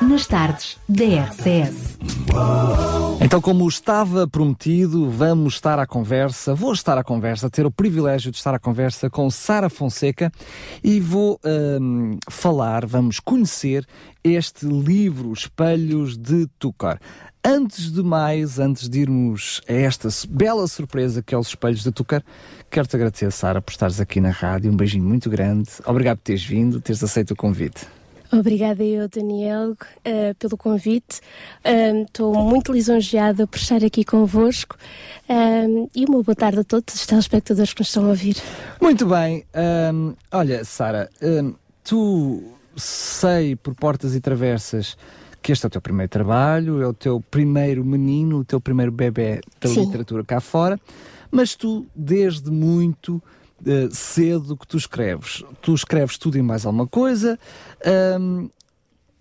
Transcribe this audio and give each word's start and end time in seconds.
nas 0.00 0.26
tardes 0.26 0.78
da 0.88 1.04
RCS. 1.04 1.98
Então, 3.20 3.40
como 3.40 3.66
estava 3.66 4.28
prometido, 4.28 5.10
vamos 5.10 5.54
estar 5.54 5.78
à 5.78 5.86
conversa, 5.86 6.54
vou 6.54 6.72
estar 6.72 6.96
à 6.96 7.02
conversa, 7.02 7.50
ter 7.50 7.66
o 7.66 7.70
privilégio 7.70 8.30
de 8.30 8.36
estar 8.36 8.54
à 8.54 8.58
conversa 8.58 9.10
com 9.10 9.28
Sara 9.28 9.68
Fonseca 9.68 10.30
e 10.84 11.00
vou 11.00 11.40
um, 11.44 12.16
falar, 12.30 12.86
vamos 12.86 13.18
conhecer 13.18 13.84
este 14.22 14.66
livro 14.66 15.32
Espelhos 15.32 16.16
de 16.16 16.46
Tucar. 16.58 17.00
Antes 17.44 17.90
de 17.90 18.02
mais, 18.02 18.58
antes 18.58 18.88
de 18.88 19.00
irmos 19.00 19.60
a 19.68 19.72
esta 19.72 20.08
bela 20.28 20.66
surpresa 20.68 21.22
que 21.22 21.34
é 21.34 21.38
os 21.38 21.48
Espelhos 21.48 21.82
de 21.82 21.90
Tucar, 21.90 22.22
quero-te 22.70 22.94
agradecer, 22.94 23.32
Sara, 23.32 23.60
por 23.60 23.72
estares 23.72 24.00
aqui 24.00 24.20
na 24.20 24.30
rádio. 24.30 24.70
Um 24.70 24.76
beijinho 24.76 25.04
muito 25.04 25.28
grande. 25.28 25.70
Obrigado 25.84 26.18
por 26.18 26.24
teres 26.24 26.44
vindo, 26.44 26.80
teres 26.80 27.02
aceito 27.02 27.32
o 27.32 27.36
convite. 27.36 27.97
Obrigada 28.30 28.84
eu, 28.84 29.08
Daniel, 29.08 29.70
uh, 29.72 30.34
pelo 30.38 30.56
convite. 30.56 31.20
Estou 32.06 32.34
uh, 32.34 32.44
muito 32.44 32.72
lisonjeada 32.72 33.46
por 33.46 33.58
estar 33.58 33.82
aqui 33.82 34.04
convosco 34.04 34.76
uh, 35.28 35.90
e 35.94 36.04
uma 36.04 36.22
boa 36.22 36.34
tarde 36.34 36.60
a 36.60 36.64
todos 36.64 36.94
os 36.94 37.06
telespectadores 37.06 37.72
que 37.72 37.80
nos 37.80 37.88
estão 37.88 38.04
a 38.04 38.08
ouvir. 38.08 38.36
Muito 38.80 39.06
bem. 39.06 39.44
olha, 40.30 40.64
Sara, 40.64 41.08
tu 41.82 42.42
sei 42.76 43.56
por 43.56 43.74
portas 43.74 44.14
e 44.14 44.20
travessas 44.20 44.96
que 45.42 45.52
este 45.52 45.64
é 45.64 45.68
o 45.68 45.70
teu 45.70 45.80
primeiro 45.80 46.10
trabalho, 46.10 46.82
é 46.82 46.86
o 46.86 46.92
teu 46.92 47.20
primeiro 47.20 47.84
menino, 47.84 48.38
o 48.38 48.44
teu 48.44 48.60
primeiro 48.60 48.92
bebê 48.92 49.40
da 49.60 49.68
Sim. 49.68 49.86
literatura 49.86 50.22
cá 50.24 50.40
fora, 50.40 50.78
mas 51.30 51.54
tu, 51.54 51.86
desde 51.94 52.50
muito 52.50 53.22
uh, 53.62 53.94
cedo 53.94 54.56
que 54.56 54.66
tu 54.66 54.76
escreves. 54.76 55.44
Tu 55.60 55.74
escreves 55.74 56.18
tudo 56.18 56.38
e 56.38 56.42
mais 56.42 56.66
alguma 56.66 56.86
coisa. 56.86 57.38
Um, 58.20 58.50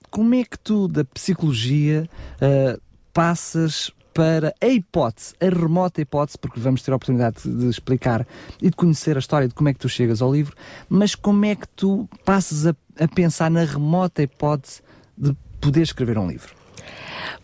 como 0.10 0.36
é 0.36 0.44
que 0.44 0.58
tu, 0.58 0.88
da 0.88 1.04
psicologia, 1.04 2.10
uh, 2.42 2.82
passas 3.14 3.92
para 4.18 4.52
a 4.60 4.68
hipótese, 4.68 5.36
a 5.40 5.46
remota 5.46 6.02
hipótese, 6.02 6.40
porque 6.40 6.60
vamos 6.60 6.82
ter 6.82 6.92
a 6.92 6.96
oportunidade 6.96 7.44
de 7.44 7.70
explicar 7.70 8.26
e 8.60 8.72
de 8.72 8.76
conhecer 8.76 9.16
a 9.16 9.20
história 9.20 9.48
de 9.48 9.54
como 9.54 9.70
é 9.70 9.74
que 9.74 9.80
tu 9.80 9.88
chegas 9.88 10.24
ao 10.24 10.34
livro, 10.34 10.56
mas 10.90 11.14
como 11.14 11.46
é 11.46 11.56
que 11.56 11.68
tu 11.68 12.10
passas 12.26 12.66
a, 12.66 12.76
a 13.00 13.08
pensar 13.08 13.52
na 13.52 13.64
remota 13.64 14.24
hipótese 14.24 14.82
de 15.16 15.36
poder 15.62 15.84
escrever 15.84 16.18
um 16.18 16.28
livro? 16.28 16.57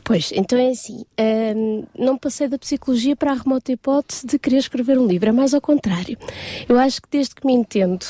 Pois, 0.03 0.31
então 0.33 0.59
é 0.59 0.69
assim, 0.69 1.05
hum, 1.55 1.85
não 1.97 2.17
passei 2.17 2.47
da 2.47 2.57
psicologia 2.57 3.16
para 3.16 3.31
a 3.31 3.35
remota 3.35 3.71
hipótese 3.71 4.27
de 4.27 4.38
querer 4.38 4.57
escrever 4.57 4.97
um 4.97 5.07
livro, 5.07 5.29
é 5.29 5.31
mais 5.31 5.53
ao 5.53 5.61
contrário. 5.61 6.17
Eu 6.67 6.77
acho 6.77 7.02
que 7.02 7.07
desde 7.09 7.35
que 7.35 7.45
me 7.45 7.53
entendo 7.53 8.05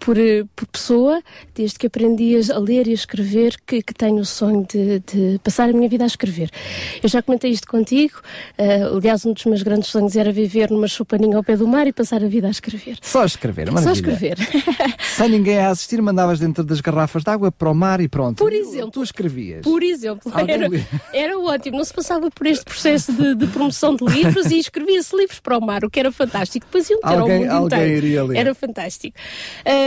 por, 0.00 0.18
eh, 0.18 0.44
por 0.56 0.66
pessoa, 0.66 1.22
desde 1.54 1.78
que 1.78 1.86
aprendi 1.86 2.34
a 2.50 2.58
ler 2.58 2.88
e 2.88 2.90
a 2.90 2.94
escrever, 2.94 3.56
que, 3.66 3.82
que 3.82 3.92
tenho 3.92 4.16
o 4.16 4.24
sonho 4.24 4.66
de, 4.66 5.00
de, 5.00 5.38
passar 5.44 5.68
a 5.68 5.72
minha 5.72 5.88
vida 5.88 6.02
a 6.02 6.06
escrever. 6.06 6.50
Eu 7.02 7.08
já 7.08 7.22
comentei 7.22 7.50
isto 7.50 7.68
contigo, 7.68 8.14
uh, 8.58 8.96
aliás, 8.96 9.24
um 9.26 9.32
dos 9.32 9.44
meus 9.44 9.62
grandes 9.62 9.90
sonhos 9.90 10.16
era 10.16 10.32
viver 10.32 10.70
numa 10.70 10.88
chupaninha 10.88 11.36
ao 11.36 11.44
pé 11.44 11.56
do 11.56 11.68
mar 11.68 11.86
e 11.86 11.92
passar 11.92 12.24
a 12.24 12.26
vida 12.26 12.48
a 12.48 12.50
escrever. 12.50 12.98
Só 13.02 13.24
escrever, 13.24 13.70
maravilha. 13.70 13.94
Só 13.94 14.00
escrever. 14.00 14.38
Sem 15.16 15.28
ninguém 15.28 15.58
a 15.58 15.68
assistir, 15.68 16.00
mandavas 16.00 16.40
dentro 16.40 16.64
das 16.64 16.80
garrafas 16.80 17.22
de 17.22 17.30
água 17.30 17.52
para 17.52 17.70
o 17.70 17.74
mar 17.74 18.00
e 18.00 18.08
pronto. 18.08 18.38
Por 18.38 18.52
exemplo. 18.52 18.90
Tu 18.90 19.02
escrevias. 19.02 19.62
Por 19.62 19.82
exemplo. 19.82 20.32
Era, 20.48 20.66
era, 21.12 21.38
ótimo, 21.38 21.76
não 21.76 21.84
se 21.84 21.92
passava 21.92 22.30
por 22.30 22.46
este 22.46 22.64
processo 22.64 23.12
de, 23.12 23.34
de 23.34 23.46
promoção 23.48 23.94
de 23.94 24.04
livros 24.04 24.46
e 24.50 24.58
escrevia-se 24.58 25.14
livros 25.14 25.40
para 25.40 25.58
o 25.58 25.60
mar, 25.60 25.84
o 25.84 25.90
que 25.90 26.00
era 26.00 26.10
fantástico. 26.10 26.64
Depois 26.66 26.88
iam 26.88 27.00
ter 27.00 27.06
alguém, 27.06 27.46
ao 27.46 27.62
mundo 27.62 27.74
alguém 27.74 27.90
Iria 27.96 28.24
ler. 28.24 28.38
Era 28.38 28.54
fantástico. 28.54 29.16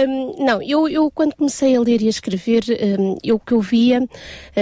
Um, 0.07 0.45
não, 0.45 0.61
eu, 0.61 0.87
eu 0.87 1.11
quando 1.11 1.35
comecei 1.35 1.75
a 1.75 1.79
ler 1.79 2.01
e 2.01 2.07
a 2.07 2.09
escrever, 2.09 2.63
um, 2.99 3.17
eu 3.23 3.39
que 3.39 3.53
eu 3.53 3.61
via, 3.61 4.01
uh, 4.01 4.07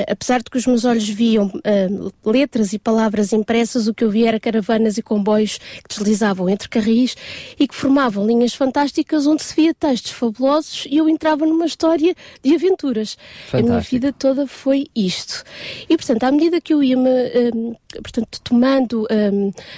apesar 0.07 0.39
de 0.39 0.49
que 0.49 0.57
os 0.57 0.65
meus 0.65 0.85
olhos 0.85 1.07
viam 1.07 1.47
uh, 1.47 2.11
letras 2.29 2.73
e 2.73 2.79
palavras 2.79 3.33
impressas, 3.33 3.87
o 3.87 3.93
que 3.93 4.03
eu 4.03 4.09
via 4.09 4.29
era 4.29 4.39
caravanas 4.39 4.97
e 4.97 5.01
comboios 5.01 5.57
que 5.57 5.89
deslizavam 5.89 6.49
entre 6.49 6.69
carris 6.69 7.15
e 7.59 7.67
que 7.67 7.75
formavam 7.75 8.25
linhas 8.25 8.53
fantásticas 8.53 9.27
onde 9.27 9.43
se 9.43 9.55
via 9.55 9.73
textos 9.73 10.11
fabulosos 10.11 10.87
e 10.89 10.97
eu 10.97 11.07
entrava 11.07 11.45
numa 11.45 11.65
história 11.65 12.15
de 12.43 12.55
aventuras. 12.55 13.17
Fantástico. 13.45 13.57
A 13.57 13.61
minha 13.61 13.79
vida 13.81 14.13
toda 14.13 14.47
foi 14.47 14.87
isto. 14.95 15.43
E, 15.89 15.95
portanto, 15.95 16.23
à 16.23 16.31
medida 16.31 16.61
que 16.61 16.73
eu 16.73 16.83
ia-me, 16.83 17.09
um, 17.53 17.75
portanto, 17.93 18.39
tomando 18.43 19.07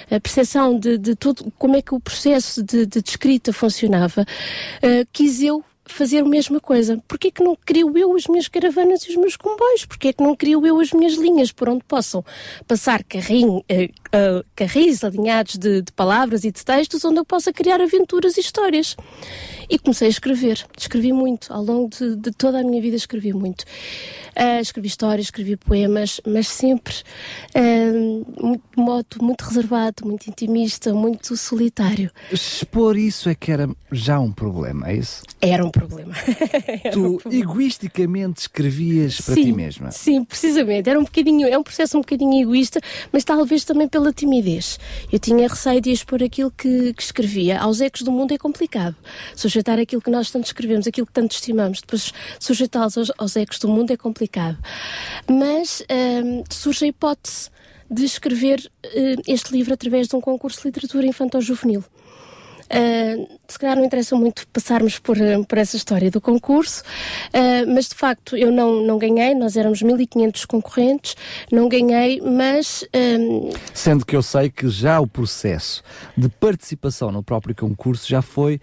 a 0.10 0.20
percepção 0.20 0.80
de, 0.80 0.98
de 0.98 1.16
tudo, 1.16 1.52
como 1.58 1.76
é 1.76 1.82
que 1.82 1.94
o 1.94 2.00
processo 2.00 2.64
de, 2.64 2.86
de 2.86 3.00
escrita 3.06 3.54
funcionava, 3.54 4.22
uh, 4.22 5.08
quis 5.12 5.42
eu 5.42 5.53
fazer 5.86 6.20
a 6.20 6.26
mesma 6.26 6.60
coisa. 6.60 7.02
Porquê 7.08 7.32
que 7.32 7.44
não 7.44 7.56
crio 7.56 7.98
eu 7.98 8.16
as 8.16 8.28
minhas 8.28 8.48
caravanas 8.48 9.04
e 9.04 9.10
os 9.10 9.16
meus 9.16 9.36
comboios? 9.36 9.86
Porquê 9.86 10.14
que 10.14 10.24
não 10.24 10.36
crio 10.36 10.66
eu 10.66 10.80
as 10.80 10.92
minhas 10.92 11.14
linhas 11.14 11.52
por 11.52 11.70
onde 11.70 11.84
possam 11.84 12.24
passar 12.68 13.04
carrinho, 13.04 13.58
uh, 13.58 13.64
uh, 13.64 14.46
carris 14.56 15.04
alinhados 15.04 15.58
de, 15.58 15.82
de, 15.82 15.92
palavras 15.92 16.44
e 16.44 16.52
de 16.52 16.64
textos 16.64 17.04
onde 17.06 17.20
eu 17.20 17.26
possa 17.26 17.52
criar 17.52 17.82
aventuras 17.82 18.38
e 18.38 18.42
histórias? 18.42 18.96
E 19.70 19.78
comecei 19.80 20.08
a 20.08 20.12
escrever. 20.12 20.66
Escrevi 20.78 21.12
muito. 21.12 21.52
Ao 21.52 21.64
longo 21.64 21.90
de, 21.90 22.16
de 22.16 22.32
toda 22.32 22.60
a 22.60 22.64
minha 22.64 22.82
vida 22.82 22.96
escrevi 22.96 23.34
muito. 23.34 23.62
Uh, 23.62 24.60
escrevi 24.62 24.88
histórias, 24.88 25.28
escrevi 25.28 25.56
poemas, 25.56 26.20
mas 26.26 26.48
sempre 26.48 26.96
muito, 28.44 28.64
de 28.76 28.82
modo 28.82 29.06
muito 29.22 29.42
reservado, 29.44 30.06
muito 30.06 30.28
intimista, 30.28 30.94
muito 30.94 31.36
solitário. 31.38 32.12
Expor 32.32 32.98
isso 32.98 33.30
é 33.30 33.36
que 33.36 33.52
era 33.52 33.70
já 33.92 34.20
um 34.20 34.32
problema, 34.32 34.90
é 34.90 34.98
isso? 34.98 35.24
Era 35.42 35.66
um 35.66 35.72
problema. 35.74 36.14
tu 36.94 37.20
um 37.26 37.32
egoisticamente 37.32 38.42
escrevias 38.42 39.20
para 39.20 39.36
sim, 39.36 39.44
ti 39.46 39.52
mesma? 39.52 39.92
Sim, 39.92 40.24
precisamente. 40.24 40.90
Era 40.90 41.00
um 41.00 41.04
bocadinho, 41.04 41.48
é 41.48 41.58
um 41.58 41.64
processo 41.64 41.98
um 41.98 42.02
bocadinho 42.02 42.42
egoísta, 42.42 42.80
mas 43.12 43.24
talvez 43.24 43.66
também 43.66 43.88
pela 43.88 44.14
timidez. 44.14 44.80
Eu 45.12 45.20
tinha 45.20 45.48
receio 45.48 45.82
de 45.82 45.92
expor 45.92 46.24
aquilo 46.24 46.52
que, 46.52 46.94
que 46.94 47.04
escrevia. 47.04 47.60
Aos 47.60 47.82
ecos 47.82 48.04
do 48.04 48.12
mundo 48.12 48.34
é 48.34 48.38
complicado. 48.38 48.96
Sujeitar 49.36 49.80
aquilo 49.80 50.02
que 50.02 50.12
nós 50.12 50.32
tanto 50.32 50.46
escrevemos, 50.46 50.88
aquilo 50.88 51.08
que 51.08 51.14
tanto 51.14 51.32
estimamos, 51.32 51.82
depois 51.82 52.14
sujeitá-los 52.40 52.98
aos, 52.98 53.12
aos 53.18 53.36
ecos 53.36 53.60
do 53.60 53.68
mundo 53.68 53.92
é 53.92 53.98
complicado. 53.98 54.58
Mas 55.28 55.84
um, 56.24 56.44
surge 56.50 56.86
a 56.86 56.88
hipótese 56.88 57.50
de 57.90 58.06
escrever 58.06 58.60
uh, 58.86 59.22
este 59.28 59.52
livro 59.52 59.74
através 59.74 60.08
de 60.08 60.16
um 60.16 60.22
concurso 60.22 60.62
de 60.62 60.68
literatura 60.68 61.06
infantil-juvenil. 61.06 61.84
Uh, 62.64 63.28
se 63.48 63.60
calhar 63.60 63.76
não 63.76 63.86
interessa 63.86 64.16
muito 64.16 64.48
passarmos 64.48 64.98
por, 65.00 65.18
uh, 65.18 65.46
por 65.46 65.58
essa 65.58 65.76
história 65.76 66.10
do 66.10 66.20
concurso, 66.20 66.82
uh, 66.82 67.74
mas 67.74 67.90
de 67.90 67.96
facto 67.96 68.36
eu 68.36 68.52
não, 68.52 68.82
não 68.84 68.98
ganhei, 68.98 69.36
nós 69.36 69.56
éramos 69.56 69.82
1500 69.82 70.46
concorrentes, 70.46 71.16
não 71.52 71.68
ganhei, 71.68 72.22
mas. 72.22 72.86
Sendo 73.74 74.06
que 74.06 74.16
eu 74.16 74.22
sei 74.22 74.50
que 74.50 74.68
já 74.70 75.00
o 75.00 75.08
processo 75.08 75.84
de 76.18 76.30
participação 76.30 77.12
no 77.12 77.22
próprio 77.24 77.56
concurso 77.56 78.08
já 78.08 78.22
foi 78.22 78.60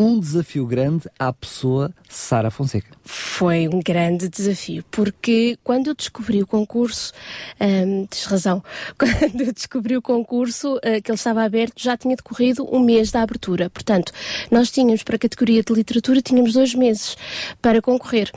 um 0.00 0.18
desafio 0.18 0.64
grande 0.64 1.10
à 1.18 1.30
pessoa 1.30 1.92
Sara 2.08 2.50
Fonseca. 2.50 2.88
Foi 3.04 3.68
um 3.68 3.80
grande 3.84 4.30
desafio, 4.30 4.82
porque 4.90 5.58
quando 5.62 5.88
eu 5.88 5.94
descobri 5.94 6.42
o 6.42 6.46
concurso, 6.46 7.12
hum, 7.60 8.06
tens 8.06 8.24
razão, 8.24 8.64
quando 8.98 9.42
eu 9.42 9.52
descobri 9.52 9.98
o 9.98 10.00
concurso, 10.00 10.76
uh, 10.76 11.02
que 11.04 11.10
ele 11.10 11.16
estava 11.16 11.44
aberto, 11.44 11.74
já 11.76 11.98
tinha 11.98 12.16
decorrido 12.16 12.66
um 12.74 12.80
mês 12.80 13.10
da 13.10 13.20
abertura. 13.20 13.68
Portanto, 13.68 14.10
nós 14.50 14.70
tínhamos 14.70 15.02
para 15.02 15.16
a 15.16 15.18
categoria 15.18 15.62
de 15.62 15.70
literatura, 15.70 16.22
tínhamos 16.22 16.54
dois 16.54 16.74
meses 16.74 17.14
para 17.60 17.82
concorrer. 17.82 18.32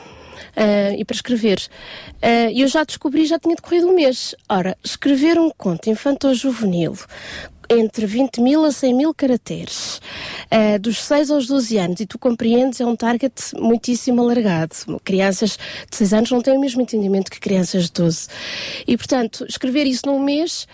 Uh, 0.58 0.94
e 0.98 1.06
para 1.06 1.16
escrever. 1.16 1.58
Uh, 2.22 2.52
eu 2.54 2.68
já 2.68 2.84
descobri, 2.84 3.26
já 3.26 3.40
tinha 3.40 3.56
decorrido 3.56 3.88
um 3.88 3.96
mês. 3.96 4.36
Ora, 4.50 4.78
escrever 4.84 5.40
um 5.40 5.50
conto 5.50 5.90
infantil-juvenil 5.90 6.96
entre 7.70 8.06
20 8.06 8.42
mil 8.42 8.66
a 8.66 8.72
100 8.72 8.94
mil 8.94 9.14
caracteres, 9.14 10.02
uh, 10.52 10.80
dos 10.80 11.04
6 11.04 11.32
aos 11.32 11.48
12 11.48 11.78
anos, 11.78 12.00
e 12.00 12.06
tu 12.06 12.18
compreendes, 12.20 12.82
é 12.82 12.86
um 12.86 12.96
target 12.96 13.34
muitíssimo 13.56 14.22
alargado. 14.22 14.76
Crianças 15.04 15.58
de 15.90 15.98
6 15.98 16.14
anos 16.14 16.32
não 16.32 16.42
têm 16.42 16.58
o 16.58 16.62
mesmo 16.62 16.82
entendimento 16.82 17.32
que 17.32 17.40
crianças 17.40 17.86
de 17.86 17.94
12. 17.94 18.28
E, 18.88 18.98
portanto, 18.98 19.46
escrever 19.48 19.86
isso 19.86 20.04
num 20.06 20.20
mês. 20.20 20.68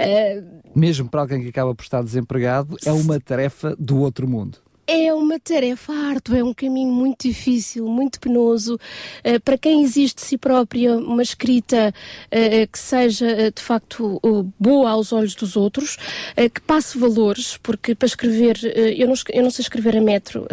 Uh, 0.00 0.60
mesmo 0.74 1.08
para 1.08 1.20
alguém 1.20 1.42
que 1.42 1.48
acaba 1.48 1.74
por 1.74 1.82
estar 1.82 2.02
desempregado, 2.02 2.76
é 2.84 2.92
uma 2.92 3.20
tarefa 3.20 3.76
do 3.78 3.98
outro 4.00 4.26
mundo 4.28 4.58
É 4.92 5.14
uma 5.14 5.38
tarefa 5.38 5.92
árdua, 5.92 6.38
é 6.38 6.42
um 6.42 6.52
caminho 6.52 6.92
muito 6.92 7.28
difícil, 7.28 7.86
muito 7.86 8.18
penoso. 8.18 8.74
Uh, 9.24 9.38
para 9.44 9.56
quem 9.56 9.84
existe 9.84 10.16
de 10.16 10.22
si 10.22 10.36
própria 10.36 10.96
uma 10.96 11.22
escrita 11.22 11.94
uh, 12.26 12.66
que 12.66 12.76
seja 12.76 13.52
de 13.52 13.62
facto 13.62 14.20
boa 14.58 14.90
aos 14.90 15.12
olhos 15.12 15.36
dos 15.36 15.54
outros, 15.56 15.96
que 16.52 16.60
passe 16.62 16.98
valores, 16.98 17.56
porque 17.62 17.94
para 17.94 18.06
escrever, 18.06 18.58
eu, 18.96 19.06
não, 19.06 19.14
eu 19.32 19.42
não 19.44 19.50
sei 19.50 19.62
escrever 19.62 19.96
a 19.96 20.00
metro, 20.00 20.46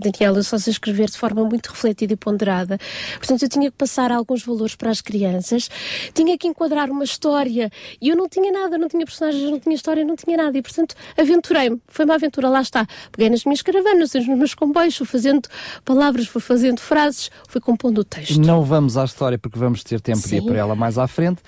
Daniela, 0.00 0.38
eu 0.38 0.42
só 0.42 0.56
sei 0.56 0.70
escrever 0.70 1.10
de 1.10 1.18
forma 1.18 1.44
muito 1.44 1.66
refletida 1.66 2.14
e 2.14 2.16
ponderada. 2.16 2.78
Portanto, 3.18 3.42
eu 3.42 3.48
tinha 3.48 3.70
que 3.70 3.76
passar 3.76 4.10
alguns 4.10 4.42
valores 4.42 4.74
para 4.74 4.90
as 4.90 5.00
crianças, 5.00 5.68
tinha 6.14 6.38
que 6.38 6.48
enquadrar 6.48 6.90
uma 6.90 7.04
história 7.04 7.70
e 8.00 8.08
eu 8.08 8.16
não 8.16 8.28
tinha 8.28 8.50
nada, 8.52 8.78
não 8.78 8.88
tinha 8.88 9.04
personagens, 9.04 9.50
não 9.50 9.60
tinha 9.60 9.74
história, 9.74 10.04
não 10.04 10.16
tinha 10.16 10.36
nada. 10.36 10.56
E 10.56 10.62
portanto, 10.62 10.94
aventurei-me. 11.16 11.80
Foi 11.88 12.04
uma 12.04 12.14
aventura, 12.14 12.48
lá 12.48 12.62
está. 12.62 12.86
Peguei 13.10 13.28
nas 13.28 13.44
minhas 13.44 13.60
caravanas, 13.82 14.14
nos 14.14 14.26
meus 14.26 14.54
comboios, 14.54 14.96
fui 14.96 15.06
fazendo 15.06 15.48
palavras, 15.84 16.26
fui 16.26 16.40
fazendo 16.40 16.80
frases, 16.80 17.30
fui 17.48 17.60
compondo 17.60 17.98
o 17.98 18.04
texto. 18.04 18.40
Não 18.40 18.62
vamos 18.62 18.96
à 18.96 19.04
história 19.04 19.38
porque 19.38 19.58
vamos 19.58 19.82
ter 19.82 20.00
tempo 20.00 20.18
Sim. 20.18 20.28
de 20.28 20.36
ir 20.36 20.42
para 20.42 20.56
ela 20.56 20.74
mais 20.74 20.98
à 20.98 21.06
frente. 21.06 21.42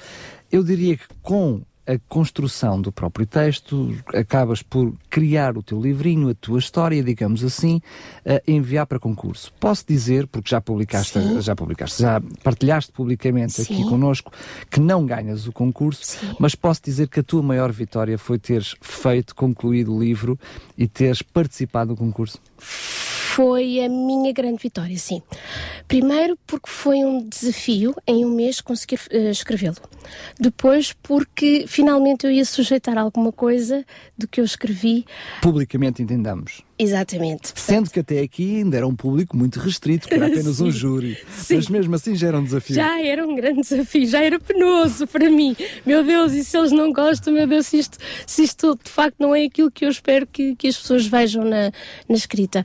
Eu 0.50 0.62
diria 0.62 0.96
que 0.96 1.04
com 1.22 1.62
a 1.86 1.98
construção 2.08 2.80
do 2.80 2.90
próprio 2.90 3.26
texto, 3.26 3.94
acabas 4.14 4.62
por 4.62 4.94
criar 5.10 5.56
o 5.58 5.62
teu 5.62 5.80
livrinho, 5.80 6.28
a 6.30 6.34
tua 6.34 6.58
história, 6.58 7.02
digamos 7.02 7.44
assim, 7.44 7.80
enviar 8.46 8.86
para 8.86 8.98
concurso. 8.98 9.52
Posso 9.60 9.84
dizer, 9.86 10.26
porque 10.26 10.50
já 10.50 10.60
publicaste, 10.60 11.18
já 11.40 11.54
publicaste, 11.54 12.02
já 12.02 12.22
partilhaste 12.42 12.92
publicamente 12.92 13.52
Sim. 13.52 13.62
aqui 13.62 13.84
connosco, 13.84 14.32
que 14.70 14.80
não 14.80 15.04
ganhas 15.04 15.46
o 15.46 15.52
concurso, 15.52 16.04
Sim. 16.04 16.34
mas 16.38 16.54
posso 16.54 16.80
dizer 16.82 17.08
que 17.08 17.20
a 17.20 17.22
tua 17.22 17.42
maior 17.42 17.70
vitória 17.70 18.16
foi 18.16 18.38
teres 18.38 18.74
feito, 18.80 19.34
concluído 19.34 19.94
o 19.94 20.00
livro 20.00 20.38
e 20.78 20.86
teres 20.88 21.22
participado 21.22 21.94
do 21.94 21.96
concurso 21.96 22.40
foi 23.34 23.80
a 23.80 23.88
minha 23.88 24.32
grande 24.32 24.62
vitória, 24.62 24.96
sim. 24.96 25.20
Primeiro 25.88 26.38
porque 26.46 26.70
foi 26.70 26.98
um 26.98 27.28
desafio 27.28 27.92
em 28.06 28.24
um 28.24 28.30
mês 28.30 28.60
conseguir 28.60 29.00
uh, 29.12 29.28
escrevê-lo. 29.28 29.76
Depois 30.38 30.92
porque 30.92 31.64
finalmente 31.66 32.24
eu 32.26 32.30
ia 32.30 32.44
sujeitar 32.44 32.96
alguma 32.96 33.32
coisa 33.32 33.84
do 34.16 34.28
que 34.28 34.40
eu 34.40 34.44
escrevi. 34.44 35.04
Publicamente 35.42 36.00
entendamos. 36.00 36.62
Exatamente. 36.78 37.52
Sendo 37.54 37.88
que 37.88 38.00
até 38.00 38.20
aqui 38.20 38.56
ainda 38.58 38.76
era 38.76 38.86
um 38.86 38.96
público 38.96 39.36
muito 39.36 39.60
restrito, 39.60 40.08
que 40.08 40.14
era 40.14 40.26
apenas 40.28 40.60
um 40.60 40.70
júri. 40.70 41.16
Sim. 41.30 41.56
Mas 41.56 41.68
mesmo 41.68 41.94
assim 41.94 42.16
já 42.16 42.28
era 42.28 42.38
um 42.38 42.44
desafio. 42.44 42.74
Já 42.74 43.00
era 43.00 43.26
um 43.26 43.34
grande 43.36 43.60
desafio, 43.60 44.06
já 44.06 44.22
era 44.22 44.40
penoso 44.40 45.06
para 45.06 45.30
mim. 45.30 45.56
Meu 45.86 46.02
Deus, 46.02 46.32
e 46.32 46.44
se 46.44 46.56
eles 46.56 46.72
não 46.72 46.92
gostam, 46.92 47.32
meu 47.32 47.46
Deus, 47.46 47.66
se 47.66 47.78
isto, 47.78 47.98
se 48.26 48.42
isto 48.42 48.78
de 48.82 48.90
facto 48.90 49.16
não 49.20 49.34
é 49.34 49.44
aquilo 49.44 49.70
que 49.70 49.84
eu 49.84 49.88
espero 49.88 50.26
que, 50.26 50.56
que 50.56 50.66
as 50.66 50.76
pessoas 50.76 51.06
vejam 51.06 51.44
na, 51.44 51.70
na 52.08 52.16
escrita. 52.16 52.64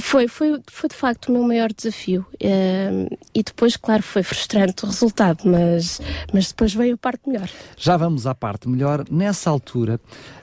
Foi, 0.00 0.26
foi, 0.26 0.60
foi 0.66 0.88
de 0.88 0.96
facto 0.96 1.28
o 1.28 1.32
meu 1.32 1.42
maior 1.44 1.72
desafio. 1.72 2.26
Uh, 2.34 3.16
e 3.32 3.42
depois, 3.42 3.76
claro, 3.76 4.02
foi 4.02 4.22
frustrante 4.22 4.84
o 4.84 4.88
resultado, 4.88 5.42
mas, 5.44 6.00
mas 6.32 6.48
depois 6.48 6.74
veio 6.74 6.94
a 6.94 6.98
parte 6.98 7.28
melhor. 7.28 7.48
Já 7.76 7.96
vamos 7.96 8.26
à 8.26 8.34
parte 8.34 8.68
melhor. 8.68 9.04
Nessa 9.10 9.48
altura, 9.48 10.00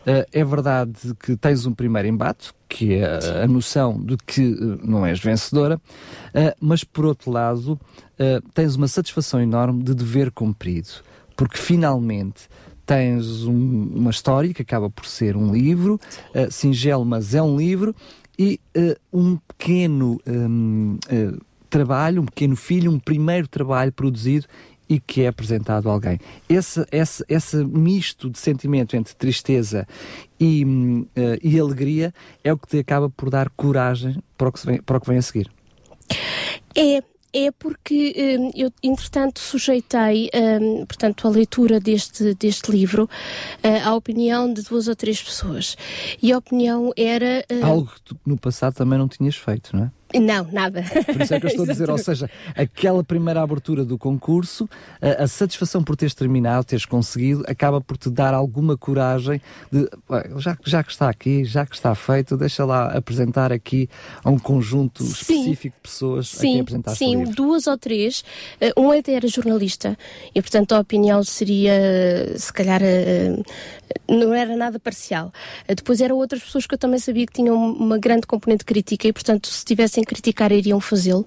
uh, 0.07 0.25
é 0.31 0.43
verdade 0.43 0.93
que 1.19 1.35
tens 1.35 1.65
um 1.65 1.73
primeiro 1.73 2.07
embate, 2.07 2.53
que 2.71 2.93
é 2.93 3.43
a 3.43 3.47
noção 3.47 4.01
de 4.01 4.15
que 4.15 4.53
uh, 4.53 4.79
não 4.81 5.05
és 5.05 5.19
vencedora, 5.19 5.75
uh, 5.75 6.55
mas 6.57 6.85
por 6.85 7.03
outro 7.03 7.29
lado, 7.29 7.73
uh, 7.73 8.49
tens 8.53 8.77
uma 8.77 8.87
satisfação 8.87 9.41
enorme 9.41 9.83
de 9.83 9.93
dever 9.93 10.31
cumprido, 10.31 10.87
porque 11.35 11.57
finalmente 11.57 12.47
tens 12.85 13.43
um, 13.43 13.89
uma 13.93 14.09
história 14.09 14.53
que 14.53 14.61
acaba 14.61 14.89
por 14.89 15.05
ser 15.05 15.35
um 15.35 15.53
livro, 15.53 15.99
singelo, 16.49 17.05
mas 17.05 17.33
é 17.33 17.41
um 17.41 17.55
livro, 17.55 17.95
e 18.37 18.59
um 19.13 19.37
pequeno 19.37 20.19
um, 20.27 20.97
trabalho, 21.69 22.21
um 22.21 22.25
pequeno 22.25 22.55
filho, 22.55 22.91
um 22.91 22.99
primeiro 22.99 23.47
trabalho 23.47 23.93
produzido 23.93 24.45
e 24.91 24.99
que 24.99 25.21
é 25.21 25.27
apresentado 25.27 25.89
a 25.89 25.93
alguém. 25.93 26.19
Esse, 26.49 26.85
esse, 26.91 27.23
esse 27.29 27.55
misto 27.63 28.29
de 28.29 28.37
sentimento 28.37 28.93
entre 28.97 29.15
tristeza 29.15 29.87
e, 30.37 30.65
uh, 30.65 31.07
e 31.41 31.57
alegria 31.57 32.13
é 32.43 32.51
o 32.51 32.57
que 32.57 32.67
te 32.67 32.79
acaba 32.79 33.09
por 33.09 33.29
dar 33.29 33.49
coragem 33.51 34.21
para 34.37 34.49
o 34.49 34.51
que, 34.51 34.65
vem, 34.65 34.81
para 34.81 34.97
o 34.97 34.99
que 34.99 35.07
vem 35.07 35.17
a 35.17 35.21
seguir. 35.21 35.49
É, 36.75 37.01
é 37.31 37.51
porque 37.57 38.37
um, 38.37 38.51
eu, 38.53 38.69
entretanto, 38.83 39.39
sujeitei, 39.39 40.29
um, 40.35 40.85
portanto, 40.85 41.25
a 41.25 41.31
leitura 41.31 41.79
deste, 41.79 42.33
deste 42.33 42.69
livro 42.69 43.05
uh, 43.63 43.87
à 43.87 43.95
opinião 43.95 44.53
de 44.53 44.61
duas 44.61 44.89
ou 44.89 44.95
três 44.95 45.23
pessoas. 45.23 45.77
E 46.21 46.33
a 46.33 46.37
opinião 46.37 46.91
era... 46.97 47.45
Uh... 47.49 47.65
Algo 47.65 47.91
que 47.95 48.01
tu, 48.01 48.17
no 48.25 48.37
passado 48.37 48.73
também 48.73 48.99
não 48.99 49.07
tinhas 49.07 49.37
feito, 49.37 49.73
não 49.73 49.85
é? 49.85 49.91
Não, 50.19 50.47
nada. 50.51 50.83
Por 51.05 51.21
isso 51.21 51.33
é 51.33 51.39
que 51.39 51.45
eu 51.45 51.49
estou 51.49 51.65
a 51.65 51.67
dizer, 51.71 51.89
ou 51.89 51.97
seja, 51.97 52.29
aquela 52.55 53.03
primeira 53.03 53.41
abertura 53.41 53.85
do 53.85 53.97
concurso, 53.97 54.69
a, 55.01 55.23
a, 55.23 55.27
satisfação 55.27 55.83
por 55.83 55.95
teres 55.95 56.13
terminado, 56.13 56.65
teres 56.65 56.85
conseguido, 56.85 57.43
acaba 57.47 57.79
por 57.79 57.97
te 57.97 58.09
dar 58.09 58.33
alguma 58.33 58.77
coragem 58.77 59.41
de, 59.71 59.89
já, 60.37 60.57
já 60.65 60.83
que 60.83 60.91
está 60.91 61.09
aqui, 61.09 61.43
já 61.43 61.65
que 61.65 61.75
está 61.75 61.93
feito, 61.95 62.37
deixa 62.37 62.65
lá 62.65 62.87
apresentar 62.87 63.51
aqui 63.51 63.89
a 64.23 64.29
um 64.29 64.39
conjunto 64.39 65.03
sim, 65.03 65.11
específico 65.11 65.75
de 65.77 65.81
pessoas 65.81 66.27
sim, 66.27 66.37
a 66.37 66.41
quem 66.41 66.59
apresentaste 66.61 66.99
Sim, 66.99 67.17
livro. 67.17 67.35
duas 67.35 67.67
ou 67.67 67.77
três. 67.77 68.23
Uh, 68.61 68.81
um 68.81 68.91
até 68.91 69.13
era 69.13 69.27
jornalista 69.27 69.97
e, 70.33 70.41
portanto, 70.41 70.73
a 70.73 70.79
opinião 70.79 71.23
seria, 71.23 72.37
se 72.37 72.51
calhar, 72.51 72.81
uh, 72.81 73.43
não 74.09 74.33
era 74.33 74.55
nada 74.55 74.79
parcial. 74.79 75.31
Uh, 75.69 75.75
depois 75.75 76.01
eram 76.01 76.17
outras 76.17 76.41
pessoas 76.41 76.65
que 76.65 76.73
eu 76.73 76.77
também 76.77 76.99
sabia 76.99 77.25
que 77.25 77.33
tinham 77.33 77.55
uma 77.55 77.97
grande 77.97 78.27
componente 78.27 78.65
crítica 78.65 79.07
e, 79.07 79.13
portanto, 79.13 79.47
se 79.47 79.63
tivessem 79.63 79.91
sem 79.91 80.03
criticar, 80.03 80.51
iriam 80.51 80.79
fazê-lo 80.79 81.25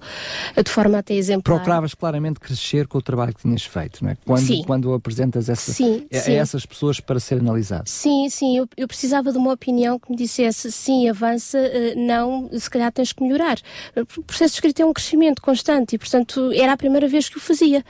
de 0.61 0.69
forma 0.69 0.97
até 0.97 1.13
exemplar. 1.13 1.43
Procuravas 1.43 1.93
claramente 1.93 2.39
crescer 2.39 2.87
com 2.87 2.97
o 2.97 3.01
trabalho 3.01 3.33
que 3.33 3.41
tinhas 3.41 3.63
feito, 3.63 4.03
não 4.03 4.11
é? 4.11 4.17
Quando, 4.25 4.45
sim. 4.45 4.63
quando 4.65 4.93
apresentas 4.93 5.49
essa, 5.49 5.71
sim, 5.71 6.07
a, 6.11 6.17
sim. 6.17 6.31
a, 6.31 6.35
essas 6.35 6.65
pessoas 6.65 6.99
para 6.99 7.19
ser 7.19 7.39
analisado. 7.39 7.87
Sim, 7.87 8.27
sim, 8.29 8.57
eu, 8.57 8.67
eu, 8.75 8.87
precisava 8.87 9.31
de 9.31 9.37
uma 9.37 9.53
opinião 9.53 9.99
que 9.99 10.09
me 10.11 10.17
dissesse 10.17 10.71
sim, 10.71 11.07
avança, 11.09 11.57
eh, 11.57 11.95
não, 11.95 12.49
se 12.51 12.69
calhar 12.69 12.91
tens 12.91 13.13
que 13.13 13.23
melhorar. 13.23 13.57
O 13.95 14.23
processo 14.23 14.53
de 14.53 14.57
escrita 14.57 14.81
é 14.81 14.85
um 14.85 14.93
crescimento 14.93 15.41
constante 15.41 15.95
e, 15.95 15.97
portanto, 15.97 16.51
era 16.53 16.73
a 16.73 16.77
primeira 16.77 17.07
vez 17.07 17.29
que 17.29 17.37
o 17.37 17.41
fazia. 17.41 17.83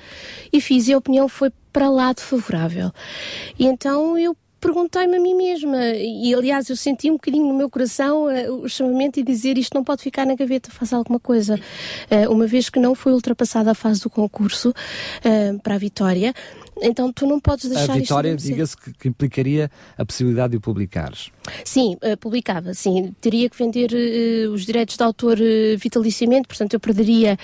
E 0.51 0.61
fiz 0.61 0.87
e 0.87 0.93
a 0.93 0.97
opinião 0.97 1.27
foi 1.27 1.51
para 1.71 1.89
lá 1.89 2.13
de 2.13 2.21
favorável. 2.21 2.91
E 3.59 3.65
então 3.65 4.17
eu 4.17 4.35
perguntei-me 4.65 5.17
a 5.17 5.19
mim 5.19 5.35
mesma, 5.35 5.77
e 5.95 6.33
aliás 6.33 6.69
eu 6.69 6.75
senti 6.75 7.11
um 7.11 7.13
bocadinho 7.13 7.45
no 7.45 7.53
meu 7.53 7.69
coração 7.69 8.23
uh, 8.25 8.63
o 8.63 8.67
chamamento 8.67 9.19
e 9.19 9.23
dizer 9.23 9.59
isto 9.59 9.75
não 9.75 9.83
pode 9.83 10.01
ficar 10.01 10.25
na 10.25 10.33
gaveta, 10.33 10.71
faz 10.71 10.91
alguma 10.91 11.19
coisa. 11.19 11.59
Uh, 12.09 12.31
uma 12.31 12.47
vez 12.47 12.67
que 12.67 12.79
não 12.79 12.95
foi 12.95 13.13
ultrapassada 13.13 13.71
a 13.71 13.75
fase 13.75 14.01
do 14.01 14.09
concurso 14.09 14.69
uh, 14.69 15.59
para 15.61 15.75
a 15.75 15.77
vitória, 15.77 16.33
então 16.81 17.11
tu 17.11 17.25
não 17.25 17.39
podes 17.39 17.69
deixar 17.69 17.93
A 17.93 17.97
vitória, 17.97 18.35
diga-se, 18.35 18.75
que, 18.75 18.93
que, 18.93 19.07
implicaria 19.07 19.69
a 19.97 20.05
possibilidade 20.05 20.51
de 20.51 20.57
o 20.57 20.61
publicares. 20.61 21.31
Sim, 21.63 21.95
uh, 22.03 22.17
publicava, 22.17 22.73
sim. 22.73 23.13
Teria 23.21 23.49
que 23.49 23.57
vender 23.57 23.91
uh, 23.91 24.51
os 24.51 24.65
direitos 24.65 24.97
de 24.97 25.03
autor 25.03 25.37
uh, 25.37 25.77
vitaliciamente, 25.77 26.47
portanto 26.47 26.73
eu 26.73 26.79
perderia 26.79 27.37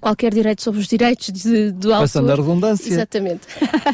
qualquer 0.00 0.32
direito 0.32 0.62
sobre 0.62 0.80
os 0.80 0.86
direitos 0.86 1.30
de, 1.30 1.72
do 1.72 1.92
autor. 1.92 2.04
Passando 2.04 2.32
a 2.32 2.34
redundância. 2.34 2.92
Exatamente. 2.92 3.42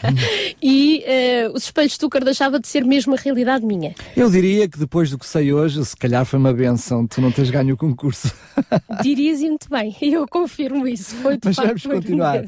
e 0.62 1.04
os 1.52 1.64
espelhos 1.64 1.92
de 1.92 1.96
Stucker 1.96 2.24
deixava 2.24 2.58
de 2.58 2.66
ser 2.66 2.84
mesmo 2.84 3.14
a 3.14 3.16
realidade 3.16 3.64
minha. 3.64 3.94
Eu 4.16 4.30
diria 4.30 4.68
que 4.68 4.78
depois 4.78 5.10
do 5.10 5.18
que 5.18 5.26
sei 5.26 5.52
hoje, 5.52 5.84
se 5.84 5.96
calhar 5.96 6.24
foi 6.24 6.38
uma 6.38 6.52
benção 6.52 7.06
tu 7.06 7.20
não 7.20 7.30
teres 7.30 7.50
ganho 7.50 7.74
o 7.74 7.76
concurso. 7.76 8.32
Dirias 9.02 9.40
muito 9.40 9.68
bem, 9.68 9.94
eu 10.02 10.26
confirmo 10.26 10.86
isso. 10.86 11.14
Foi 11.16 11.34
de 11.34 11.40
Mas 11.44 11.56
facto 11.56 11.68
vamos 11.68 11.82
continuar 11.86 12.44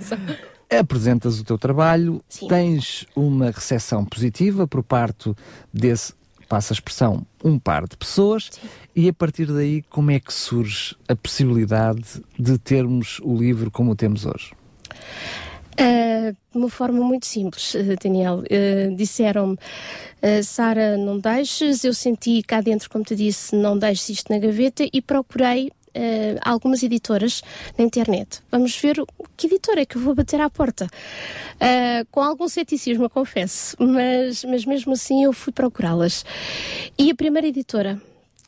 apresentas 0.70 1.40
o 1.40 1.44
teu 1.44 1.58
trabalho, 1.58 2.22
Sim. 2.28 2.48
tens 2.48 3.06
uma 3.14 3.50
recepção 3.50 4.04
positiva 4.04 4.66
por 4.66 4.82
parte 4.82 5.34
desse, 5.72 6.14
passa 6.48 6.72
a 6.72 6.76
expressão, 6.76 7.26
um 7.42 7.58
par 7.58 7.86
de 7.86 7.96
pessoas, 7.96 8.50
Sim. 8.50 8.68
e 8.94 9.08
a 9.08 9.12
partir 9.12 9.46
daí, 9.46 9.82
como 9.82 10.10
é 10.10 10.20
que 10.20 10.32
surge 10.32 10.96
a 11.08 11.14
possibilidade 11.14 12.22
de 12.38 12.58
termos 12.58 13.20
o 13.22 13.36
livro 13.36 13.70
como 13.70 13.92
o 13.92 13.96
temos 13.96 14.26
hoje? 14.26 14.52
Uh, 15.78 16.32
de 16.32 16.58
uma 16.58 16.70
forma 16.70 17.04
muito 17.04 17.26
simples, 17.26 17.74
uh, 17.74 17.96
Daniel. 18.02 18.38
Uh, 18.38 18.96
Disseram-me, 18.96 19.54
uh, 19.54 20.42
Sara, 20.42 20.96
não 20.96 21.18
deixes. 21.18 21.84
Eu 21.84 21.92
senti 21.92 22.42
cá 22.42 22.62
dentro, 22.62 22.88
como 22.88 23.04
te 23.04 23.14
disse, 23.14 23.54
não 23.54 23.78
deixes 23.78 24.08
isto 24.08 24.32
na 24.32 24.38
gaveta 24.38 24.88
e 24.90 25.02
procurei 25.02 25.70
uh, 25.96 26.38
algumas 26.44 26.82
editoras 26.82 27.42
na 27.78 27.84
internet. 27.84 28.40
Vamos 28.50 28.76
ver 28.76 28.96
que 29.36 29.46
editora 29.46 29.80
é 29.80 29.86
que 29.86 29.96
eu 29.96 30.02
vou 30.02 30.14
bater 30.14 30.40
à 30.40 30.50
porta. 30.50 30.86
Uh, 30.86 32.06
com 32.10 32.22
algum 32.22 32.48
ceticismo, 32.48 33.08
confesso, 33.08 33.76
mas, 33.78 34.44
mas 34.44 34.64
mesmo 34.64 34.92
assim 34.92 35.24
eu 35.24 35.32
fui 35.32 35.52
procurá-las. 35.52 36.24
E 36.98 37.10
a 37.10 37.14
primeira 37.14 37.48
editora 37.48 38.00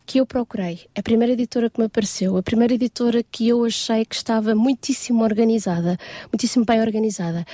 que 0.09 0.21
eu 0.21 0.27
procurei, 0.27 0.87
a 0.97 1.03
primeira 1.03 1.35
editora 1.35 1.69
que 1.69 1.79
me 1.79 1.85
apareceu, 1.85 2.35
a 2.39 2.43
primeira 2.43 2.73
editora 2.73 3.23
que 3.23 3.47
eu 3.47 3.63
achei 3.63 4.07
que 4.07 4.15
estava 4.15 4.55
muitíssimo 4.55 5.23
organizada, 5.23 5.99
muitíssimo 6.33 6.65
bem 6.65 6.81
organizada, 6.81 7.45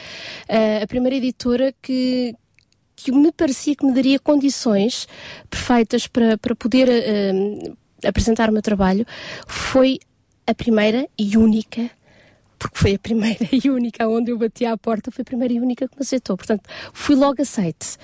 uh, 0.49 0.85
a 0.85 0.87
primeira 0.87 1.17
editora 1.17 1.75
que, 1.83 2.33
que 2.95 3.11
me 3.11 3.33
parecia 3.33 3.75
que 3.75 3.85
me 3.85 3.93
daria 3.93 4.21
condições 4.21 5.09
perfeitas 5.51 6.07
para, 6.07 6.39
para 6.39 6.55
poder 6.55 6.89
uh, 6.89 7.77
apresentar 8.03 8.49
o 8.49 8.53
meu 8.53 8.63
trabalho 8.63 9.07
foi 9.47 9.99
a 10.47 10.55
primeira 10.55 11.07
e 11.19 11.37
única 11.37 11.91
porque 12.65 12.79
foi 12.79 12.95
a 12.95 12.99
primeira 12.99 13.47
e 13.53 13.69
única 13.69 14.09
onde 14.09 14.31
eu 14.31 14.39
bati 14.39 14.65
à 14.65 14.77
porta, 14.77 15.11
foi 15.11 15.23
a 15.23 15.25
primeira 15.25 15.53
e 15.53 15.61
única 15.61 15.87
que 15.87 15.95
me 15.97 16.03
aceitou. 16.03 16.37
Portanto, 16.37 16.63
fui 16.95 17.15
logo 17.15 17.43
aceite. 17.43 17.99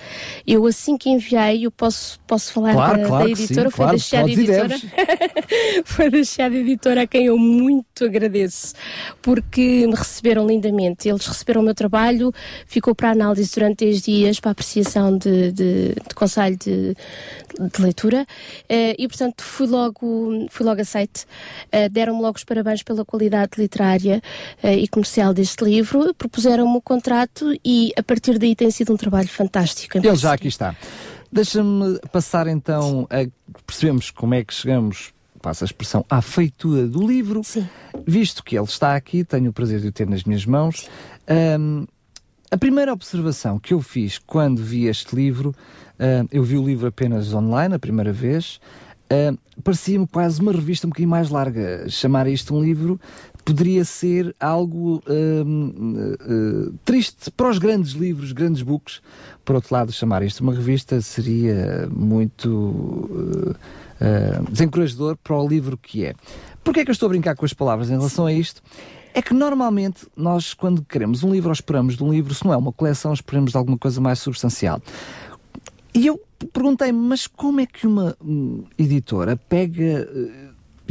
Eu, 0.45 0.65
assim 0.67 0.97
que 0.97 1.09
enviei, 1.09 1.65
eu 1.65 1.71
posso, 1.71 2.19
posso 2.27 2.53
falar 2.53 2.73
claro, 2.73 3.01
da, 3.01 3.07
claro 3.07 3.25
da 3.25 3.31
editora, 3.31 3.69
sim, 3.69 3.75
foi 3.75 3.85
claro, 3.85 3.91
da 3.91 4.03
Chiada 4.03 4.31
Editora. 4.31 4.75
foi 5.85 6.09
da 6.09 6.57
Editora 6.57 7.01
a 7.01 7.07
quem 7.07 7.25
eu 7.25 7.37
muito 7.37 8.05
agradeço, 8.05 8.75
porque 9.21 9.87
me 9.87 9.95
receberam 9.95 10.45
lindamente. 10.45 11.09
Eles 11.09 11.25
receberam 11.25 11.61
o 11.61 11.63
meu 11.63 11.73
trabalho, 11.73 12.31
ficou 12.67 12.93
para 12.93 13.11
análise 13.11 13.51
durante 13.53 13.85
10 13.85 14.01
dias, 14.01 14.39
para 14.39 14.51
apreciação 14.51 15.17
de, 15.17 15.51
de, 15.51 15.95
de 16.07 16.15
conselho 16.15 16.57
de, 16.57 16.89
de 16.93 17.50
leitura, 17.79 18.23
uh, 18.23 18.95
e 18.97 19.07
portanto 19.07 19.43
fui 19.43 19.67
logo, 19.67 20.47
fui 20.49 20.65
logo 20.65 20.81
aceite. 20.81 21.25
Uh, 21.67 21.89
Deram-me 21.89 22.21
logo 22.21 22.37
os 22.37 22.43
parabéns 22.43 22.83
pela 22.83 23.05
qualidade 23.05 23.51
literária 23.57 24.21
uh, 24.63 24.67
e 24.67 24.87
comercial 24.87 25.33
deste 25.33 25.63
livro, 25.63 26.13
propuseram-me 26.13 26.77
o 26.77 26.81
contrato 26.81 27.53
e 27.63 27.91
a 27.97 28.03
partir 28.03 28.37
daí 28.37 28.55
tem 28.55 28.71
sido 28.71 28.93
um 28.93 28.97
trabalho 28.97 29.29
fantástico. 29.29 29.97
Ele 29.97 30.15
já 30.15 30.33
aqui 30.33 30.47
está. 30.47 30.75
Deixa-me 31.31 31.99
passar 32.11 32.47
então 32.47 33.07
a 33.09 33.25
percebemos 33.65 34.11
como 34.11 34.33
é 34.33 34.43
que 34.43 34.53
chegamos 34.53 35.13
passa 35.41 35.65
a 35.65 35.67
expressão, 35.67 36.05
à 36.09 36.21
feitura 36.21 36.87
do 36.87 37.05
livro, 37.05 37.43
Sim. 37.43 37.67
visto 38.05 38.43
que 38.43 38.55
ele 38.55 38.65
está 38.65 38.95
aqui, 38.95 39.23
tenho 39.23 39.49
o 39.49 39.53
prazer 39.53 39.81
de 39.81 39.87
o 39.87 39.91
ter 39.91 40.07
nas 40.07 40.23
minhas 40.23 40.45
mãos. 40.45 40.87
Um, 41.59 41.85
a 42.51 42.57
primeira 42.57 42.93
observação 42.93 43.57
que 43.57 43.73
eu 43.73 43.81
fiz 43.81 44.19
quando 44.19 44.61
vi 44.61 44.85
este 44.85 45.15
livro, 45.15 45.55
uh, 46.01 46.27
eu 46.31 46.43
vi 46.43 46.57
o 46.57 46.65
livro 46.65 46.87
apenas 46.87 47.33
online 47.33 47.75
a 47.75 47.79
primeira 47.79 48.11
vez, 48.11 48.59
uh, 49.11 49.37
parecia-me 49.63 50.07
quase 50.07 50.41
uma 50.41 50.51
revista 50.51 50.87
um 50.87 50.89
bocadinho 50.89 51.09
mais 51.09 51.29
larga. 51.29 51.87
Chamar 51.87 52.27
isto 52.27 52.55
um 52.55 52.61
livro 52.61 52.99
poderia 53.45 53.85
ser 53.85 54.35
algo 54.39 55.01
uh, 55.07 56.69
uh, 56.69 56.73
triste 56.83 57.31
para 57.31 57.49
os 57.49 57.57
grandes 57.57 57.91
livros, 57.91 58.31
grandes 58.31 58.61
books. 58.61 59.01
Por 59.45 59.55
outro 59.55 59.73
lado, 59.73 59.91
chamar 59.91 60.23
isto 60.23 60.41
uma 60.41 60.53
revista 60.53 60.99
seria 61.01 61.87
muito 61.91 63.55
desencorajador 64.49 65.15
para 65.15 65.37
o 65.37 65.47
livro 65.47 65.77
que 65.77 66.03
é. 66.05 66.15
Porquê 66.63 66.79
é 66.79 66.83
que 66.83 66.89
eu 66.89 66.93
estou 66.93 67.05
a 67.05 67.09
brincar 67.09 67.35
com 67.35 67.45
as 67.45 67.53
palavras 67.53 67.89
em 67.89 67.93
relação 67.93 68.25
a 68.25 68.33
isto? 68.33 68.63
É 69.13 69.21
que 69.21 69.33
normalmente 69.33 70.07
nós, 70.15 70.53
quando 70.53 70.83
queremos 70.83 71.23
um 71.23 71.31
livro 71.31 71.49
ou 71.49 71.53
esperamos 71.53 71.97
de 71.97 72.03
um 72.03 72.11
livro, 72.11 72.33
se 72.33 72.45
não 72.45 72.53
é 72.53 72.57
uma 72.57 72.71
coleção, 72.71 73.13
esperamos 73.13 73.51
de 73.51 73.57
alguma 73.57 73.77
coisa 73.77 73.99
mais 73.99 74.19
substancial. 74.19 74.81
E 75.93 76.07
eu 76.07 76.21
perguntei-me, 76.53 76.97
mas 76.97 77.27
como 77.27 77.59
é 77.59 77.65
que 77.65 77.85
uma 77.85 78.15
um, 78.21 78.63
editora 78.77 79.35
pega 79.35 80.07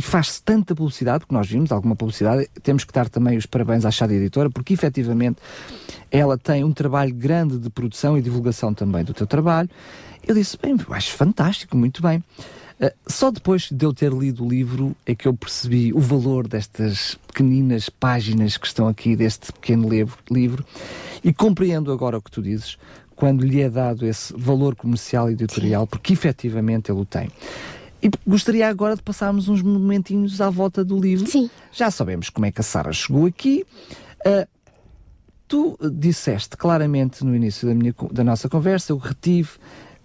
e 0.00 0.02
faz-se 0.02 0.42
tanta 0.42 0.74
publicidade, 0.74 1.20
porque 1.20 1.34
nós 1.34 1.46
vimos 1.46 1.70
alguma 1.70 1.94
publicidade, 1.94 2.48
temos 2.62 2.84
que 2.84 2.92
dar 2.92 3.08
também 3.10 3.36
os 3.36 3.44
parabéns 3.44 3.84
à 3.84 3.90
Chada 3.90 4.14
Editora, 4.14 4.48
porque 4.48 4.72
efetivamente 4.72 5.38
ela 6.10 6.38
tem 6.38 6.64
um 6.64 6.72
trabalho 6.72 7.14
grande 7.14 7.58
de 7.58 7.68
produção 7.68 8.16
e 8.16 8.22
divulgação 8.22 8.72
também 8.72 9.04
do 9.04 9.12
teu 9.12 9.26
trabalho. 9.26 9.68
Eu 10.26 10.34
disse, 10.34 10.56
bem, 10.56 10.74
eu 10.88 10.94
acho 10.94 11.12
fantástico, 11.12 11.76
muito 11.76 12.00
bem. 12.00 12.24
Uh, 12.80 12.90
só 13.06 13.30
depois 13.30 13.68
de 13.70 13.84
eu 13.84 13.92
ter 13.92 14.10
lido 14.10 14.42
o 14.42 14.48
livro 14.48 14.96
é 15.04 15.14
que 15.14 15.28
eu 15.28 15.34
percebi 15.34 15.92
o 15.92 16.00
valor 16.00 16.48
destas 16.48 17.18
pequeninas 17.26 17.90
páginas 17.90 18.56
que 18.56 18.66
estão 18.66 18.88
aqui, 18.88 19.14
deste 19.14 19.52
pequeno 19.52 19.86
livro, 19.86 20.16
livro 20.30 20.64
e 21.22 21.30
compreendo 21.30 21.92
agora 21.92 22.16
o 22.16 22.22
que 22.22 22.30
tu 22.30 22.40
dizes, 22.40 22.78
quando 23.20 23.44
lhe 23.44 23.60
é 23.60 23.68
dado 23.68 24.06
esse 24.06 24.32
valor 24.34 24.74
comercial 24.74 25.28
e 25.28 25.34
editorial, 25.34 25.86
porque 25.86 26.14
efetivamente 26.14 26.90
ele 26.90 27.02
o 27.02 27.04
tem. 27.04 27.28
E 28.02 28.10
gostaria 28.26 28.66
agora 28.66 28.96
de 28.96 29.02
passarmos 29.02 29.46
uns 29.46 29.60
momentinhos 29.60 30.40
à 30.40 30.48
volta 30.48 30.82
do 30.82 30.98
livro. 30.98 31.30
Sim. 31.30 31.50
Já 31.70 31.90
sabemos 31.90 32.30
como 32.30 32.46
é 32.46 32.50
que 32.50 32.62
a 32.62 32.64
Sara 32.64 32.90
chegou 32.94 33.26
aqui. 33.26 33.66
Uh, 34.26 34.48
tu 35.46 35.76
disseste 35.92 36.56
claramente 36.56 37.22
no 37.22 37.36
início 37.36 37.68
da, 37.68 37.74
minha, 37.74 37.94
da 38.10 38.24
nossa 38.24 38.48
conversa, 38.48 38.92
eu 38.92 38.96
retive 38.96 39.50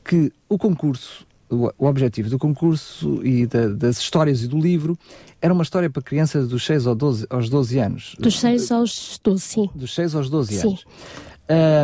que 0.03 0.29
o 0.50 0.57
concurso, 0.57 1.25
o, 1.50 1.72
o 1.77 1.86
objetivo 1.86 2.29
do 2.29 2.38
concurso 2.38 3.25
e 3.25 3.48
da, 3.48 3.69
das 3.69 3.98
histórias 3.98 4.43
e 4.43 4.48
do 4.50 4.60
livro 4.60 5.00
era 5.41 5.53
uma 5.53 5.63
história 5.63 5.89
para 5.89 6.01
crianças 6.01 6.50
dos 6.50 6.65
6 6.65 6.86
aos 6.86 6.98
12, 6.98 7.27
aos 7.29 7.50
12 7.50 7.79
anos. 7.79 8.15
Dos 8.19 8.38
6 8.41 8.72
aos 8.74 9.22
12, 9.24 9.41
sim. 9.41 9.69
Dos 9.74 9.95
6 9.95 10.15
aos 10.15 10.29
12 10.29 10.53
sim. 10.53 10.67
anos. 10.67 10.86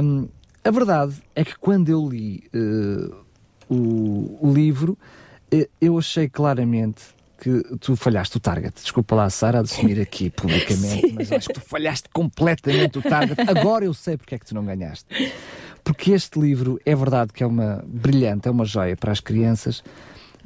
Um, 0.04 0.28
a 0.64 0.72
verdade 0.72 1.16
é 1.36 1.44
que 1.44 1.58
quando 1.58 1.90
eu 1.90 2.08
li 2.08 2.44
uh, 2.54 3.16
o, 3.70 4.48
o 4.48 4.54
livro, 4.54 4.98
eu 5.80 5.98
achei 5.98 6.30
claramente 6.30 7.02
que 7.42 7.64
tu 7.80 7.96
falhaste 7.96 8.38
o 8.38 8.40
target. 8.40 8.76
Desculpa 8.76 9.16
lá, 9.16 9.30
Sara, 9.30 9.58
a 9.58 9.62
assumir 9.62 10.00
aqui 10.00 10.30
publicamente, 10.30 11.12
mas 11.18 11.32
acho 11.32 11.48
que 11.48 11.56
tu 11.56 11.62
falhaste 11.62 12.08
completamente 12.14 13.00
o 13.00 13.02
target. 13.02 13.42
Agora 13.50 13.84
eu 13.84 13.94
sei 13.96 14.16
porque 14.16 14.36
é 14.36 14.40
que 14.40 14.46
tu 14.46 14.54
não 14.54 14.64
ganhaste. 14.64 15.06
Porque 15.84 16.12
este 16.12 16.40
livro 16.40 16.80
é 16.86 16.96
verdade 16.96 17.34
que 17.34 17.44
é 17.44 17.48
uma 17.48 17.84
brilhante, 17.88 18.48
é 18.48 18.52
uma 18.52 18.64
joia 18.64 18.96
para 18.96 19.12
as 19.12 19.20
crianças, 19.20 19.84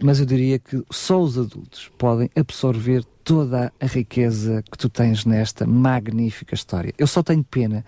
mas 0.02 0.22
eu 0.22 0.26
diria 0.26 0.58
que 0.58 0.82
só 0.90 1.20
os 1.20 1.38
adultos 1.38 1.92
podem 1.98 2.30
absorver 2.34 3.04
toda 3.26 3.74
a 3.80 3.86
riqueza 3.88 4.64
que 4.72 4.78
tu 4.78 4.88
tens 4.88 5.26
nesta 5.26 5.66
magnífica 5.66 6.54
história. 6.54 6.94
Eu 6.96 7.08
só 7.08 7.24
tenho 7.24 7.44
pena, 7.44 7.84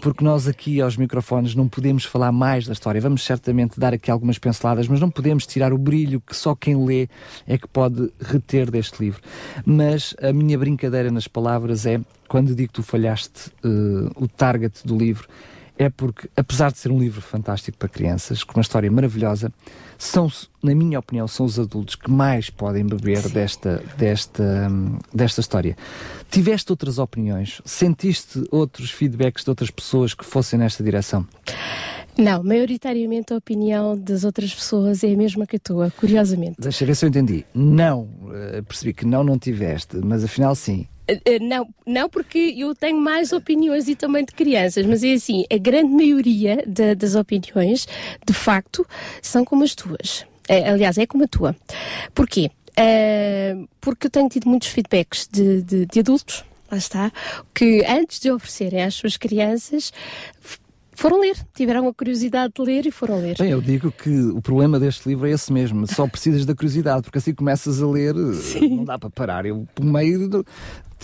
porque 0.00 0.24
nós 0.24 0.48
aqui 0.48 0.80
aos 0.80 0.96
microfones 0.96 1.54
não 1.54 1.68
podemos 1.68 2.06
falar 2.06 2.32
mais 2.32 2.66
da 2.66 2.72
história. 2.72 2.98
Vamos 2.98 3.22
certamente 3.22 3.78
dar 3.78 3.92
aqui 3.92 4.10
algumas 4.10 4.38
pinceladas, 4.38 4.88
mas 4.88 4.98
não 4.98 5.10
podemos 5.10 5.46
tirar 5.46 5.74
o 5.74 5.78
brilho 5.78 6.18
que 6.18 6.34
só 6.34 6.54
quem 6.54 6.82
lê 6.82 7.08
é 7.46 7.58
que 7.58 7.68
pode 7.68 8.10
reter 8.18 8.70
deste 8.70 8.98
livro. 9.02 9.20
Mas 9.66 10.14
a 10.20 10.32
minha 10.32 10.58
brincadeira 10.58 11.10
nas 11.10 11.28
palavras 11.28 11.84
é, 11.84 12.00
quando 12.26 12.54
digo 12.54 12.68
que 12.68 12.74
tu 12.74 12.82
falhaste 12.82 13.50
uh, 13.62 14.10
o 14.16 14.26
target 14.26 14.80
do 14.86 14.96
livro, 14.96 15.28
é 15.76 15.90
porque, 15.90 16.28
apesar 16.36 16.72
de 16.72 16.78
ser 16.78 16.90
um 16.90 16.98
livro 16.98 17.20
fantástico 17.20 17.76
para 17.76 17.88
crianças, 17.88 18.42
com 18.42 18.54
uma 18.58 18.62
história 18.62 18.90
maravilhosa, 18.90 19.52
são, 20.00 20.32
na 20.62 20.74
minha 20.74 20.98
opinião, 20.98 21.28
são 21.28 21.44
os 21.44 21.58
adultos 21.58 21.94
que 21.94 22.10
mais 22.10 22.48
podem 22.48 22.86
beber 22.86 23.28
desta, 23.28 23.84
desta, 23.98 24.68
desta 25.12 25.42
história. 25.42 25.76
Tiveste 26.30 26.72
outras 26.72 26.98
opiniões? 26.98 27.60
Sentiste 27.66 28.42
outros 28.50 28.90
feedbacks 28.90 29.44
de 29.44 29.50
outras 29.50 29.70
pessoas 29.70 30.14
que 30.14 30.24
fossem 30.24 30.58
nesta 30.58 30.82
direção? 30.82 31.26
Não, 32.20 32.42
maioritariamente 32.42 33.32
a 33.32 33.36
opinião 33.36 33.96
das 33.96 34.24
outras 34.24 34.54
pessoas 34.54 35.02
é 35.02 35.10
a 35.10 35.16
mesma 35.16 35.46
que 35.46 35.56
a 35.56 35.58
tua, 35.58 35.90
curiosamente. 35.90 36.56
Deixa 36.58 36.84
ver 36.84 36.94
se 36.94 37.06
eu 37.06 37.08
entendi. 37.08 37.46
Não, 37.54 38.02
uh, 38.02 38.62
percebi 38.68 38.92
que 38.92 39.06
não, 39.06 39.24
não 39.24 39.38
tiveste, 39.38 39.96
mas 40.04 40.22
afinal 40.22 40.54
sim. 40.54 40.86
Uh, 41.10 41.42
não, 41.42 41.66
não, 41.86 42.10
porque 42.10 42.54
eu 42.58 42.74
tenho 42.74 43.00
mais 43.00 43.32
opiniões 43.32 43.88
e 43.88 43.94
também 43.96 44.22
de 44.22 44.32
crianças, 44.32 44.84
mas 44.84 45.02
é 45.02 45.14
assim, 45.14 45.46
a 45.50 45.56
grande 45.56 45.94
maioria 45.94 46.62
de, 46.66 46.94
das 46.94 47.14
opiniões, 47.14 47.88
de 48.26 48.34
facto, 48.34 48.86
são 49.22 49.42
como 49.42 49.64
as 49.64 49.74
tuas. 49.74 50.26
Uh, 50.50 50.74
aliás, 50.74 50.98
é 50.98 51.06
como 51.06 51.24
a 51.24 51.28
tua. 51.28 51.56
Porquê? 52.14 52.50
porque 53.78 54.06
eu 54.06 54.10
tenho 54.10 54.28
tido 54.30 54.48
muitos 54.48 54.68
feedbacks 54.68 55.28
de, 55.30 55.60
de, 55.60 55.84
de 55.84 56.00
adultos, 56.00 56.42
lá 56.70 56.78
está, 56.78 57.12
que 57.54 57.84
antes 57.84 58.20
de 58.20 58.30
oferecerem 58.30 58.82
às 58.82 58.94
suas 58.94 59.18
crianças 59.18 59.92
foram 61.00 61.18
ler, 61.18 61.34
tiveram 61.54 61.88
a 61.88 61.94
curiosidade 61.94 62.52
de 62.54 62.62
ler 62.62 62.84
e 62.84 62.90
foram 62.90 63.18
ler. 63.20 63.34
Bem, 63.38 63.50
eu 63.50 63.62
digo 63.62 63.90
que 63.90 64.10
o 64.10 64.42
problema 64.42 64.78
deste 64.78 65.08
livro 65.08 65.26
é 65.26 65.30
esse 65.30 65.50
mesmo, 65.50 65.86
só 65.86 66.06
precisas 66.06 66.44
da 66.44 66.54
curiosidade, 66.54 67.02
porque 67.04 67.16
assim 67.16 67.34
começas 67.34 67.82
a 67.82 67.86
ler, 67.86 68.14
Sim. 68.34 68.76
não 68.76 68.84
dá 68.84 68.98
para 68.98 69.08
parar. 69.08 69.46
Eu, 69.46 69.66
por 69.74 69.82
meio 69.82 70.44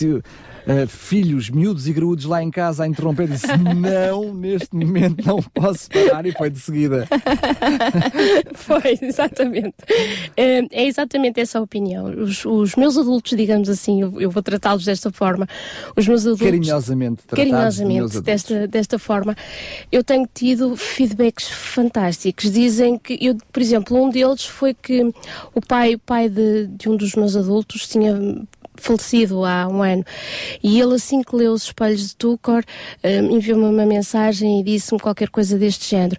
uh, 0.05 0.87
filhos 0.89 1.49
miúdos 1.49 1.87
e 1.87 1.93
graúdos 1.93 2.25
lá 2.25 2.43
em 2.43 2.51
casa 2.51 2.85
a 2.85 2.87
interromper, 2.87 3.29
disse: 3.29 3.47
Não, 3.57 4.35
neste 4.35 4.75
momento 4.75 5.25
não 5.25 5.43
posso 5.43 5.89
parar, 5.89 6.27
e 6.27 6.33
foi 6.33 6.51
de 6.51 6.59
seguida. 6.59 7.07
foi, 8.55 8.99
exatamente. 9.01 9.75
É, 10.37 10.63
é 10.71 10.87
exatamente 10.87 11.41
essa 11.41 11.59
a 11.59 11.63
opinião. 11.63 12.07
Os, 12.07 12.45
os, 12.45 12.75
meus 12.75 12.97
adultos, 12.97 13.37
digamos 13.37 13.69
assim, 13.69 14.03
eu, 14.03 14.21
eu 14.21 14.31
vou 14.31 14.43
tratá-los 14.43 14.85
desta 14.85 15.11
forma, 15.11 15.47
os 15.97 16.07
meus 16.07 16.23
adultos. 16.23 16.47
Carinhosamente. 16.47 17.23
Carinhosamente, 17.29 18.21
desta, 18.21 18.67
desta 18.67 18.99
forma. 18.99 19.37
Eu 19.91 20.03
tenho 20.03 20.29
tido 20.33 20.77
feedbacks 20.77 21.49
fantásticos. 21.49 22.51
Dizem 22.51 22.99
que, 22.99 23.19
eu, 23.21 23.37
por 23.53 23.63
exemplo, 23.63 23.97
um 24.03 24.11
deles 24.11 24.45
foi 24.45 24.75
que 24.75 25.13
o 25.55 25.61
pai, 25.61 25.95
o 25.95 25.99
pai 25.99 26.29
de, 26.29 26.67
de 26.67 26.89
um 26.89 26.97
dos 26.97 27.15
meus 27.15 27.37
adultos 27.37 27.89
tinha 27.89 28.47
falecido 28.83 29.45
há 29.45 29.67
um 29.69 29.83
ano. 29.83 30.05
E 30.63 30.81
ele, 30.81 30.95
assim 30.95 31.23
que 31.23 31.35
leu 31.35 31.53
Os 31.53 31.65
Espelhos 31.65 32.09
de 32.09 32.17
Tucor, 32.17 32.65
uh, 33.03 33.33
enviou-me 33.33 33.65
uma 33.65 33.87
mensagem 33.87 34.61
e 34.61 34.63
disse-me 34.63 35.01
qualquer 35.01 35.29
coisa 35.29 35.59
deste 35.59 35.91
género. 35.91 36.17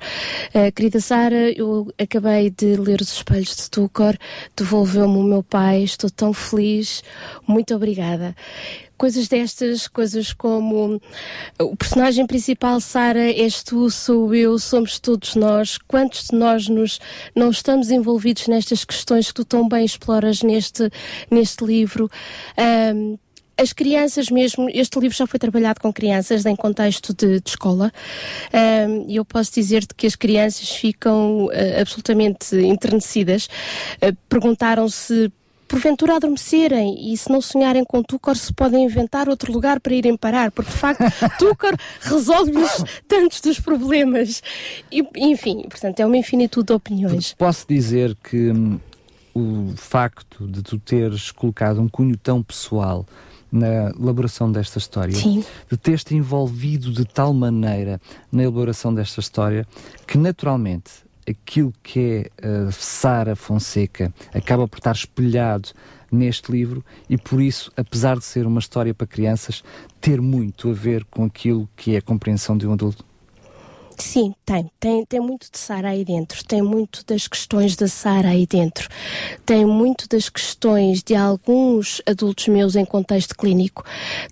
Uh, 0.50 0.72
querida 0.74 1.00
Sara, 1.00 1.52
eu 1.52 1.92
acabei 1.98 2.50
de 2.50 2.76
ler 2.76 3.02
Os 3.02 3.14
Espelhos 3.14 3.56
de 3.56 3.70
Tucor, 3.70 4.18
devolveu-me 4.56 5.18
o 5.18 5.24
meu 5.24 5.44
pai, 5.44 5.84
estou 5.84 6.10
tão 6.10 6.34
feliz, 6.34 7.04
muito 7.48 7.76
obrigada. 7.76 8.36
Coisas 8.98 9.28
destas, 9.28 9.88
coisas 9.88 10.34
como 10.34 11.00
o 11.60 11.76
personagem 11.76 12.26
principal, 12.26 12.80
Sara, 12.80 13.32
és 13.32 13.64
tu, 13.64 13.90
sou 13.90 14.34
eu, 14.34 14.58
somos 14.58 15.00
todos 15.00 15.36
nós. 15.36 15.78
Quantos 15.78 16.28
de 16.28 16.36
nós 16.36 16.68
nos, 16.68 17.00
não 17.36 17.50
estamos 17.50 17.92
envolvidos 17.92 18.48
nestas 18.48 18.84
questões 18.84 19.28
que 19.28 19.36
tu 19.36 19.46
tão 19.46 19.68
bem 19.68 19.86
exploras 19.86 20.42
neste, 20.42 20.90
neste 21.30 21.64
livro? 21.64 22.10
Um, 22.96 23.18
as 23.58 23.74
crianças 23.74 24.30
mesmo, 24.30 24.70
este 24.70 25.00
livro 25.00 25.18
já 25.18 25.26
foi 25.26 25.40
trabalhado 25.40 25.82
com 25.82 25.92
crianças 25.92 26.46
em 26.46 26.56
contexto 26.56 27.12
de, 27.14 27.42
de 27.42 27.50
escola 27.50 27.92
e 29.08 29.16
eu 29.16 29.26
posso 29.26 29.52
dizer-te 29.54 29.96
que 29.96 30.06
as 30.06 30.16
crianças 30.16 30.70
ficam 30.70 31.46
uh, 31.46 31.82
absolutamente 31.82 32.56
enternecidas. 32.56 33.48
Uh, 33.96 34.16
Perguntaram-se 34.30 35.32
porventura 35.68 36.16
adormecerem 36.16 37.12
e 37.12 37.18
se 37.18 37.30
não 37.30 37.42
sonharem 37.42 37.84
com 37.84 38.02
Tucor 38.02 38.36
se 38.36 38.54
podem 38.54 38.86
inventar 38.86 39.30
outro 39.30 39.52
lugar 39.52 39.80
para 39.80 39.94
irem 39.94 40.16
parar, 40.16 40.52
porque 40.52 40.72
de 40.72 40.78
facto 40.78 41.04
Tucor 41.38 41.76
resolve-lhes 42.02 42.84
tantos 43.08 43.42
dos 43.42 43.60
problemas. 43.60 44.42
E, 44.92 45.04
enfim, 45.16 45.64
portanto, 45.70 46.00
é 46.00 46.06
uma 46.06 46.18
infinitude 46.18 46.68
de 46.68 46.74
opiniões. 46.74 47.34
Posso 47.34 47.66
dizer 47.68 48.16
que 48.24 48.52
hum, 48.52 48.80
o 49.36 49.74
facto 49.76 50.48
de 50.48 50.64
tu 50.64 50.80
teres 50.80 51.32
colocado 51.32 51.82
um 51.82 51.88
cunho 51.88 52.18
tão 52.18 52.42
pessoal 52.42 53.06
na 53.52 53.92
elaboração 53.92 54.52
desta 54.52 54.78
história, 54.78 55.16
Sim. 55.16 55.44
de 55.70 55.78
teres-te 55.78 56.16
envolvido 56.16 56.92
de 56.92 57.06
tal 57.06 57.34
maneira 57.34 58.02
na 58.32 58.44
elaboração 58.44 58.94
desta 58.94 59.20
história 59.20 59.66
que 60.06 60.18
naturalmente 60.18 61.07
aquilo 61.28 61.74
que 61.84 62.30
é 62.42 62.48
uh, 62.48 62.72
Sara 62.72 63.36
Fonseca 63.36 64.14
acaba 64.34 64.68
por 64.68 64.78
estar 64.78 64.94
espelhado 64.94 65.70
neste 66.12 66.52
livro 66.52 66.84
e 67.10 67.18
por 67.18 67.42
isso, 67.42 67.72
apesar 67.76 68.18
de 68.18 68.24
ser 68.24 68.48
uma 68.48 68.60
história 68.60 68.94
para 68.94 69.06
crianças, 69.06 69.64
ter 70.00 70.22
muito 70.22 70.70
a 70.70 70.74
ver 70.74 71.04
com 71.06 71.26
aquilo 71.26 71.68
que 71.76 71.96
é 71.96 71.98
a 71.98 72.02
compreensão 72.02 72.58
de 72.58 72.66
um 72.66 72.74
adulto. 72.74 73.06
Sim, 73.98 74.36
tem. 74.46 74.70
Tem, 74.80 75.06
tem 75.06 75.20
muito 75.20 75.52
de 75.52 75.58
Sara 75.58 75.90
aí 75.90 76.06
dentro. 76.06 76.44
Tem 76.46 76.62
muito 76.62 77.04
das 77.06 77.28
questões 77.28 77.76
da 77.76 77.88
Sara 77.88 78.30
aí 78.30 78.46
dentro. 78.46 78.88
Tem 79.44 79.66
muito 79.66 80.08
das 80.08 80.30
questões 80.30 81.02
de 81.02 81.16
alguns 81.16 82.00
adultos 82.06 82.48
meus 82.48 82.76
em 82.76 82.86
contexto 82.86 83.36
clínico. 83.36 83.84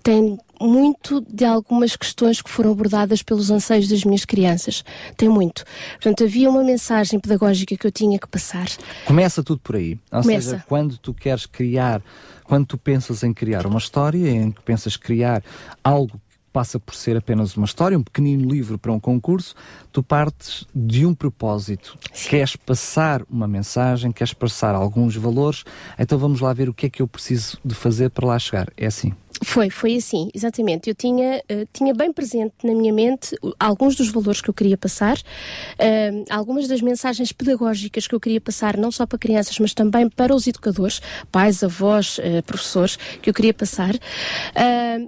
Tem 0.04 0.38
muito 0.60 1.20
de 1.20 1.44
algumas 1.44 1.96
questões 1.96 2.40
que 2.40 2.50
foram 2.50 2.72
abordadas 2.72 3.22
pelos 3.22 3.50
anseios 3.50 3.88
das 3.88 4.04
minhas 4.04 4.24
crianças. 4.24 4.84
Tem 5.16 5.28
muito. 5.28 5.64
Portanto, 5.92 6.24
havia 6.24 6.48
uma 6.48 6.62
mensagem 6.62 7.20
pedagógica 7.20 7.76
que 7.76 7.86
eu 7.86 7.92
tinha 7.92 8.18
que 8.18 8.26
passar. 8.26 8.66
Começa 9.04 9.42
tudo 9.42 9.60
por 9.60 9.76
aí. 9.76 9.98
Ou 10.12 10.22
Começa. 10.22 10.50
seja, 10.50 10.64
quando 10.68 10.98
tu 10.98 11.12
queres 11.12 11.46
criar, 11.46 12.02
quando 12.44 12.66
tu 12.66 12.78
pensas 12.78 13.22
em 13.22 13.32
criar 13.32 13.66
uma 13.66 13.78
história, 13.78 14.28
em 14.28 14.50
que 14.50 14.62
pensas 14.62 14.96
criar 14.96 15.42
algo 15.82 16.20
passa 16.56 16.80
por 16.80 16.94
ser 16.94 17.18
apenas 17.18 17.54
uma 17.54 17.66
história, 17.66 17.98
um 17.98 18.02
pequenino 18.02 18.50
livro 18.50 18.78
para 18.78 18.90
um 18.90 18.98
concurso, 18.98 19.54
tu 19.92 20.02
partes 20.02 20.66
de 20.74 21.04
um 21.04 21.14
propósito. 21.14 21.98
Sim. 22.14 22.30
Queres 22.30 22.56
passar 22.56 23.22
uma 23.28 23.46
mensagem, 23.46 24.10
queres 24.10 24.32
passar 24.32 24.74
alguns 24.74 25.14
valores, 25.16 25.64
então 25.98 26.18
vamos 26.18 26.40
lá 26.40 26.54
ver 26.54 26.70
o 26.70 26.72
que 26.72 26.86
é 26.86 26.88
que 26.88 27.02
eu 27.02 27.06
preciso 27.06 27.58
de 27.62 27.74
fazer 27.74 28.08
para 28.08 28.26
lá 28.26 28.38
chegar. 28.38 28.72
É 28.74 28.86
assim. 28.86 29.12
Foi, 29.42 29.70
foi 29.70 29.96
assim, 29.96 30.30
exatamente. 30.34 30.88
Eu 30.88 30.94
tinha, 30.94 31.42
uh, 31.50 31.68
tinha 31.72 31.94
bem 31.94 32.12
presente 32.12 32.54
na 32.62 32.72
minha 32.74 32.92
mente 32.92 33.36
alguns 33.58 33.94
dos 33.94 34.08
valores 34.08 34.40
que 34.40 34.48
eu 34.48 34.54
queria 34.54 34.76
passar, 34.76 35.16
uh, 35.16 36.24
algumas 36.30 36.68
das 36.68 36.80
mensagens 36.80 37.32
pedagógicas 37.32 38.06
que 38.06 38.14
eu 38.14 38.20
queria 38.20 38.40
passar, 38.40 38.76
não 38.76 38.90
só 38.90 39.06
para 39.06 39.18
crianças, 39.18 39.58
mas 39.58 39.74
também 39.74 40.08
para 40.08 40.34
os 40.34 40.46
educadores, 40.46 41.00
pais, 41.30 41.62
avós, 41.62 42.18
uh, 42.18 42.42
professores, 42.44 42.96
que 43.20 43.30
eu 43.30 43.34
queria 43.34 43.54
passar. 43.54 43.94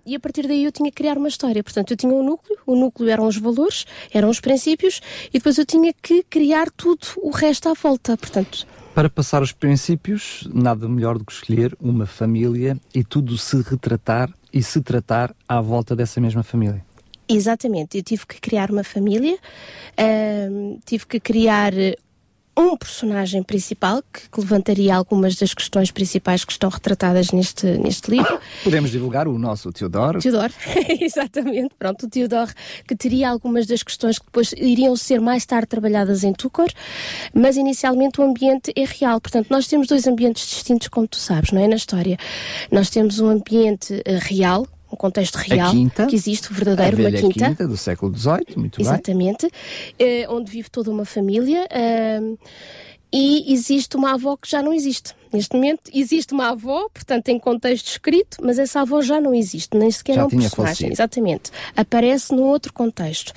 e 0.06 0.14
a 0.14 0.20
partir 0.20 0.47
daí 0.47 0.64
eu 0.64 0.73
tinha 0.73 0.90
que 0.90 0.97
criar 0.97 1.16
uma 1.16 1.28
história. 1.28 1.62
Portanto, 1.62 1.92
eu 1.92 1.97
tinha 1.97 2.12
um 2.12 2.23
núcleo, 2.23 2.58
o 2.66 2.75
núcleo 2.75 3.08
eram 3.08 3.26
os 3.26 3.37
valores, 3.37 3.87
eram 4.12 4.28
os 4.28 4.40
princípios, 4.40 5.00
e 5.28 5.38
depois 5.38 5.58
eu 5.58 5.64
tinha 5.66 5.92
que 5.92 6.23
criar 6.25 6.70
tudo 6.70 7.06
o 7.18 7.30
resto 7.30 7.68
à 7.68 7.75
volta. 7.75 8.16
Portanto, 8.16 8.66
para 8.99 9.09
passar 9.09 9.43
os 9.45 9.52
princípios, 9.52 10.49
nada 10.52 10.88
melhor 10.88 11.19
do 11.19 11.25
que 11.25 11.31
escolher 11.31 11.73
uma 11.81 12.05
família 12.05 12.76
e 12.93 13.05
tudo 13.05 13.38
se 13.38 13.62
retratar 13.62 14.28
e 14.52 14.61
se 14.61 14.81
tratar 14.81 15.33
à 15.49 15.61
volta 15.61 15.95
dessa 15.95 16.21
mesma 16.21 16.43
família. 16.43 16.85
Exatamente, 17.28 17.99
eu 17.99 18.02
tive 18.02 18.26
que 18.26 18.40
criar 18.40 18.73
uma 18.73 18.83
família, 18.83 19.37
uh, 19.37 20.81
tive 20.85 21.07
que 21.07 21.21
criar 21.21 21.73
um 22.59 22.77
personagem 22.77 23.43
principal 23.43 24.03
que, 24.12 24.29
que, 24.29 24.41
levantaria 24.41 24.95
algumas 24.95 25.37
das 25.37 25.55
questões 25.55 25.91
principais 25.91 26.45
que 26.45 26.50
estão 26.50 26.69
retratadas 26.69 27.31
neste, 27.31 27.67
neste 27.79 28.11
livro. 28.11 28.41
Podemos 28.65 28.91
divulgar 28.91 29.29
o 29.29 29.38
nosso 29.38 29.73
Teodoro. 29.73 30.21
Teodoro, 30.21 30.53
exatamente. 31.00 31.75
Pronto, 31.79 32.07
o 32.07 32.09
Teodoro 32.09 32.53
que 32.87 32.97
teria 32.97 33.31
algumas 33.31 33.67
das 33.67 33.83
questões 33.83 34.19
que 34.19 34.27
depois 34.27 34.53
iriam 34.57 34.97
ser 34.97 35.21
mais 35.21 35.47
tarde 35.47 35.69
trabalhadas 35.69 36.25
em 36.25 36.32
Tucor, 36.32 36.69
mas 37.32 37.56
inicialmente 37.56 38.21
o 38.21 38.25
ambiente 38.25 38.73
é 38.75 38.85
real. 38.85 39.21
Portanto, 39.21 39.47
nós 39.50 39.69
temos 39.69 39.87
dois 39.87 40.06
ambientes 40.06 40.49
distintos, 40.49 40.89
como 40.89 41.06
tu 41.06 41.17
sabes, 41.17 41.52
não 41.52 41.63
é? 41.63 41.69
Na 41.69 41.76
história. 41.76 42.17
Nós 42.73 42.91
temos 42.91 43.21
um 43.21 43.28
ambiente 43.28 43.95
uh, 43.95 44.19
real, 44.21 44.67
um 44.91 44.97
contexto 44.97 45.37
real 45.37 45.71
quinta, 45.71 46.07
que 46.07 46.15
existe, 46.15 46.53
verdadeiro, 46.53 46.99
uma 46.99 47.11
quinta. 47.11 47.49
quinta 47.49 47.69
do 47.69 47.77
século 47.77 48.17
XVIII, 48.17 48.57
muito 48.57 48.81
Exatamente, 48.81 49.49
bem. 49.49 49.49
Exatamente, 49.99 50.29
uh, 50.29 50.35
onde 50.35 50.51
vive 50.51 50.71
toda 50.71 50.91
uma 50.91 51.05
família. 51.05 51.67
Uh, 51.71 52.39
e 53.13 53.53
existe 53.53 53.97
uma 53.97 54.15
avó 54.15 54.37
que 54.37 54.51
já 54.51 54.63
não 54.63 54.73
existe. 54.73 55.15
Neste 55.32 55.54
momento 55.54 55.91
existe 55.93 56.32
uma 56.32 56.50
avó, 56.50 56.88
portanto, 56.93 57.28
em 57.28 57.38
contexto 57.38 57.88
escrito, 57.88 58.38
mas 58.43 58.58
essa 58.58 58.80
avó 58.80 59.02
já 59.02 59.21
não 59.21 59.34
existe, 59.34 59.76
nem 59.76 59.91
sequer 59.91 60.14
já 60.14 60.23
é 60.23 60.25
um 60.25 60.28
personagem. 60.28 60.54
Falecido. 60.56 60.93
Exatamente. 60.93 61.50
Aparece 61.76 62.34
num 62.34 62.43
outro 62.43 62.73
contexto. 62.73 63.30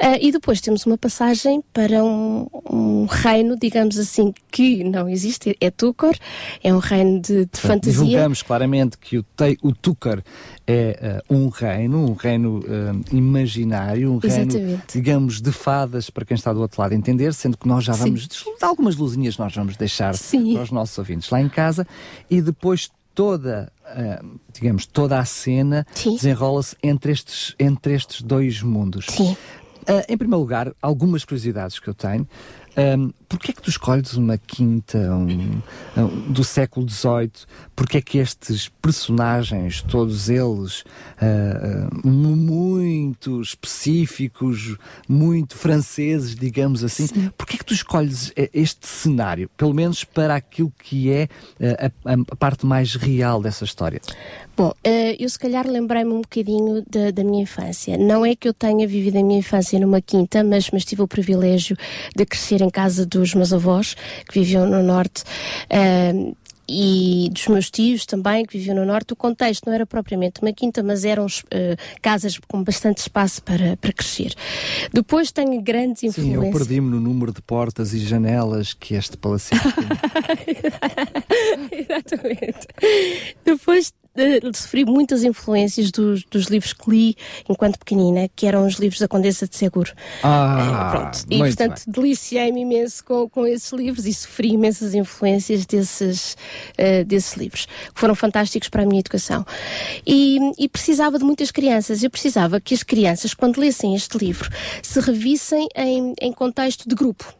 Uh, 0.00 0.18
e 0.20 0.30
depois 0.30 0.60
temos 0.60 0.86
uma 0.86 0.98
passagem 0.98 1.62
para 1.72 2.04
um, 2.04 2.46
um, 2.70 3.06
reino, 3.06 3.56
digamos 3.56 3.98
assim, 3.98 4.32
que 4.50 4.84
não 4.84 5.08
existe, 5.08 5.56
é 5.60 5.70
Túcar, 5.70 6.14
é 6.62 6.72
um 6.72 6.78
reino 6.78 7.20
de, 7.20 7.44
de 7.44 7.46
portanto, 7.46 7.84
fantasia. 7.84 7.92
Julgamos 7.92 8.42
claramente 8.42 8.98
que 8.98 9.18
o, 9.18 9.22
te, 9.22 9.58
o 9.62 9.72
Túcar 9.72 10.22
é 10.66 11.22
uh, 11.30 11.34
um 11.34 11.48
reino, 11.48 12.10
um 12.10 12.14
reino 12.14 12.58
uh, 12.60 13.16
imaginário, 13.16 14.12
um 14.12 14.20
Exatamente. 14.22 14.56
reino, 14.56 14.82
digamos, 14.92 15.40
de 15.40 15.52
fadas 15.52 16.10
para 16.10 16.24
quem 16.24 16.34
está 16.34 16.52
do 16.52 16.60
outro 16.60 16.80
lado 16.80 16.92
entender, 16.92 17.32
sendo 17.34 17.56
que 17.56 17.68
nós 17.68 17.84
já 17.84 17.92
vamos, 17.92 18.28
algumas 18.60 18.96
luzinhas 18.96 19.38
nós 19.38 19.54
vamos 19.54 19.76
deixar 19.76 20.14
Sim. 20.14 20.54
para 20.54 20.62
os 20.62 20.70
nossos 20.70 20.96
ouvintes 20.98 21.15
lá 21.30 21.40
em 21.40 21.48
casa 21.48 21.86
e 22.30 22.40
depois 22.40 22.90
toda, 23.14 23.72
uh, 23.84 24.40
digamos, 24.52 24.86
toda 24.86 25.18
a 25.18 25.24
cena 25.24 25.86
desenrola-se 26.04 26.76
entre 26.82 27.12
estes, 27.12 27.54
entre 27.58 27.94
estes 27.94 28.22
dois 28.22 28.62
mundos. 28.62 29.06
Sim. 29.08 29.32
Uh, 29.88 30.02
em 30.08 30.18
primeiro 30.18 30.40
lugar, 30.40 30.72
algumas 30.82 31.24
curiosidades 31.24 31.78
que 31.78 31.88
eu 31.88 31.94
tenho. 31.94 32.28
Um, 32.76 33.10
Porquê 33.28 33.50
é 33.50 33.54
que 33.54 33.62
tu 33.62 33.70
escolhes 33.70 34.14
uma 34.14 34.38
quinta 34.38 34.98
um, 34.98 35.60
um, 35.96 36.32
do 36.32 36.44
século 36.44 36.88
XVIII? 36.88 37.30
Porquê 37.74 37.98
é 37.98 38.00
que 38.00 38.18
estes 38.18 38.68
personagens, 38.80 39.82
todos 39.82 40.28
eles 40.28 40.82
uh, 41.20 42.08
muito 42.08 43.40
específicos, 43.40 44.76
muito 45.08 45.56
franceses, 45.56 46.36
digamos 46.36 46.84
assim, 46.84 47.08
Sim. 47.08 47.30
porquê 47.36 47.56
é 47.56 47.58
que 47.58 47.64
tu 47.64 47.74
escolhes 47.74 48.32
este 48.36 48.86
cenário, 48.86 49.50
pelo 49.56 49.74
menos 49.74 50.04
para 50.04 50.36
aquilo 50.36 50.72
que 50.82 51.10
é 51.10 51.28
uh, 51.60 51.92
a, 52.04 52.12
a, 52.12 52.36
parte 52.36 52.64
mais 52.64 52.94
real 52.94 53.42
dessa 53.42 53.64
história? 53.64 54.00
Bom, 54.56 54.68
uh, 54.68 55.16
eu 55.18 55.28
se 55.28 55.38
calhar 55.38 55.66
lembrei-me 55.68 56.12
um 56.12 56.22
bocadinho 56.22 56.82
da, 56.88 57.10
da, 57.10 57.24
minha 57.24 57.42
infância. 57.42 57.98
Não 57.98 58.24
é 58.24 58.34
que 58.34 58.48
eu 58.48 58.54
tenha 58.54 58.86
vivido 58.86 59.18
a 59.18 59.22
minha 59.22 59.40
infância 59.40 59.78
numa 59.78 60.00
quinta, 60.00 60.42
mas, 60.42 60.70
mas 60.70 60.84
tive 60.84 61.02
o 61.02 61.08
privilégio 61.08 61.76
de 62.16 62.24
crescer 62.24 62.62
em 62.66 62.70
casa 62.70 63.06
dos 63.06 63.34
meus 63.34 63.52
avós, 63.52 63.94
que 64.28 64.40
viviam 64.40 64.66
no 64.66 64.82
Norte. 64.82 65.22
Uh, 65.70 66.36
e 66.68 67.28
dos 67.30 67.46
meus 67.46 67.70
tios 67.70 68.04
também, 68.04 68.44
que 68.44 68.58
viviam 68.58 68.74
no 68.74 68.84
Norte, 68.84 69.12
o 69.12 69.16
contexto 69.16 69.66
não 69.66 69.72
era 69.72 69.86
propriamente 69.86 70.42
uma 70.42 70.52
quinta, 70.52 70.82
mas 70.82 71.04
eram 71.04 71.26
uh, 71.26 71.28
casas 72.02 72.38
com 72.48 72.62
bastante 72.62 72.98
espaço 72.98 73.40
para, 73.42 73.76
para 73.76 73.92
crescer. 73.92 74.34
Depois 74.92 75.30
tenho 75.30 75.60
grandes 75.62 76.02
influências. 76.02 76.40
Sim, 76.40 76.46
eu 76.46 76.52
perdi-me 76.52 76.90
no 76.90 77.00
número 77.00 77.32
de 77.32 77.40
portas 77.40 77.94
e 77.94 78.00
janelas 78.00 78.74
que 78.74 78.94
este 78.94 79.16
palacete 79.16 79.62
Exatamente. 81.70 82.66
Depois 83.44 83.92
sofri 84.54 84.84
muitas 84.84 85.24
influências 85.24 85.90
dos, 85.90 86.24
dos, 86.24 86.46
livros 86.46 86.72
que 86.72 86.90
li 86.90 87.16
enquanto 87.48 87.78
pequenina, 87.78 88.28
que 88.34 88.46
eram 88.46 88.66
os 88.66 88.74
livros 88.74 89.00
da 89.00 89.08
Condessa 89.08 89.46
de 89.46 89.56
Seguro. 89.56 89.92
Ah, 90.22 90.88
uh, 90.88 90.98
pronto. 90.98 91.18
E 91.30 91.38
portanto 91.38 91.82
deliciei-me 91.86 92.60
imenso 92.62 93.04
com, 93.04 93.28
com 93.28 93.46
esses 93.46 93.72
livros 93.72 94.06
e 94.06 94.14
sofri 94.14 94.52
imensas 94.52 94.94
influências 94.94 95.66
desses, 95.66 96.36
uh, 96.78 97.04
desses 97.04 97.36
livros, 97.36 97.66
que 97.66 98.00
foram 98.00 98.14
fantásticos 98.14 98.68
para 98.68 98.82
a 98.82 98.86
minha 98.86 99.00
educação. 99.00 99.44
E, 100.06 100.38
e, 100.58 100.68
precisava 100.68 101.18
de 101.18 101.24
muitas 101.24 101.50
crianças. 101.50 102.02
Eu 102.02 102.10
precisava 102.10 102.60
que 102.60 102.74
as 102.74 102.82
crianças, 102.82 103.34
quando 103.34 103.58
lessem 103.58 103.94
este 103.94 104.18
livro, 104.18 104.50
se 104.82 105.00
revissem 105.00 105.68
em, 105.74 106.14
em 106.20 106.32
contexto 106.32 106.88
de 106.88 106.94
grupo 106.94 107.34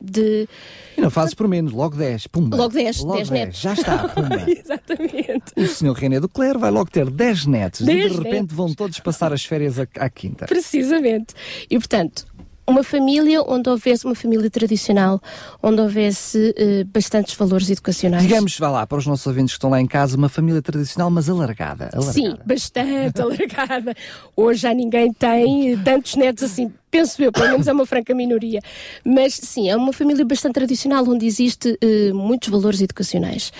de. 0.00 0.48
E 0.96 1.00
não 1.00 1.10
fazes 1.10 1.34
por 1.34 1.46
menos, 1.48 1.72
logo 1.72 1.96
10, 1.96 2.26
pumba. 2.26 2.56
Logo 2.56 2.72
10, 2.74 3.04
10 3.04 3.30
netos. 3.30 3.60
Já 3.60 3.72
está, 3.74 4.08
pumba. 4.10 4.44
Exatamente. 4.48 5.52
O 5.56 5.66
senhor 5.66 5.92
René 5.94 6.20
Ducler 6.20 6.58
vai 6.58 6.70
logo 6.70 6.90
ter 6.90 7.08
10 7.10 7.46
netos 7.46 7.80
dez 7.86 8.06
e 8.06 8.08
de 8.10 8.16
repente 8.16 8.32
netos. 8.42 8.56
vão 8.56 8.74
todos 8.74 8.98
passar 9.00 9.32
as 9.32 9.44
férias 9.44 9.78
à, 9.78 9.86
à 9.96 10.08
quinta. 10.10 10.46
Precisamente. 10.46 11.34
E 11.70 11.78
portanto, 11.78 12.26
uma 12.66 12.82
família 12.82 13.42
onde 13.42 13.68
houvesse 13.68 14.04
uma 14.04 14.14
família 14.14 14.48
tradicional, 14.50 15.20
onde 15.62 15.80
houvesse 15.80 16.54
uh, 16.56 16.84
bastantes 16.86 17.34
valores 17.34 17.68
educacionais. 17.70 18.22
Digamos, 18.22 18.56
vá 18.58 18.70
lá, 18.70 18.86
para 18.86 18.98
os 18.98 19.06
nossos 19.06 19.26
ouvintes 19.26 19.52
que 19.52 19.58
estão 19.58 19.70
lá 19.70 19.80
em 19.80 19.86
casa, 19.86 20.16
uma 20.16 20.28
família 20.28 20.62
tradicional, 20.62 21.10
mas 21.10 21.28
alargada. 21.28 21.90
alargada. 21.92 22.12
Sim, 22.12 22.36
bastante 22.44 23.20
alargada. 23.22 23.94
Hoje 24.36 24.62
já 24.62 24.74
ninguém 24.74 25.12
tem 25.12 25.76
tantos 25.78 26.14
netos 26.16 26.44
assim. 26.44 26.72
Penso 26.90 27.22
eu, 27.22 27.30
pelo 27.30 27.50
menos 27.50 27.68
é 27.68 27.72
uma 27.72 27.86
franca 27.86 28.14
minoria. 28.14 28.60
Mas 29.04 29.34
sim, 29.34 29.68
é 29.68 29.76
uma 29.76 29.92
família 29.92 30.24
bastante 30.24 30.54
tradicional, 30.54 31.04
onde 31.08 31.26
existe 31.26 31.78
uh, 31.82 32.14
muitos 32.14 32.48
valores 32.48 32.80
educacionais. 32.80 33.52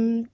Um, 0.00 0.24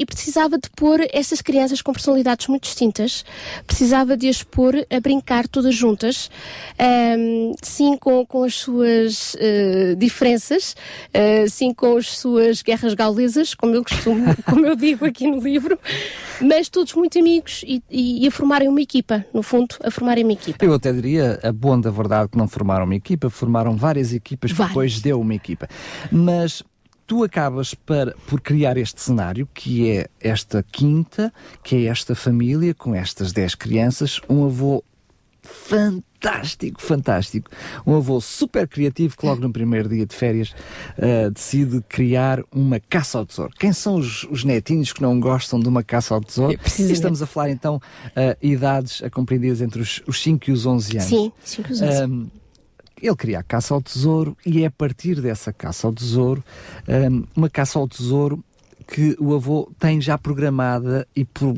e 0.00 0.06
precisava 0.06 0.56
de 0.56 0.70
pôr 0.70 1.06
essas 1.12 1.42
crianças 1.42 1.82
com 1.82 1.92
personalidades 1.92 2.46
muito 2.46 2.62
distintas, 2.62 3.22
precisava 3.66 4.16
de 4.16 4.30
as 4.30 4.42
pôr 4.42 4.86
a 4.88 4.98
brincar 4.98 5.46
todas 5.46 5.74
juntas, 5.74 6.30
um, 7.18 7.52
sim 7.62 7.98
com, 7.98 8.24
com 8.24 8.42
as 8.42 8.54
suas 8.54 9.34
uh, 9.34 9.94
diferenças, 9.98 10.74
uh, 11.08 11.48
sim 11.50 11.74
com 11.74 11.98
as 11.98 12.16
suas 12.16 12.62
guerras 12.62 12.94
gaulesas, 12.94 13.54
como 13.54 13.74
eu 13.74 13.84
costumo, 13.84 14.34
como 14.48 14.64
eu 14.64 14.74
digo 14.74 15.04
aqui 15.04 15.26
no 15.26 15.38
livro, 15.38 15.78
mas 16.40 16.70
todos 16.70 16.94
muito 16.94 17.18
amigos 17.18 17.62
e, 17.66 17.82
e, 17.90 18.24
e, 18.24 18.26
a 18.26 18.30
formarem 18.30 18.68
uma 18.68 18.80
equipa, 18.80 19.22
no 19.34 19.42
fundo, 19.42 19.76
a 19.84 19.90
formarem 19.90 20.24
uma 20.24 20.32
equipa. 20.32 20.64
Eu 20.64 20.72
até 20.72 20.90
diria, 20.94 21.38
a 21.42 21.52
bom 21.52 21.78
da 21.78 21.90
verdade, 21.90 22.30
que 22.30 22.38
não 22.38 22.48
formaram 22.48 22.86
uma 22.86 22.94
equipa, 22.94 23.28
formaram 23.28 23.76
várias 23.76 24.14
equipas 24.14 24.50
que 24.50 24.62
depois 24.62 24.98
deu 25.00 25.20
uma 25.20 25.34
equipa. 25.34 25.68
Mas 26.10 26.62
tu 27.10 27.24
acabas 27.24 27.74
para, 27.74 28.14
por 28.28 28.40
criar 28.40 28.76
este 28.76 29.00
cenário, 29.00 29.48
que 29.52 29.90
é 29.90 30.06
esta 30.20 30.62
quinta, 30.62 31.32
que 31.60 31.74
é 31.74 31.84
esta 31.86 32.14
família 32.14 32.72
com 32.72 32.94
estas 32.94 33.32
10 33.32 33.56
crianças, 33.56 34.20
um 34.28 34.44
avô 34.44 34.84
fantástico, 35.42 36.80
fantástico. 36.80 37.50
Um 37.84 37.96
avô 37.96 38.20
super 38.20 38.68
criativo 38.68 39.16
que 39.16 39.26
logo 39.26 39.40
no 39.40 39.52
primeiro 39.52 39.88
dia 39.88 40.06
de 40.06 40.14
férias 40.14 40.54
uh, 40.98 41.32
decide 41.32 41.82
criar 41.88 42.44
uma 42.54 42.78
caça 42.78 43.18
ao 43.18 43.26
tesouro. 43.26 43.52
Quem 43.58 43.72
são 43.72 43.96
os, 43.96 44.22
os, 44.30 44.44
netinhos 44.44 44.92
que 44.92 45.02
não 45.02 45.18
gostam 45.18 45.58
de 45.58 45.66
uma 45.66 45.82
caça 45.82 46.14
ao 46.14 46.20
tesouro? 46.20 46.56
Estamos 46.64 47.20
a 47.20 47.26
falar 47.26 47.50
então 47.50 47.78
uh, 47.78 48.36
idades 48.40 49.02
a 49.02 49.10
compreendidas 49.10 49.60
entre 49.60 49.82
os, 49.82 50.00
os 50.06 50.22
5 50.22 50.48
e 50.48 50.52
os 50.52 50.64
11 50.64 50.92
anos. 50.92 51.08
Sim, 51.08 51.32
5 51.42 51.68
e 51.70 51.72
os 51.72 51.82
11 51.82 52.30
ele 53.02 53.16
queria 53.16 53.40
a 53.40 53.42
caça 53.42 53.74
ao 53.74 53.82
tesouro 53.82 54.36
e 54.44 54.62
é 54.62 54.66
a 54.66 54.70
partir 54.70 55.20
dessa 55.20 55.52
caça 55.52 55.86
ao 55.86 55.92
tesouro, 55.92 56.44
um, 56.88 57.24
uma 57.36 57.50
caça 57.50 57.78
ao 57.78 57.88
tesouro 57.88 58.42
que 58.86 59.16
o 59.20 59.34
avô 59.34 59.70
tem 59.78 60.00
já 60.00 60.18
programada 60.18 61.06
e 61.14 61.24
por, 61.24 61.56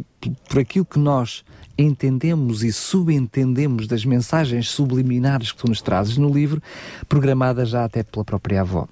por 0.49 0.59
aquilo 0.59 0.85
que 0.85 0.99
nós 0.99 1.45
entendemos 1.77 2.63
e 2.63 2.73
subentendemos 2.73 3.87
das 3.87 4.05
mensagens 4.05 4.69
subliminares 4.69 5.53
que 5.53 5.59
tu 5.59 5.69
nos 5.69 5.81
trazes 5.81 6.19
no 6.19 6.29
livro, 6.29 6.63
programada 7.09 7.65
já 7.65 7.85
até 7.85 8.03
pela 8.03 8.25
própria 8.25 8.61
avó. 8.61 8.87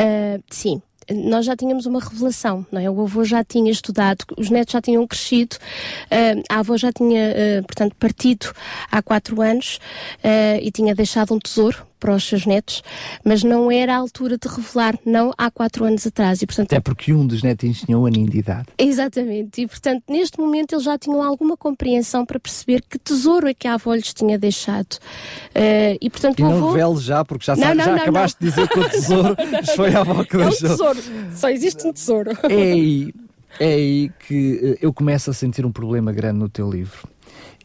Uh, 0.00 0.42
sim, 0.50 0.82
nós 1.12 1.44
já 1.44 1.56
tínhamos 1.56 1.86
uma 1.86 2.00
revelação, 2.00 2.66
não 2.70 2.80
é? 2.80 2.90
O 2.90 3.02
avô 3.02 3.24
já 3.24 3.44
tinha 3.44 3.70
estudado, 3.70 4.24
os 4.36 4.50
netos 4.50 4.72
já 4.72 4.80
tinham 4.80 5.06
crescido, 5.06 5.56
uh, 5.56 6.42
a 6.48 6.58
avó 6.58 6.76
já 6.76 6.92
tinha, 6.92 7.30
uh, 7.30 7.66
portanto, 7.66 7.94
partido 7.96 8.52
há 8.90 9.02
quatro 9.02 9.40
anos 9.40 9.78
uh, 10.18 10.60
e 10.60 10.70
tinha 10.70 10.94
deixado 10.94 11.34
um 11.34 11.38
tesouro 11.38 11.86
para 12.04 12.14
os 12.14 12.28
seus 12.28 12.44
netos, 12.44 12.82
mas 13.24 13.42
não 13.42 13.72
era 13.72 13.94
a 13.94 13.96
altura 13.96 14.36
de 14.36 14.46
revelar, 14.46 14.98
não 15.06 15.32
há 15.38 15.50
quatro 15.50 15.86
anos 15.86 16.06
atrás. 16.06 16.42
E, 16.42 16.46
portanto, 16.46 16.66
Até 16.66 16.78
porque 16.78 17.14
um 17.14 17.26
dos 17.26 17.42
netinhos 17.42 17.80
tinha 17.80 17.98
um 17.98 18.04
aninho 18.04 18.28
de 18.28 18.40
idade. 18.40 18.66
Exatamente, 18.76 19.62
e 19.62 19.66
portanto, 19.66 20.02
neste 20.10 20.38
momento 20.38 20.74
eles 20.74 20.84
já 20.84 20.98
tinham 20.98 21.22
alguma 21.22 21.56
compreensão 21.56 22.26
para 22.26 22.38
perceber 22.38 22.82
que 22.82 22.98
tesouro 22.98 23.48
é 23.48 23.54
que 23.54 23.66
a 23.66 23.74
avó 23.74 23.94
lhes 23.94 24.12
tinha 24.12 24.38
deixado. 24.38 24.96
Uh, 25.56 25.96
e 25.98 26.10
portanto, 26.10 26.40
e 26.40 26.42
não 26.42 26.68
avô... 26.68 26.98
já, 26.98 27.24
porque 27.24 27.46
já, 27.46 27.56
sabe, 27.56 27.74
não, 27.74 27.84
já 27.86 27.92
não, 27.92 28.02
acabaste 28.02 28.36
não. 28.38 28.50
de 28.50 28.54
dizer 28.54 28.68
que 28.68 28.78
o 28.78 28.90
tesouro 28.90 29.36
foi 29.74 29.94
a 29.94 30.00
avó 30.00 30.24
que 30.24 30.36
deixou. 30.36 30.68
É 30.68 30.72
um 30.72 30.76
tesouro, 30.76 31.02
só 31.34 31.48
existe 31.48 31.86
um 31.86 31.92
tesouro. 31.94 32.32
É 32.50 32.54
aí, 32.54 33.14
é 33.58 33.72
aí 33.72 34.10
que 34.28 34.60
eh, 34.62 34.78
eu 34.82 34.92
começo 34.92 35.30
a 35.30 35.32
sentir 35.32 35.64
um 35.64 35.72
problema 35.72 36.12
grande 36.12 36.38
no 36.38 36.50
teu 36.50 36.70
livro. 36.70 37.08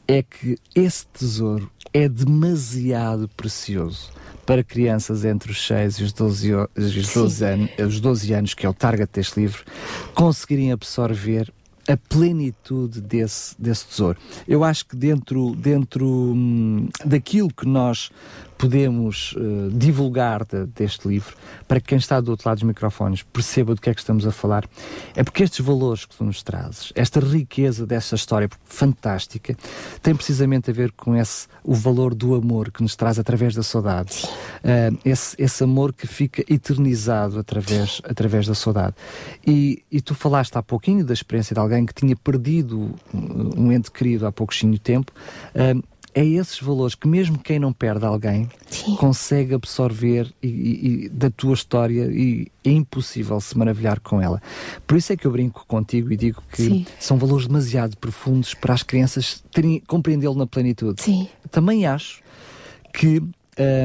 É 0.08 0.24
que 0.24 0.58
esse 0.74 1.06
tesouro 1.08 1.70
é 1.94 2.08
demasiado 2.08 3.30
precioso 3.36 4.18
para 4.50 4.64
crianças 4.64 5.26
entre 5.26 5.52
os 5.52 5.68
6 5.68 6.00
e 6.00 6.04
os 6.06 6.12
12, 6.12 6.54
os 6.76 7.14
12, 7.14 7.46
anos, 7.46 7.70
os 7.78 8.02
12 8.02 8.34
anos, 8.34 8.54
que 8.56 8.66
é 8.66 8.70
o 8.70 8.74
target 8.74 9.08
deste 9.14 9.40
livro, 9.40 9.64
conseguirem 10.16 10.72
absorver 10.72 11.54
a 11.88 11.96
plenitude 11.96 13.00
desse, 13.00 13.54
desse 13.62 13.86
tesouro. 13.86 14.18
Eu 14.48 14.64
acho 14.64 14.88
que 14.88 14.96
dentro, 14.96 15.56
dentro 15.56 16.08
hum, 16.08 16.90
daquilo 17.06 17.54
que 17.54 17.68
nós 17.68 18.10
podemos 18.60 19.34
uh, 19.38 19.72
divulgar 19.72 20.44
de, 20.44 20.66
deste 20.66 21.08
livro, 21.08 21.34
para 21.66 21.80
que 21.80 21.88
quem 21.88 21.98
está 21.98 22.20
do 22.20 22.30
outro 22.30 22.50
lado 22.50 22.58
dos 22.58 22.68
microfones 22.68 23.24
perceba 23.24 23.74
do 23.74 23.80
que 23.80 23.90
é 23.90 23.94
que 23.94 24.02
estamos 24.02 24.28
a 24.28 24.34
falar, 24.34 24.68
é 25.16 25.24
porque 25.24 25.44
estes 25.44 25.66
valores 25.66 26.04
que 26.04 26.14
tu 26.14 26.26
nos 26.26 26.44
trazes, 26.44 26.92
esta 26.94 27.22
riqueza 27.22 27.88
dessa 27.88 28.16
história 28.16 28.50
fantástica, 28.66 29.56
tem 30.04 30.14
precisamente 30.14 30.70
a 30.70 30.74
ver 30.74 30.92
com 30.92 31.16
esse, 31.16 31.48
o 31.64 31.74
valor 31.74 32.14
do 32.14 32.36
amor 32.36 32.70
que 32.70 32.84
nos 32.84 32.98
traz 32.98 33.18
através 33.18 33.56
da 33.56 33.64
saudade. 33.64 34.26
Uh, 34.26 35.00
esse, 35.06 35.42
esse 35.42 35.64
amor 35.64 35.94
que 35.94 36.06
fica 36.06 36.44
eternizado 36.54 37.40
através, 37.40 38.02
através 38.04 38.46
da 38.46 38.54
saudade. 38.54 38.94
E, 39.48 39.86
e 39.90 40.02
tu 40.02 40.14
falaste 40.14 40.58
há 40.58 40.62
pouquinho 40.62 41.06
da 41.06 41.14
experiência 41.14 41.54
de 41.54 41.62
alguém 41.62 41.86
que 41.86 41.94
tinha 41.94 42.14
perdido 42.14 42.94
um 43.14 43.72
ente 43.72 43.90
querido 43.90 44.28
há 44.28 44.34
pouquinho 44.34 44.78
tempo. 44.78 45.14
Uh, 45.56 45.82
é 46.14 46.26
esses 46.26 46.60
valores 46.60 46.96
que 46.96 47.08
mesmo 47.08 47.38
quem 47.38 47.60
não 47.60 47.72
perde 47.72 48.06
alguém 48.06 48.50
Sim. 48.70 48.96
consegue 48.96 49.54
absorver 49.54 50.32
e, 50.42 50.48
e, 50.48 51.06
e, 51.06 51.10
da 51.10 51.30
tua 51.30 51.54
história 51.54 52.06
e 52.12 52.48
é 52.64 52.72
impossível 52.72 53.40
se 53.40 53.58
maravilhar 53.58 54.00
com 54.00 54.22
ela. 54.22 54.42
Por 54.88 54.98
isso 54.98 55.14
é 55.14 55.18
que 55.18 55.26
eu 55.26 55.32
brinco 55.32 55.66
contigo 55.68 56.12
e 56.12 56.18
digo 56.18 56.44
que 56.52 56.64
Sim. 56.64 56.86
são 57.00 57.18
valores 57.18 57.48
demasiado 57.48 57.98
profundos 57.98 58.54
para 58.54 58.74
as 58.74 58.84
crianças 58.84 59.44
compreendê-lo 59.88 60.36
na 60.36 60.48
plenitude. 60.48 61.02
Sim. 61.02 61.28
Também 61.52 61.86
acho 61.86 62.22
que 62.94 63.20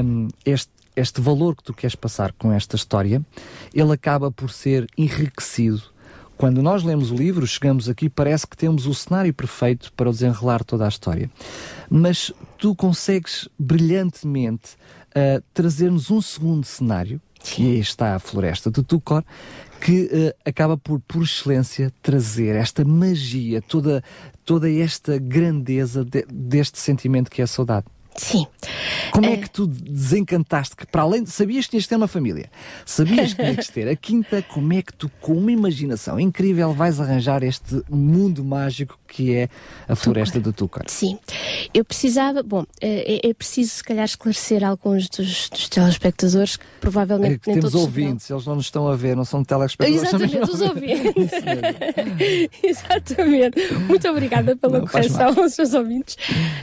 um, 0.05 0.29
este, 0.45 0.71
este 0.97 1.21
valor 1.21 1.57
que 1.57 1.63
tu 1.63 1.75
queres 1.75 1.95
passar 1.95 2.33
com 2.33 2.53
esta 2.53 2.77
história, 2.77 3.25
ele 3.73 3.93
acaba 3.93 4.31
por 4.31 4.51
ser 4.51 4.87
enriquecido 4.97 5.94
quando 6.37 6.63
nós 6.63 6.83
lemos 6.83 7.11
o 7.11 7.15
livro, 7.15 7.47
chegamos 7.47 7.89
aqui, 7.89 8.09
parece 8.09 8.47
que 8.47 8.57
temos 8.57 8.87
o 8.87 8.95
cenário 8.95 9.33
perfeito 9.33 9.93
para 9.93 10.11
desenrolar 10.11 10.65
toda 10.65 10.85
a 10.85 10.89
história. 10.89 11.31
Mas 11.89 12.33
tu 12.59 12.75
consegues 12.75 13.49
brilhantemente 13.59 14.75
uh, 15.11 15.43
trazer-nos 15.53 16.11
um 16.11 16.21
segundo 16.21 16.65
cenário, 16.65 17.21
que 17.41 17.63
aí 17.63 17.81
está 17.81 18.17
a 18.17 18.19
floresta 18.19 18.71
de 18.71 18.83
Tucor, 18.83 19.23
que 19.81 20.05
uh, 20.05 20.35
acaba 20.45 20.77
por, 20.77 21.01
por 21.01 21.23
excelência, 21.23 21.93
trazer 22.03 22.57
esta 22.57 22.85
magia, 22.85 23.63
toda, 23.63 24.03
toda 24.45 24.71
esta 24.71 25.19
grandeza 25.19 26.05
de, 26.05 26.27
deste 26.33 26.79
sentimento 26.79 27.31
que 27.31 27.41
é 27.41 27.45
a 27.45 27.49
saudade. 27.49 27.87
Sim. 28.17 28.47
Como 29.13 29.27
é 29.27 29.37
que 29.37 29.51
tu 29.51 29.67
desencantaste 29.67 30.77
que, 30.77 30.87
para 30.87 31.03
além 31.03 31.23
de. 31.23 31.31
Sabias 31.31 31.65
que 31.65 31.71
tinhas 31.71 31.85
de 31.85 31.89
ter 31.89 31.97
uma 31.97 32.09
família, 32.09 32.51
sabias 32.87 33.35
que 33.35 33.43
tinhas 33.43 33.67
de 33.67 33.73
ter 33.73 33.89
a 33.89 33.97
quinta, 33.97 34.43
como 34.43 34.73
é 34.73 34.83
que 34.83 34.93
tu, 34.93 35.11
com 35.21 35.33
uma 35.33 35.51
imaginação 35.51 36.19
incrível, 36.19 36.73
vais 36.73 37.01
arranjar 37.01 37.43
este 37.43 37.83
mundo 37.89 38.45
mágico 38.45 38.99
que 39.07 39.35
é 39.35 39.49
a 39.89 39.95
floresta 39.95 40.41
do 40.41 40.53
Túcar? 40.53 40.85
Sim. 40.89 41.19
Eu 41.73 41.85
precisava. 41.85 42.43
Bom, 42.43 42.65
é, 42.81 43.27
é, 43.27 43.31
é 43.31 43.35
preciso, 43.35 43.71
se 43.71 43.85
calhar, 43.85 44.05
esclarecer 44.05 44.65
alguns 44.65 45.09
dos, 45.09 45.49
dos 45.49 45.69
telespectadores 45.69 46.57
que 46.57 46.65
provavelmente. 46.81 47.35
É 47.35 47.39
que 47.39 47.61
temos 47.61 47.75
ouvintes, 47.75 48.29
eles 48.31 48.47
não 48.47 48.57
nos 48.57 48.67
estão 48.67 48.89
a 48.89 48.97
ver, 48.97 49.17
não 49.17 49.25
são 49.25 49.45
telespectadores. 49.45 50.09
Exatamente, 50.09 50.51
os 50.51 50.61
ouvintes. 50.63 51.33
Exatamente. 52.63 53.75
Muito 53.89 54.09
obrigada 54.09 54.57
pela 54.57 54.81
não, 54.81 54.87
correção 54.87 55.35
aos 55.37 55.55
seus 55.55 55.75
ouvintes. 55.75 56.17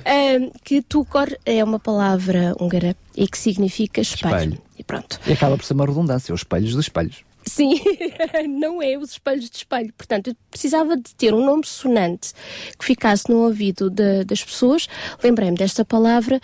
Um, 0.05 0.51
que 0.63 0.81
Túcor 0.81 1.29
é 1.45 1.63
uma 1.63 1.79
palavra 1.79 2.55
húngara 2.59 2.95
e 3.15 3.27
que 3.27 3.37
significa 3.37 4.01
espelho. 4.01 4.35
espelho. 4.35 4.61
E 4.77 4.83
pronto. 4.83 5.19
E 5.25 5.33
acaba 5.33 5.57
por 5.57 5.65
ser 5.65 5.73
uma 5.73 5.85
redundância, 5.85 6.33
os 6.33 6.41
espelhos 6.41 6.73
dos 6.73 6.85
espelhos. 6.85 7.23
Sim, 7.45 7.79
não 8.47 8.81
é 8.81 8.97
os 8.97 9.11
espelhos 9.11 9.49
de 9.49 9.57
espelho. 9.57 9.91
Portanto, 9.97 10.29
eu 10.29 10.35
precisava 10.49 10.95
de 10.95 11.13
ter 11.15 11.33
um 11.33 11.43
nome 11.43 11.65
sonante 11.65 12.33
que 12.77 12.85
ficasse 12.85 13.29
no 13.29 13.37
ouvido 13.37 13.89
de, 13.89 14.23
das 14.23 14.43
pessoas. 14.43 14.87
Lembrei-me 15.23 15.57
desta 15.57 15.83
palavra 15.83 16.39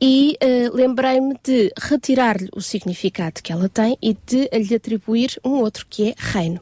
e 0.00 0.36
uh, 0.42 0.76
lembrei-me 0.76 1.36
de 1.42 1.72
retirar-lhe 1.76 2.48
o 2.54 2.60
significado 2.60 3.42
que 3.42 3.52
ela 3.52 3.68
tem 3.68 3.98
e 4.00 4.16
de 4.26 4.48
lhe 4.52 4.74
atribuir 4.74 5.38
um 5.44 5.60
outro 5.60 5.86
que 5.88 6.10
é 6.10 6.14
reino. 6.16 6.60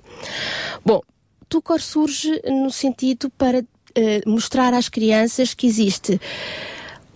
Bom, 0.85 1.03
Tucor 1.49 1.81
surge 1.81 2.41
no 2.47 2.71
sentido 2.71 3.31
para 3.31 3.61
uh, 3.61 4.31
mostrar 4.31 4.73
às 4.73 4.89
crianças 4.89 5.53
que 5.53 5.67
existe 5.67 6.19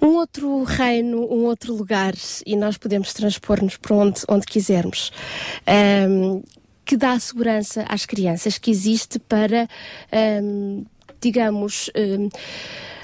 um 0.02 0.14
outro 0.16 0.62
reino, 0.64 1.20
um 1.30 1.44
outro 1.44 1.74
lugar, 1.74 2.14
e 2.46 2.56
nós 2.56 2.76
podemos 2.76 3.12
transpor-nos 3.12 3.76
para 3.76 3.94
onde, 3.94 4.22
onde 4.28 4.46
quisermos. 4.46 5.12
Um, 6.08 6.42
que 6.84 6.96
dá 6.96 7.18
segurança 7.20 7.84
às 7.88 8.04
crianças, 8.04 8.58
que 8.58 8.70
existe 8.70 9.20
para, 9.20 9.68
um, 10.42 10.84
digamos, 11.20 11.88
um, 11.94 12.28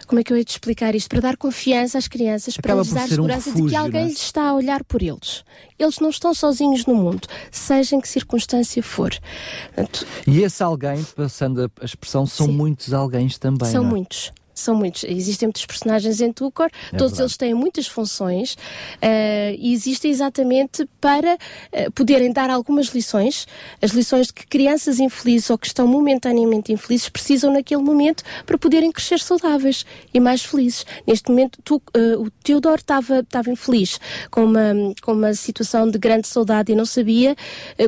como 0.08 0.20
é 0.20 0.24
que 0.24 0.32
eu 0.32 0.36
ia 0.36 0.44
te 0.44 0.50
explicar 0.50 0.94
isto? 0.94 1.08
Para 1.08 1.20
dar 1.20 1.36
confiança 1.36 1.98
às 1.98 2.08
crianças, 2.08 2.56
Acaba 2.58 2.74
para 2.74 2.82
lhes 2.82 2.92
dar 2.92 3.08
segurança 3.08 3.50
um 3.50 3.52
refúgio, 3.52 3.66
de 3.66 3.70
que 3.70 3.76
alguém 3.76 4.02
é? 4.02 4.06
lhes 4.06 4.20
está 4.20 4.48
a 4.48 4.54
olhar 4.54 4.82
por 4.84 5.02
eles. 5.02 5.44
Eles 5.78 5.98
não 5.98 6.10
estão 6.10 6.32
sozinhos 6.32 6.86
no 6.86 6.94
mundo, 6.94 7.28
seja 7.50 7.94
em 7.94 8.00
que 8.00 8.08
circunstância 8.08 8.82
for. 8.82 9.16
E 10.26 10.42
esse 10.42 10.62
alguém, 10.62 11.04
passando 11.14 11.70
a 11.80 11.84
expressão, 11.84 12.26
são 12.26 12.46
Sim. 12.46 12.52
muitos 12.52 12.92
alguém 12.92 13.28
também. 13.28 13.70
São 13.70 13.82
não? 13.82 13.90
É? 13.90 13.92
muitos 13.92 14.32
são 14.60 14.74
muitos. 14.74 15.04
Existem 15.04 15.46
muitos 15.48 15.66
personagens 15.66 16.20
em 16.20 16.32
Tucor, 16.32 16.66
é 16.66 16.96
todos 16.96 17.12
verdade. 17.12 17.22
eles 17.22 17.36
têm 17.36 17.54
muitas 17.54 17.86
funções 17.86 18.54
uh, 18.54 19.56
e 19.58 19.72
existem 19.72 20.10
exatamente 20.10 20.88
para 21.00 21.34
uh, 21.34 21.92
poderem 21.92 22.32
dar 22.32 22.50
algumas 22.50 22.88
lições, 22.88 23.46
as 23.80 23.90
lições 23.90 24.28
de 24.28 24.32
que 24.32 24.46
crianças 24.46 24.98
infelizes 24.98 25.50
ou 25.50 25.58
que 25.58 25.66
estão 25.66 25.86
momentaneamente 25.86 26.72
infelizes 26.72 27.08
precisam 27.08 27.52
naquele 27.52 27.82
momento 27.82 28.22
para 28.44 28.58
poderem 28.58 28.90
crescer 28.90 29.18
saudáveis 29.18 29.84
e 30.12 30.20
mais 30.20 30.42
felizes. 30.44 30.84
Neste 31.06 31.30
momento, 31.30 31.58
tu, 31.62 31.76
uh, 31.76 32.22
o 32.22 32.30
Teodoro 32.42 32.80
estava 32.80 33.50
infeliz 33.50 34.00
com 34.30 34.44
uma, 34.44 34.72
com 35.02 35.12
uma 35.12 35.34
situação 35.34 35.90
de 35.90 35.98
grande 35.98 36.26
saudade 36.26 36.72
e 36.72 36.74
não 36.74 36.86
sabia 36.86 37.36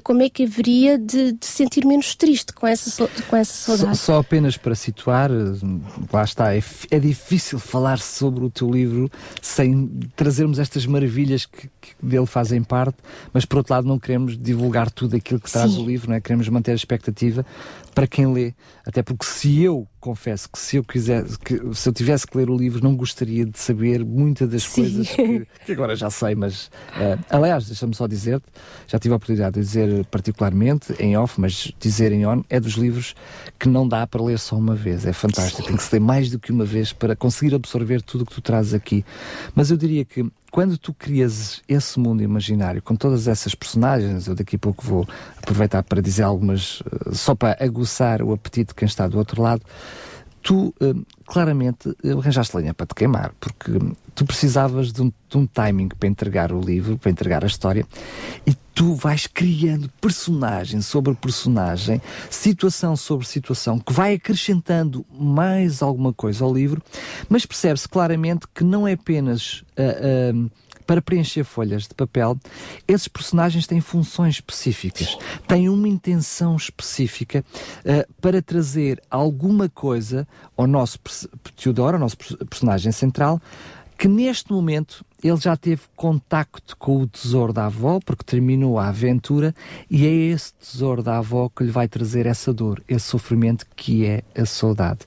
como 0.02 0.22
é 0.22 0.28
que 0.28 0.44
haveria 0.44 0.98
de, 0.98 1.32
de 1.32 1.46
sentir 1.46 1.84
menos 1.86 2.14
triste 2.14 2.52
com 2.52 2.66
essa, 2.66 3.08
com 3.28 3.36
essa 3.36 3.52
saudade. 3.52 3.96
Só, 3.96 4.12
só 4.12 4.18
apenas 4.18 4.56
para 4.56 4.74
situar, 4.74 5.30
lá 6.12 6.24
está, 6.24 6.56
é, 6.58 6.96
é 6.96 6.98
difícil 6.98 7.58
falar 7.58 7.98
sobre 7.98 8.44
o 8.44 8.50
teu 8.50 8.70
livro 8.70 9.10
sem 9.40 9.88
trazermos 10.14 10.58
estas 10.58 10.86
maravilhas 10.86 11.46
que, 11.46 11.68
que, 11.80 11.94
dele 12.02 12.26
fazem 12.26 12.62
parte, 12.62 12.98
mas 13.32 13.44
por 13.44 13.58
outro 13.58 13.74
lado 13.74 13.86
não 13.86 13.98
queremos 13.98 14.36
divulgar 14.36 14.90
tudo 14.90 15.16
aquilo 15.16 15.40
que 15.40 15.50
traz 15.50 15.72
Sim. 15.72 15.82
o 15.82 15.86
livro, 15.86 16.10
não 16.10 16.16
é? 16.16 16.20
queremos 16.20 16.48
manter 16.48 16.72
a 16.72 16.74
expectativa 16.74 17.44
para 17.98 18.06
quem 18.06 18.32
lê, 18.32 18.54
até 18.86 19.02
porque 19.02 19.26
se 19.26 19.60
eu 19.60 19.84
confesso 19.98 20.48
que 20.48 20.56
se 20.56 20.76
eu 20.76 20.84
quisesse, 20.84 21.36
que, 21.36 21.60
se 21.74 21.88
eu 21.88 21.92
tivesse 21.92 22.28
que 22.28 22.38
ler 22.38 22.48
o 22.48 22.56
livro, 22.56 22.80
não 22.80 22.94
gostaria 22.94 23.44
de 23.44 23.58
saber 23.58 24.04
muitas 24.04 24.48
das 24.48 24.62
Sim. 24.62 24.82
coisas 24.82 25.08
que, 25.08 25.48
que, 25.66 25.72
agora 25.72 25.96
já 25.96 26.08
sei, 26.08 26.36
mas 26.36 26.66
uh, 26.66 27.18
aliás, 27.28 27.66
deixa-me 27.66 27.96
só 27.96 28.06
dizer-te, 28.06 28.46
já 28.86 29.00
tive 29.00 29.14
a 29.14 29.16
oportunidade 29.16 29.54
de 29.54 29.66
dizer 29.66 30.04
particularmente 30.12 30.94
em 31.00 31.16
off, 31.16 31.40
mas 31.40 31.72
dizer 31.80 32.12
em 32.12 32.24
on, 32.24 32.44
é 32.48 32.60
dos 32.60 32.74
livros 32.74 33.16
que 33.58 33.68
não 33.68 33.88
dá 33.88 34.06
para 34.06 34.22
ler 34.22 34.38
só 34.38 34.54
uma 34.54 34.76
vez, 34.76 35.04
é 35.04 35.12
fantástico, 35.12 35.62
Sim. 35.62 35.66
tem 35.66 35.76
que 35.76 35.82
se 35.82 35.92
ler 35.92 36.00
mais 36.00 36.30
do 36.30 36.38
que 36.38 36.52
uma 36.52 36.64
vez 36.64 36.92
para 36.92 37.16
conseguir 37.16 37.52
absorver 37.56 38.00
tudo 38.00 38.22
o 38.22 38.26
que 38.26 38.34
tu 38.34 38.40
trazes 38.40 38.74
aqui. 38.74 39.04
Mas 39.56 39.72
eu 39.72 39.76
diria 39.76 40.04
que 40.04 40.24
quando 40.50 40.78
tu 40.78 40.94
crias 40.94 41.62
esse 41.68 41.98
mundo 41.98 42.22
imaginário 42.22 42.80
com 42.82 42.96
todas 42.96 43.28
essas 43.28 43.54
personagens, 43.54 44.26
eu 44.26 44.34
daqui 44.34 44.56
a 44.56 44.58
pouco 44.58 44.84
vou 44.84 45.08
aproveitar 45.36 45.82
para 45.82 46.00
dizer 46.00 46.22
algumas, 46.22 46.82
eh, 46.86 47.14
só 47.14 47.34
para 47.34 47.56
aguçar 47.60 48.22
o 48.22 48.32
apetite 48.32 48.68
de 48.68 48.74
quem 48.74 48.86
está 48.86 49.06
do 49.06 49.18
outro 49.18 49.42
lado, 49.42 49.62
tu 50.48 50.74
uh, 50.80 51.06
claramente 51.26 51.94
arranjaste 52.02 52.56
lenha 52.56 52.72
para 52.72 52.86
te 52.86 52.94
queimar, 52.94 53.34
porque 53.38 53.70
tu 54.14 54.24
precisavas 54.24 54.90
de 54.90 55.02
um, 55.02 55.12
de 55.28 55.36
um, 55.36 55.46
timing 55.46 55.88
para 55.88 56.08
entregar 56.08 56.52
o 56.52 56.58
livro, 56.58 56.96
para 56.96 57.10
entregar 57.10 57.44
a 57.44 57.46
história, 57.46 57.86
e 58.46 58.54
tu 58.72 58.94
vais 58.94 59.26
criando 59.26 59.90
personagem 60.00 60.80
sobre 60.80 61.12
personagem, 61.14 62.00
situação 62.30 62.96
sobre 62.96 63.26
situação, 63.26 63.78
que 63.78 63.92
vai 63.92 64.14
acrescentando 64.14 65.04
mais 65.12 65.82
alguma 65.82 66.14
coisa 66.14 66.46
ao 66.46 66.54
livro, 66.54 66.82
mas 67.28 67.44
percebe-se 67.44 67.86
claramente 67.86 68.46
que 68.54 68.64
não 68.64 68.88
é 68.88 68.94
apenas. 68.94 69.62
Uh, 69.76 70.46
uh, 70.46 70.50
para 70.88 71.02
preencher 71.02 71.44
folhas 71.44 71.82
de 71.82 71.94
papel, 71.94 72.38
esses 72.88 73.08
personagens 73.08 73.66
têm 73.66 73.78
funções 73.78 74.36
específicas, 74.36 75.18
têm 75.46 75.68
uma 75.68 75.86
intenção 75.86 76.56
específica 76.56 77.44
uh, 77.80 78.10
para 78.22 78.40
trazer 78.40 78.98
alguma 79.10 79.68
coisa 79.68 80.26
ao 80.56 80.66
nosso 80.66 80.98
Teodoro, 81.54 81.96
ao 81.96 82.00
nosso 82.00 82.16
personagem 82.16 82.90
central, 82.90 83.38
que 83.98 84.08
neste 84.08 84.50
momento 84.50 85.04
ele 85.22 85.36
já 85.36 85.56
teve 85.56 85.82
contacto 85.96 86.76
com 86.76 87.02
o 87.02 87.06
tesouro 87.06 87.52
da 87.52 87.66
avó, 87.66 87.98
porque 88.04 88.22
terminou 88.24 88.78
a 88.78 88.88
aventura, 88.88 89.54
e 89.90 90.06
é 90.06 90.10
esse 90.10 90.52
tesouro 90.54 91.02
da 91.02 91.18
avó 91.18 91.48
que 91.48 91.64
lhe 91.64 91.70
vai 91.70 91.88
trazer 91.88 92.26
essa 92.26 92.52
dor, 92.52 92.82
esse 92.88 93.06
sofrimento 93.06 93.66
que 93.74 94.06
é 94.06 94.22
a 94.36 94.46
saudade. 94.46 95.00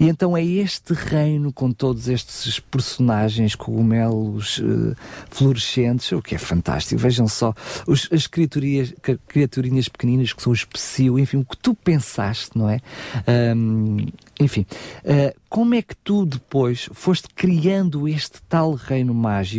E 0.00 0.08
então 0.08 0.36
é 0.36 0.44
este 0.44 0.94
reino 0.94 1.52
com 1.52 1.70
todos 1.70 2.08
estes 2.08 2.58
personagens, 2.58 3.54
cogumelos 3.54 4.58
uh, 4.58 4.96
florescentes, 5.30 6.12
o 6.12 6.22
que 6.22 6.34
é 6.34 6.38
fantástico. 6.38 7.00
Vejam 7.00 7.28
só 7.28 7.52
os, 7.86 8.08
as 8.10 8.26
criaturinhas, 8.26 8.94
criaturinhas 9.26 9.88
pequeninas 9.88 10.32
que 10.32 10.42
são 10.42 10.52
os 10.52 10.64
psiu, 10.64 11.18
enfim, 11.18 11.38
o 11.38 11.44
que 11.44 11.56
tu 11.56 11.74
pensaste, 11.74 12.56
não 12.56 12.70
é? 12.70 12.80
Um, 13.54 14.06
enfim, 14.40 14.64
uh, 15.04 15.38
como 15.48 15.74
é 15.74 15.82
que 15.82 15.96
tu 15.96 16.24
depois 16.24 16.88
foste 16.92 17.28
criando 17.34 18.06
este 18.06 18.40
tal 18.48 18.74
reino 18.74 19.14
mágico 19.14 19.57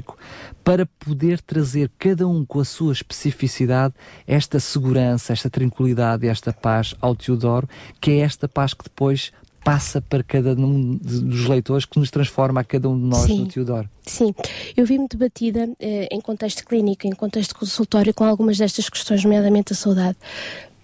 para 0.63 0.85
poder 0.85 1.41
trazer 1.41 1.91
cada 1.97 2.27
um 2.27 2.45
com 2.45 2.59
a 2.59 2.65
sua 2.65 2.93
especificidade 2.93 3.93
esta 4.27 4.59
segurança, 4.59 5.33
esta 5.33 5.49
tranquilidade, 5.49 6.27
esta 6.27 6.53
paz 6.53 6.95
ao 7.01 7.15
Teodoro, 7.15 7.67
que 7.99 8.11
é 8.11 8.17
esta 8.19 8.47
paz 8.47 8.73
que 8.73 8.83
depois 8.83 9.31
passa 9.63 10.01
para 10.01 10.23
cada 10.23 10.53
um 10.53 10.95
dos 10.95 11.45
leitores 11.45 11.85
que 11.85 11.99
nos 11.99 12.09
transforma 12.09 12.61
a 12.61 12.63
cada 12.63 12.89
um 12.89 12.97
de 12.97 13.05
nós 13.05 13.25
Sim. 13.25 13.41
no 13.41 13.47
Teodoro. 13.47 13.89
Sim, 14.03 14.33
eu 14.75 14.85
vi-me 14.85 15.07
debatida 15.07 15.69
eh, 15.79 16.07
em 16.11 16.19
contexto 16.21 16.65
clínico, 16.65 17.05
em 17.05 17.11
contexto 17.11 17.55
consultório, 17.55 18.13
com 18.13 18.23
algumas 18.23 18.57
destas 18.57 18.89
questões, 18.89 19.23
nomeadamente 19.23 19.73
a 19.73 19.75
saudade. 19.75 20.17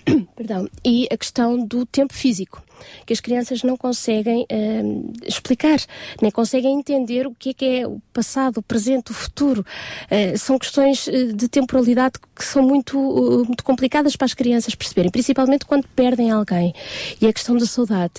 Perdão, 0.35 0.69
e 0.83 1.07
a 1.11 1.17
questão 1.17 1.65
do 1.65 1.85
tempo 1.85 2.13
físico 2.13 2.61
que 3.05 3.13
as 3.13 3.19
crianças 3.19 3.63
não 3.63 3.77
conseguem 3.77 4.43
uh, 4.43 5.13
explicar, 5.25 5.79
nem 6.21 6.31
conseguem 6.31 6.77
entender 6.77 7.27
o 7.27 7.33
que 7.33 7.49
é 7.49 7.53
que 7.53 7.65
é 7.65 7.87
o 7.87 8.01
passado, 8.13 8.57
o 8.57 8.61
presente, 8.63 9.11
o 9.11 9.13
futuro. 9.13 9.65
Uh, 10.05 10.37
são 10.37 10.57
questões 10.57 11.07
uh, 11.07 11.33
de 11.33 11.47
temporalidade 11.47 12.13
que 12.35 12.43
são 12.43 12.63
muito, 12.63 12.97
uh, 12.97 13.45
muito 13.45 13.63
complicadas 13.63 14.15
para 14.15 14.25
as 14.25 14.33
crianças 14.33 14.75
perceberem, 14.75 15.11
principalmente 15.11 15.65
quando 15.65 15.87
perdem 15.95 16.31
alguém. 16.31 16.73
E 17.21 17.27
a 17.27 17.33
questão 17.33 17.57
da 17.57 17.65
saudade. 17.65 18.13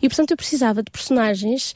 E, 0.00 0.08
portanto, 0.08 0.30
eu 0.30 0.36
precisava 0.36 0.82
de 0.82 0.90
personagens 0.90 1.74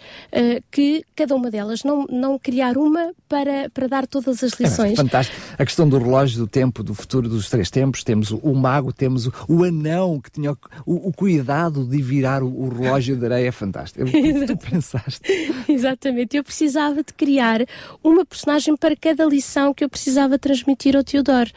que 0.70 1.04
cada 1.14 1.34
uma 1.34 1.50
delas 1.50 1.82
não, 1.84 2.06
não 2.10 2.38
criar 2.38 2.76
uma 2.76 3.12
para, 3.28 3.70
para 3.70 3.86
dar 3.86 4.06
todas 4.06 4.42
as 4.42 4.52
é, 4.52 4.64
lições. 4.64 4.92
É, 4.92 4.96
fantástico. 4.96 5.36
A 5.58 5.64
questão 5.64 5.88
do 5.88 5.98
relógio, 5.98 6.38
do 6.38 6.46
tempo, 6.46 6.82
do 6.82 6.94
futuro, 6.94 7.28
dos 7.28 7.48
três 7.48 7.70
tempos, 7.70 8.02
temos 8.02 8.30
o, 8.30 8.36
o 8.38 8.54
mago, 8.54 8.92
temos 8.92 9.26
o, 9.26 9.32
o 9.48 9.64
anão 9.64 10.20
que 10.20 10.30
tinha 10.30 10.52
o, 10.84 11.08
o 11.08 11.12
cuidado 11.12 11.84
de 11.84 12.00
vir 12.00 12.21
virar 12.22 12.42
o, 12.44 12.46
o 12.46 12.68
relógio 12.68 13.16
de 13.16 13.24
areia 13.24 13.48
é 13.48 13.52
fantástico. 13.52 14.04
É 14.08 14.46
tu 14.46 14.56
pensaste. 14.56 15.20
Exatamente. 15.68 16.36
Eu 16.36 16.44
precisava 16.44 17.02
de 17.02 17.12
criar 17.12 17.66
uma 18.02 18.24
personagem 18.24 18.76
para 18.76 18.94
cada 18.94 19.24
lição 19.24 19.74
que 19.74 19.82
eu 19.82 19.88
precisava 19.88 20.38
transmitir 20.38 20.96
ao 20.96 21.02
Teodoro. 21.02 21.50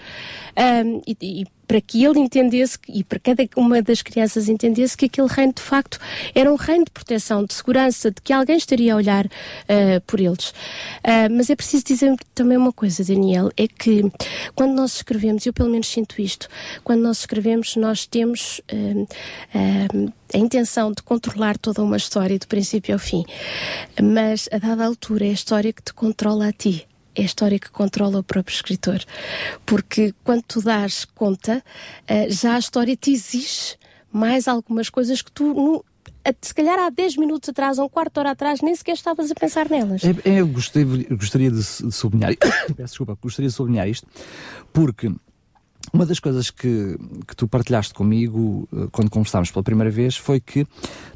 Um, 0.58 1.02
e, 1.06 1.18
e 1.22 1.46
para 1.68 1.82
que 1.82 2.04
ele 2.04 2.20
entendesse 2.20 2.78
e 2.88 3.04
para 3.04 3.20
cada 3.20 3.48
uma 3.56 3.82
das 3.82 4.02
crianças 4.02 4.48
entendesse 4.48 4.96
que 4.96 5.06
aquele 5.06 5.28
reino 5.28 5.54
de 5.54 5.62
facto 5.62 6.00
era 6.34 6.52
um 6.52 6.56
reino 6.56 6.86
de 6.86 6.92
proteção, 6.92 7.44
de 7.44 7.54
segurança, 7.54 8.12
de 8.12 8.22
que 8.22 8.32
alguém 8.32 8.58
estaria 8.58 8.94
a 8.94 8.98
olhar 8.98 9.26
uh, 9.26 10.02
por 10.06 10.20
eles. 10.20 10.50
Uh, 10.50 11.30
mas 11.32 11.50
é 11.50 11.56
preciso 11.56 11.84
dizer 11.84 12.16
também 12.34 12.58
uma 12.58 12.72
coisa, 12.72 13.04
Daniel, 13.04 13.52
é 13.58 13.68
que 13.68 14.04
quando 14.54 14.74
nós 14.74 14.96
escrevemos, 14.96 15.46
eu 15.46 15.54
pelo 15.54 15.70
menos 15.70 15.88
sinto 15.88 16.22
isto, 16.22 16.48
quando 16.84 17.02
nós 17.02 17.20
escrevemos, 17.20 17.76
nós 17.76 18.06
temos 18.06 18.62
uh, 18.72 20.14
a 20.34 20.38
intenção 20.38 20.92
de 20.92 21.02
controlar 21.04 21.58
toda 21.58 21.84
uma 21.84 21.98
história 21.98 22.38
do 22.38 22.48
princípio 22.48 22.94
ao 22.94 23.00
fim, 23.00 23.24
mas 24.02 24.48
a 24.52 24.58
dada 24.58 24.86
altura 24.86 25.26
é 25.26 25.30
a 25.30 25.34
história 25.34 25.74
que 25.74 25.82
te 25.82 25.94
controla 25.94 26.48
a 26.48 26.52
ti 26.52 26.88
é 27.16 27.22
a 27.22 27.26
história 27.26 27.60
que 27.60 27.70
controla 27.70 28.20
o 28.20 28.24
próprio 28.24 28.54
escritor. 28.54 29.04
Porque 29.66 30.14
quando 30.24 30.44
tu 30.44 30.62
dás 30.62 31.06
conta, 31.06 31.64
uh, 32.04 32.32
já 32.32 32.56
a 32.56 32.60
história 32.60 32.96
te 32.96 33.12
exige 33.12 33.76
mais 34.12 34.48
algumas 34.48 34.90
coisas 34.90 35.22
que 35.22 35.32
tu, 35.32 35.54
no, 35.54 35.86
se 36.42 36.54
calhar 36.54 36.80
há 36.80 36.90
10 36.90 37.18
minutos 37.18 37.50
atrás, 37.50 37.78
ou 37.78 37.86
um 37.86 37.90
quarto 37.90 38.14
de 38.14 38.20
hora 38.20 38.32
atrás, 38.32 38.62
nem 38.62 38.76
sequer 38.76 38.94
estavas 38.94 39.30
a 39.30 39.36
pensar 39.36 39.70
nelas. 39.70 40.02
Eu 40.24 40.48
gostaria, 40.48 41.08
gostaria 41.16 41.52
de, 41.52 41.58
de 41.58 41.92
sublinhar, 41.92 42.36
peço 42.76 42.76
desculpa, 42.78 43.18
gostaria 43.22 43.50
de 43.50 43.56
sublinhar 43.56 43.88
isto, 43.88 44.08
porque 44.74 45.12
uma 45.94 46.06
das 46.06 46.20
coisas 46.20 46.50
que, 46.50 46.98
que 47.28 47.36
tu 47.36 47.48
partilhaste 47.48 47.94
comigo 47.94 48.68
uh, 48.72 48.90
quando 48.92 49.10
conversámos 49.10 49.52
pela 49.52 49.64
primeira 49.64 49.92
vez 49.92 50.16
foi 50.16 50.40
que 50.40 50.66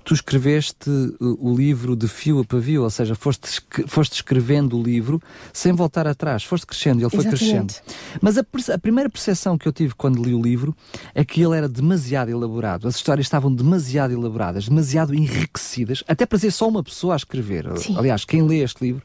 tu 0.04 0.14
escreveste 0.14 0.90
uh, 0.90 1.38
o 1.40 1.56
livro 1.56 1.96
de 1.96 2.08
fio 2.08 2.40
a 2.40 2.44
pavio, 2.44 2.84
ou 2.84 2.90
seja, 2.90 3.14
foste, 3.14 3.62
foste 3.88 4.14
escrevendo 4.14 4.78
o 4.78 4.84
livro 4.84 5.22
sem 5.54 5.72
voltar 5.72 6.08
atrás, 6.08 6.44
foste 6.44 6.66
crescendo, 6.66 7.02
ele 7.02 7.10
foi 7.10 7.20
Exatamente. 7.20 7.76
crescendo. 7.76 8.20
Mas 8.22 8.38
a, 8.38 8.74
a, 8.74 8.78
primeira 8.80 9.10
percepção 9.10 9.58
que 9.58 9.68
eu 9.68 9.72
tive 9.72 9.94
quando 9.96 10.24
li 10.24 10.34
o 10.34 10.42
livro 10.42 10.76
é 11.14 11.24
que 11.24 11.42
ele 11.42 11.56
era 11.56 11.70
demasiado 11.70 12.32
elaborado, 12.32 12.88
as 12.88 12.96
histórias 12.96 13.28
estavam 13.28 13.54
demasiado 13.54 14.12
elaboradas, 14.12 14.68
demasiado 14.68 15.14
enriquecidas, 15.14 16.04
até 16.08 16.26
para 16.26 16.40
ser 16.40 16.52
só 16.52 16.68
uma 16.68 16.84
pessoa 16.84 17.14
a 17.14 17.18
escrever. 17.18 17.66
Sim. 17.78 17.96
Aliás, 17.98 18.26
quem 18.26 18.42
lê 18.42 18.64
este 18.64 18.84
livro, 18.84 19.04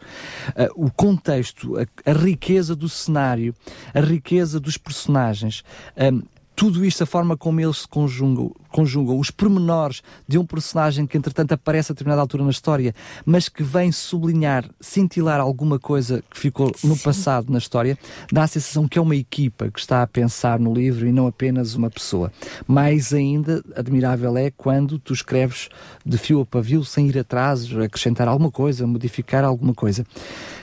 uh, 0.50 0.87
o 0.87 0.90
contexto, 0.90 1.77
a, 1.79 2.11
a 2.11 2.14
riqueza 2.14 2.74
do 2.74 2.88
cenário, 2.88 3.55
a 3.92 4.00
riqueza 4.00 4.59
dos 4.59 4.79
personagens, 4.79 5.54
um, 5.97 6.23
tudo 6.57 6.85
isto, 6.85 7.03
a 7.03 7.07
forma 7.07 7.37
como 7.37 7.61
eles 7.61 7.79
se 7.79 7.88
conjugam, 7.88 8.55
conjugam, 8.71 9.19
os 9.19 9.31
pormenores 9.31 10.03
de 10.27 10.38
um 10.38 10.47
personagem 10.47 11.07
que 11.07 11.19
entretanto 11.19 11.53
aparece 11.53 11.90
a 11.90 11.95
determinada 11.95 12.21
altura 12.21 12.45
na 12.45 12.51
história, 12.51 12.95
mas 13.27 13.49
que 13.49 13.62
vem 13.62 13.90
sublinhar, 13.90 14.64
cintilar 14.81 15.40
alguma 15.40 15.81
coisa 15.81 16.23
que 16.31 16.38
ficou 16.38 16.71
no 16.85 16.95
Sim. 16.95 17.03
passado 17.03 17.51
na 17.51 17.59
história, 17.59 17.99
dá 18.33 18.45
a 18.45 18.47
sensação 18.47 18.87
que 18.87 18.99
é 18.99 19.03
uma 19.03 19.17
equipa 19.17 19.69
que 19.69 19.81
está 19.81 20.03
a 20.03 20.07
pensar 20.07 20.61
no 20.61 20.73
livro 20.73 21.07
e 21.07 21.12
não 21.12 21.27
apenas 21.27 21.75
uma 21.75 21.90
pessoa. 21.90 22.33
Mais 22.69 23.12
ainda, 23.12 23.62
admirável 23.75 24.37
é 24.37 24.51
quando 24.51 24.99
tu 24.99 25.12
escreves 25.12 25.69
de 26.07 26.17
fio 26.17 26.40
a 26.43 26.47
pavio, 26.47 26.85
sem 26.85 27.09
ir 27.09 27.19
atrás, 27.19 27.67
acrescentar 27.77 28.29
alguma 28.29 28.51
coisa, 28.51 28.87
modificar 28.87 29.45
alguma 29.45 29.75
coisa. 29.75 30.07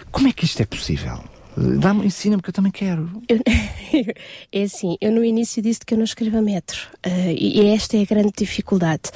Como 0.09 0.27
é 0.27 0.33
que 0.33 0.45
isto 0.45 0.61
é 0.61 0.65
possível? 0.65 1.21
Ensina-me 2.03 2.41
que 2.41 2.49
eu 2.49 2.53
também 2.53 2.71
quero. 2.71 3.09
É 4.53 4.63
assim, 4.63 4.95
eu 5.01 5.11
no 5.11 5.23
início 5.23 5.61
disse 5.61 5.81
que 5.85 5.93
eu 5.93 5.97
não 5.97 6.05
escrevo 6.05 6.37
a 6.37 6.41
metro 6.41 6.79
uh, 7.05 7.35
e 7.37 7.65
esta 7.67 7.97
é 7.97 8.01
a 8.01 8.05
grande 8.05 8.31
dificuldade. 8.37 9.11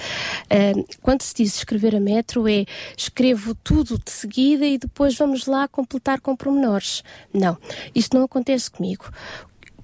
Uh, 0.45 0.85
quando 1.01 1.21
se 1.21 1.33
diz 1.33 1.55
escrever 1.55 1.95
a 1.95 1.99
metro 1.99 2.45
é 2.45 2.65
escrevo 2.97 3.55
tudo 3.55 3.97
de 3.97 4.11
seguida 4.11 4.65
e 4.65 4.77
depois 4.77 5.15
vamos 5.15 5.45
lá 5.45 5.65
completar 5.69 6.19
com 6.19 6.35
pormenores. 6.35 7.03
Não, 7.33 7.57
isto 7.93 8.17
não 8.17 8.25
acontece 8.25 8.69
comigo. 8.69 9.09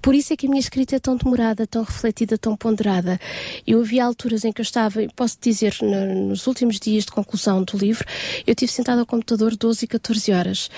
Por 0.02 0.16
isso 0.16 0.32
é 0.32 0.36
que 0.36 0.46
a 0.46 0.50
minha 0.50 0.60
escrita 0.60 0.96
é 0.96 0.98
tão 0.98 1.16
demorada, 1.16 1.64
tão 1.64 1.84
refletida, 1.84 2.36
tão 2.36 2.56
ponderada. 2.56 3.20
Eu 3.64 3.80
havia 3.80 4.04
alturas 4.04 4.44
em 4.44 4.52
que 4.52 4.60
eu 4.60 4.64
estava, 4.64 5.00
posso 5.14 5.38
dizer, 5.40 5.76
no, 5.80 6.28
nos 6.28 6.48
últimos 6.48 6.80
dias 6.80 7.04
de 7.04 7.12
conclusão 7.12 7.62
do 7.62 7.78
livro, 7.78 8.04
eu 8.44 8.54
tive 8.54 8.72
sentado 8.72 8.98
ao 8.98 9.06
computador 9.06 9.56
12 9.56 9.84
e 9.84 9.88
14 9.88 10.32
horas. 10.32 10.70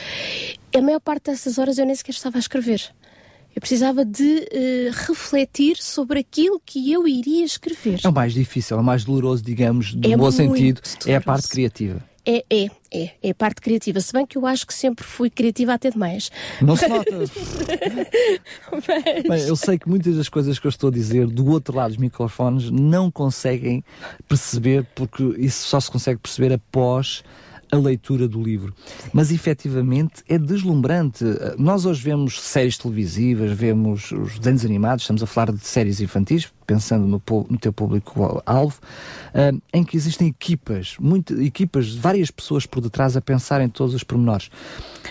A 0.76 0.82
maior 0.82 0.98
parte 0.98 1.30
dessas 1.30 1.56
horas 1.56 1.78
eu 1.78 1.86
nem 1.86 1.94
sequer 1.94 2.10
estava 2.10 2.36
a 2.36 2.40
escrever. 2.40 2.82
Eu 3.54 3.60
precisava 3.60 4.04
de 4.04 4.22
uh, 4.22 5.06
refletir 5.06 5.76
sobre 5.76 6.18
aquilo 6.18 6.60
que 6.64 6.90
eu 6.92 7.06
iria 7.06 7.44
escrever. 7.44 8.00
É 8.02 8.08
o 8.08 8.12
mais 8.12 8.32
difícil, 8.32 8.76
é 8.76 8.80
o 8.80 8.82
mais 8.82 9.04
doloroso, 9.04 9.44
digamos, 9.44 9.94
do 9.94 10.12
é 10.12 10.16
bom 10.16 10.28
sentido, 10.32 10.80
doloroso. 10.82 11.08
é 11.08 11.14
a 11.14 11.20
parte 11.20 11.46
criativa. 11.46 12.02
É, 12.26 12.44
é, 12.50 12.64
é, 12.90 13.10
é 13.22 13.30
a 13.30 13.34
parte 13.34 13.60
criativa. 13.60 14.00
Se 14.00 14.12
bem 14.12 14.26
que 14.26 14.36
eu 14.36 14.44
acho 14.46 14.66
que 14.66 14.74
sempre 14.74 15.04
fui 15.04 15.30
criativa 15.30 15.74
até 15.74 15.90
demais. 15.90 16.32
Não 16.60 16.74
se 16.74 16.88
nota. 16.88 17.10
Mas... 18.72 19.28
Bem, 19.28 19.48
eu 19.48 19.54
sei 19.54 19.78
que 19.78 19.88
muitas 19.88 20.16
das 20.16 20.28
coisas 20.28 20.58
que 20.58 20.66
eu 20.66 20.70
estou 20.70 20.88
a 20.88 20.92
dizer 20.92 21.28
do 21.28 21.46
outro 21.50 21.76
lado 21.76 21.90
dos 21.90 21.98
microfones 21.98 22.68
não 22.68 23.12
conseguem 23.12 23.84
perceber, 24.26 24.84
porque 24.94 25.22
isso 25.38 25.68
só 25.68 25.78
se 25.78 25.88
consegue 25.88 26.18
perceber 26.18 26.52
após 26.52 27.22
a 27.74 27.78
leitura 27.78 28.28
do 28.28 28.42
livro. 28.42 28.72
Mas 29.12 29.30
efetivamente 29.30 30.22
é 30.28 30.38
deslumbrante. 30.38 31.24
Nós 31.58 31.84
hoje 31.84 32.02
vemos 32.02 32.40
séries 32.40 32.78
televisivas, 32.78 33.52
vemos 33.52 34.12
os 34.12 34.38
desenhos 34.38 34.64
animados, 34.64 35.04
estamos 35.04 35.22
a 35.22 35.26
falar 35.26 35.52
de 35.52 35.64
séries 35.64 36.00
infantis, 36.00 36.50
pensando 36.66 37.06
no, 37.06 37.22
no 37.48 37.58
teu 37.58 37.72
público-alvo, 37.72 38.78
uh, 39.34 39.62
em 39.72 39.84
que 39.84 39.96
existem 39.96 40.28
equipas, 40.28 40.96
muito, 40.98 41.40
equipas, 41.40 41.94
várias 41.94 42.30
pessoas 42.30 42.66
por 42.66 42.80
detrás 42.80 43.16
a 43.16 43.20
pensar 43.20 43.60
em 43.60 43.68
todos 43.68 43.94
os 43.94 44.02
pormenores. 44.02 44.50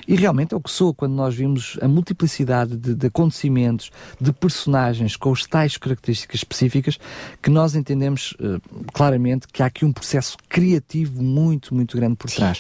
E 0.08 0.16
realmente 0.16 0.54
é 0.54 0.58
o 0.58 0.62
que 0.62 0.72
sou 0.72 0.94
quando 0.94 1.14
nós 1.14 1.36
vimos 1.36 1.78
a 1.82 1.88
multiplicidade 1.88 2.76
de, 2.76 2.96
de 2.96 3.08
acontecimentos, 3.08 3.92
de 4.20 4.34
personagens 4.34 5.16
com 5.16 5.32
as 5.32 5.46
tais 5.46 5.78
características 5.78 6.40
específicas, 6.40 6.98
que 7.42 7.50
nós 7.50 7.76
entendemos 7.76 8.34
uh, 8.34 8.62
claramente 8.94 9.48
que 9.48 9.62
há 9.62 9.68
aqui 9.68 9.86
um 9.86 9.92
processo 9.92 10.38
criativo 10.50 11.22
muito, 11.22 11.74
muito 11.74 11.96
grande 11.96 12.16
por 12.16 12.30
trás. 12.30 12.53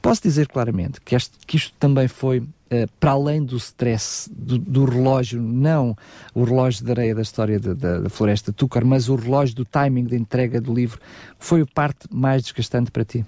Posso 0.00 0.22
dizer 0.22 0.48
claramente 0.48 1.00
que, 1.00 1.14
este, 1.14 1.34
que 1.46 1.56
isto 1.56 1.74
também 1.78 2.08
foi 2.08 2.42
Uh, 2.64 2.88
para 2.98 3.10
além 3.10 3.44
do 3.44 3.58
stress 3.58 4.28
do, 4.34 4.58
do, 4.58 4.84
relógio, 4.86 5.40
não 5.40 5.94
o 6.34 6.44
relógio 6.44 6.82
de 6.84 6.90
areia 6.90 7.14
da 7.14 7.20
história 7.20 7.60
da, 7.60 7.74
da, 7.74 8.00
da 8.00 8.08
floresta 8.08 8.50
de 8.50 8.56
Túcar, 8.56 8.84
mas 8.86 9.08
o 9.10 9.14
relógio 9.14 9.54
do 9.54 9.66
timing 9.66 10.04
da 10.04 10.16
entrega 10.16 10.60
do 10.62 10.72
livro, 10.72 10.98
foi 11.38 11.60
a 11.60 11.66
parte 11.66 12.08
mais 12.10 12.42
desgastante 12.42 12.90
para 12.90 13.04
ti? 13.04 13.24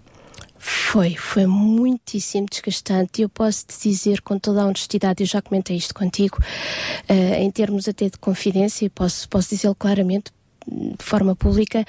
Foi, 0.58 1.14
foi 1.14 1.46
muitíssimo 1.46 2.46
desgastante. 2.50 3.22
Eu 3.22 3.28
posso 3.28 3.66
te 3.66 3.88
dizer 3.88 4.20
com 4.20 4.38
toda 4.38 4.62
a 4.62 4.66
honestidade, 4.66 5.22
eu 5.22 5.26
já 5.26 5.40
comentei 5.40 5.76
isto 5.76 5.94
contigo, 5.94 6.38
uh, 6.38 7.34
em 7.34 7.50
termos 7.50 7.86
até 7.86 8.08
de 8.08 8.18
confidência, 8.18 8.90
posso, 8.90 9.28
posso 9.28 9.50
dizê-lo 9.50 9.74
claramente, 9.74 10.32
de 10.66 11.04
forma 11.04 11.36
pública, 11.36 11.84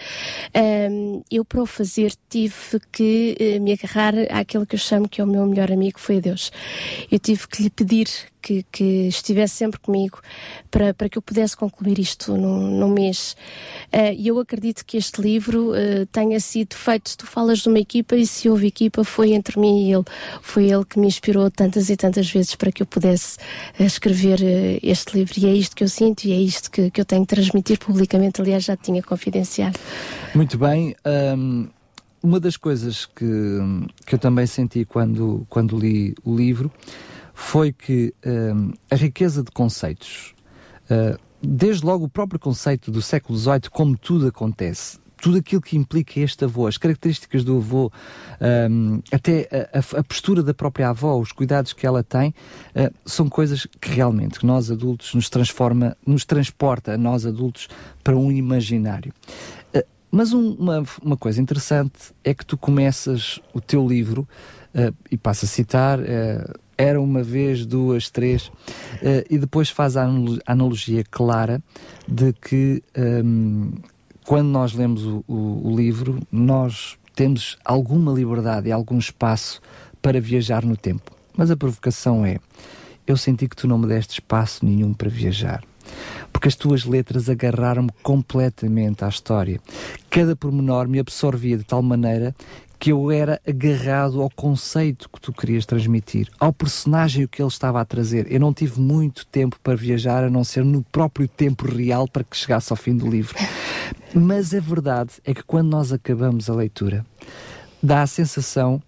um, 0.92 1.24
eu 1.32 1.44
para 1.44 1.62
o 1.62 1.66
fazer 1.66 2.14
tive 2.30 2.80
que 2.92 3.36
uh, 3.40 3.62
me 3.62 3.74
agarrar 3.74 4.14
àquilo 4.32 4.66
que 4.66 4.76
eu 4.76 4.80
chamo 4.80 5.10
que 5.10 5.20
é 5.20 5.24
o 5.24 5.28
meu 5.28 5.46
melhor 5.46 5.72
amigo, 5.72 6.00
foi 6.00 6.18
a 6.18 6.22
Deus. 6.22 6.52
Eu 7.12 7.20
tive 7.20 7.48
que 7.48 7.64
lhe 7.64 7.70
pedir 7.70 8.08
que, 8.48 8.64
que 8.72 9.08
estivesse 9.08 9.56
sempre 9.56 9.78
comigo 9.78 10.22
para, 10.72 10.94
para 10.94 11.10
que 11.10 11.18
eu 11.18 11.22
pudesse 11.22 11.58
concluir 11.58 12.00
isto 12.00 12.38
num, 12.38 12.80
num 12.80 12.88
mês. 12.88 13.36
Uh, 13.94 14.14
e 14.18 14.30
eu 14.30 14.40
acredito 14.40 14.86
que 14.86 14.96
este 14.96 15.22
livro 15.22 15.72
uh, 15.72 16.06
tenha 16.14 16.40
sido 16.40 16.74
feito, 16.74 17.10
se 17.10 17.18
tu 17.18 17.26
falas 17.26 17.60
de 17.60 17.68
uma 17.68 17.80
equipa 17.80 18.16
e 18.16 18.26
se 18.26 18.50
houve 18.50 18.68
equipa, 18.68 19.04
foi 19.04 19.34
entre 19.34 19.60
mim 19.60 19.90
e 19.90 19.94
ele. 19.94 20.06
Foi 20.42 20.72
ele 20.72 20.86
que 20.86 20.98
me 20.98 21.08
inspirou 21.08 21.52
tantas 21.52 21.90
e 21.90 21.98
tantas 21.98 22.32
vezes 22.32 22.56
para 22.56 22.72
que 22.72 22.82
eu 22.82 22.86
pudesse 22.86 23.38
uh, 23.78 23.84
escrever 23.84 24.40
este 24.82 25.18
livro. 25.18 25.34
E 25.38 25.46
é 25.46 25.54
isto 25.54 25.76
que 25.76 25.84
eu 25.84 25.90
sinto 25.90 26.24
e 26.24 26.32
é 26.32 26.40
isto 26.40 26.72
que, 26.72 26.90
que 26.90 27.02
eu 27.02 27.06
tenho 27.06 27.26
que 27.26 27.36
transmitir 27.36 27.78
publicamente. 27.80 28.42
Aliás, 28.42 28.64
já 28.64 28.78
tinha 28.78 29.04
confidenciado. 29.04 29.78
Muito 30.34 30.58
bem. 30.58 30.96
Um 31.06 31.68
uma 32.24 32.40
das 32.40 32.58
coisas 32.58 33.06
que, 33.06 33.26
que 34.06 34.16
eu 34.16 34.20
também 34.20 34.46
senti 34.46 34.84
quando, 34.84 35.46
quando 35.50 35.78
li 35.78 36.16
o 36.26 36.36
livro 36.36 36.72
foi 37.40 37.72
que 37.72 38.16
um, 38.26 38.74
a 38.90 38.96
riqueza 38.96 39.44
de 39.44 39.52
conceitos, 39.52 40.34
uh, 40.90 41.18
desde 41.40 41.86
logo 41.86 42.06
o 42.06 42.10
próprio 42.10 42.40
conceito 42.40 42.90
do 42.90 43.00
século 43.00 43.38
XVIII, 43.38 43.70
como 43.72 43.96
tudo 43.96 44.28
acontece, 44.28 44.98
tudo 45.22 45.38
aquilo 45.38 45.62
que 45.62 45.78
implica 45.78 46.20
este 46.20 46.44
avô, 46.46 46.66
as 46.66 46.80
características 46.80 47.44
do 47.44 47.58
avô, 47.58 47.92
um, 48.72 49.00
até 49.12 49.70
a, 49.72 50.00
a, 50.00 50.04
postura 50.04 50.42
da 50.42 50.52
própria 50.52 50.90
avó, 50.90 51.16
os 51.16 51.32
cuidados 51.32 51.74
que 51.74 51.86
ela 51.86 52.04
tem, 52.04 52.34
uh, 52.76 52.92
são 53.06 53.30
coisas 53.30 53.68
que 53.80 53.92
realmente 53.92 54.40
que 54.40 54.46
nós 54.46 54.72
adultos 54.72 55.14
nos 55.14 55.30
transforma, 55.30 55.96
nos 56.06 56.26
transporta 56.26 56.98
nós 56.98 57.24
adultos 57.24 57.70
para 58.04 58.18
um 58.18 58.32
imaginário. 58.32 59.14
Uh, 59.76 59.84
mas 60.10 60.34
um, 60.34 60.54
uma, 60.54 60.84
uma 61.04 61.16
coisa 61.16 61.40
interessante 61.40 62.16
é 62.24 62.34
que 62.34 62.44
tu 62.44 62.58
começas 62.58 63.40
o 63.54 63.62
teu 63.62 63.88
livro, 63.88 64.28
uh, 64.74 64.94
e 65.12 65.18
passo 65.18 65.46
a 65.46 65.48
citar, 65.48 66.00
era 66.78 67.02
uma 67.02 67.24
vez, 67.24 67.66
duas, 67.66 68.10
três, 68.10 68.48
uh, 68.48 69.26
e 69.30 69.38
depois 69.38 69.70
faz 69.70 69.98
a 69.98 70.08
analogia 70.46 71.04
clara 71.10 71.62
de 72.08 72.34
que 72.34 72.84
um, 72.98 73.72
quando 74.26 74.48
nós 74.48 74.74
lemos 74.74 75.04
o, 75.04 75.24
o, 75.28 75.70
o, 75.70 75.76
livro, 75.76 76.20
nós 76.32 76.98
temos 77.16 77.58
alguma 77.66 78.12
liberdade 78.12 78.70
e 78.70 78.72
algum 78.72 79.00
espaço 79.00 79.60
para 80.02 80.22
viajar 80.22 80.64
no 80.64 80.78
tempo. 80.78 81.12
Mas 81.36 81.50
a 81.50 81.58
provocação 81.58 82.26
é: 82.26 82.38
eu 83.08 83.18
senti 83.18 83.48
que 83.48 83.56
tu 83.56 83.68
não 83.68 83.78
me 83.78 83.88
deste 83.88 84.14
espaço 84.14 84.66
nenhum 84.66 84.94
para 84.94 85.10
viajar 85.10 85.64
porque 86.32 86.48
as 86.48 86.56
tuas 86.56 86.86
letras 86.86 87.30
agarraram-me 87.30 87.90
completamente 88.04 89.04
à 89.04 89.10
história. 89.10 89.60
Cada 90.10 90.36
pormenor 90.36 90.88
me 90.88 91.00
absorvia 91.00 91.58
de 91.58 91.64
tal 91.64 91.82
maneira 91.82 92.36
que 92.80 92.92
eu 92.92 93.12
era 93.12 93.42
agarrado 93.48 94.22
ao 94.22 94.30
conceito 94.30 95.10
que 95.10 95.20
tu 95.20 95.34
querias 95.34 95.66
transmitir, 95.66 96.30
ao 96.40 96.54
personagem 96.54 97.28
que 97.28 97.42
ele 97.42 97.50
estava 97.50 97.82
a 97.82 97.86
trazer. 97.86 98.32
Eu 98.32 98.40
não 98.40 98.54
tive 98.54 98.80
muito 98.80 99.26
tempo 99.26 99.58
para 99.64 99.76
viajar, 99.76 100.24
a 100.24 100.30
não 100.30 100.44
ser 100.44 100.64
no 100.64 100.84
próprio 100.84 101.28
tempo 101.28 101.68
real 101.68 102.08
para 102.08 102.24
que 102.24 102.38
chegasse 102.38 102.72
ao 102.72 102.78
fim 102.78 102.96
do 102.96 103.10
livro. 103.10 103.36
Mas 104.14 104.54
a 104.54 104.60
verdade 104.60 105.14
é 105.26 105.34
que 105.34 105.44
quando 105.44 105.70
nós 105.70 105.92
acabamos 105.92 106.50
a 106.50 106.56
leitura, 106.56 107.06
dá 107.82 108.04
a 108.04 108.08
sensação 108.08 108.82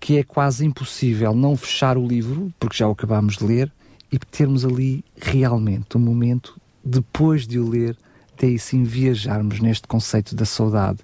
que 0.00 0.18
é 0.18 0.22
quase 0.22 0.64
impossível 0.64 1.34
não 1.34 1.56
fechar 1.56 1.96
o 1.96 2.06
livro, 2.06 2.52
porque 2.58 2.76
já 2.76 2.86
o 2.88 2.92
acabámos 2.92 3.38
de 3.38 3.44
ler, 3.44 3.72
e 4.10 4.18
termos 4.18 4.64
ali 4.64 5.04
realmente 5.16 5.96
um 5.96 6.00
momento, 6.00 6.60
depois 6.84 7.46
de 7.46 7.58
o 7.58 7.68
ler, 7.68 7.96
até 8.36 8.48
assim 8.48 8.84
viajarmos 8.84 9.60
neste 9.60 9.88
conceito 9.88 10.36
da 10.36 10.44
saudade, 10.44 10.98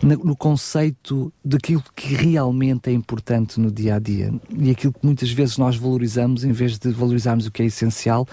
no 0.00 0.36
conceito 0.36 1.32
daquilo 1.44 1.82
que 1.94 2.14
realmente 2.14 2.88
é 2.88 2.92
importante 2.92 3.58
no 3.58 3.68
dia 3.68 3.96
a 3.96 3.98
dia 3.98 4.32
e 4.56 4.70
aquilo 4.70 4.92
que 4.92 5.04
muitas 5.04 5.32
vezes 5.32 5.58
nós 5.58 5.76
valorizamos, 5.76 6.44
em 6.44 6.52
vez 6.52 6.78
de 6.78 6.90
valorizarmos 6.92 7.46
o 7.46 7.50
que 7.50 7.62
é 7.62 7.66
essencial, 7.66 8.26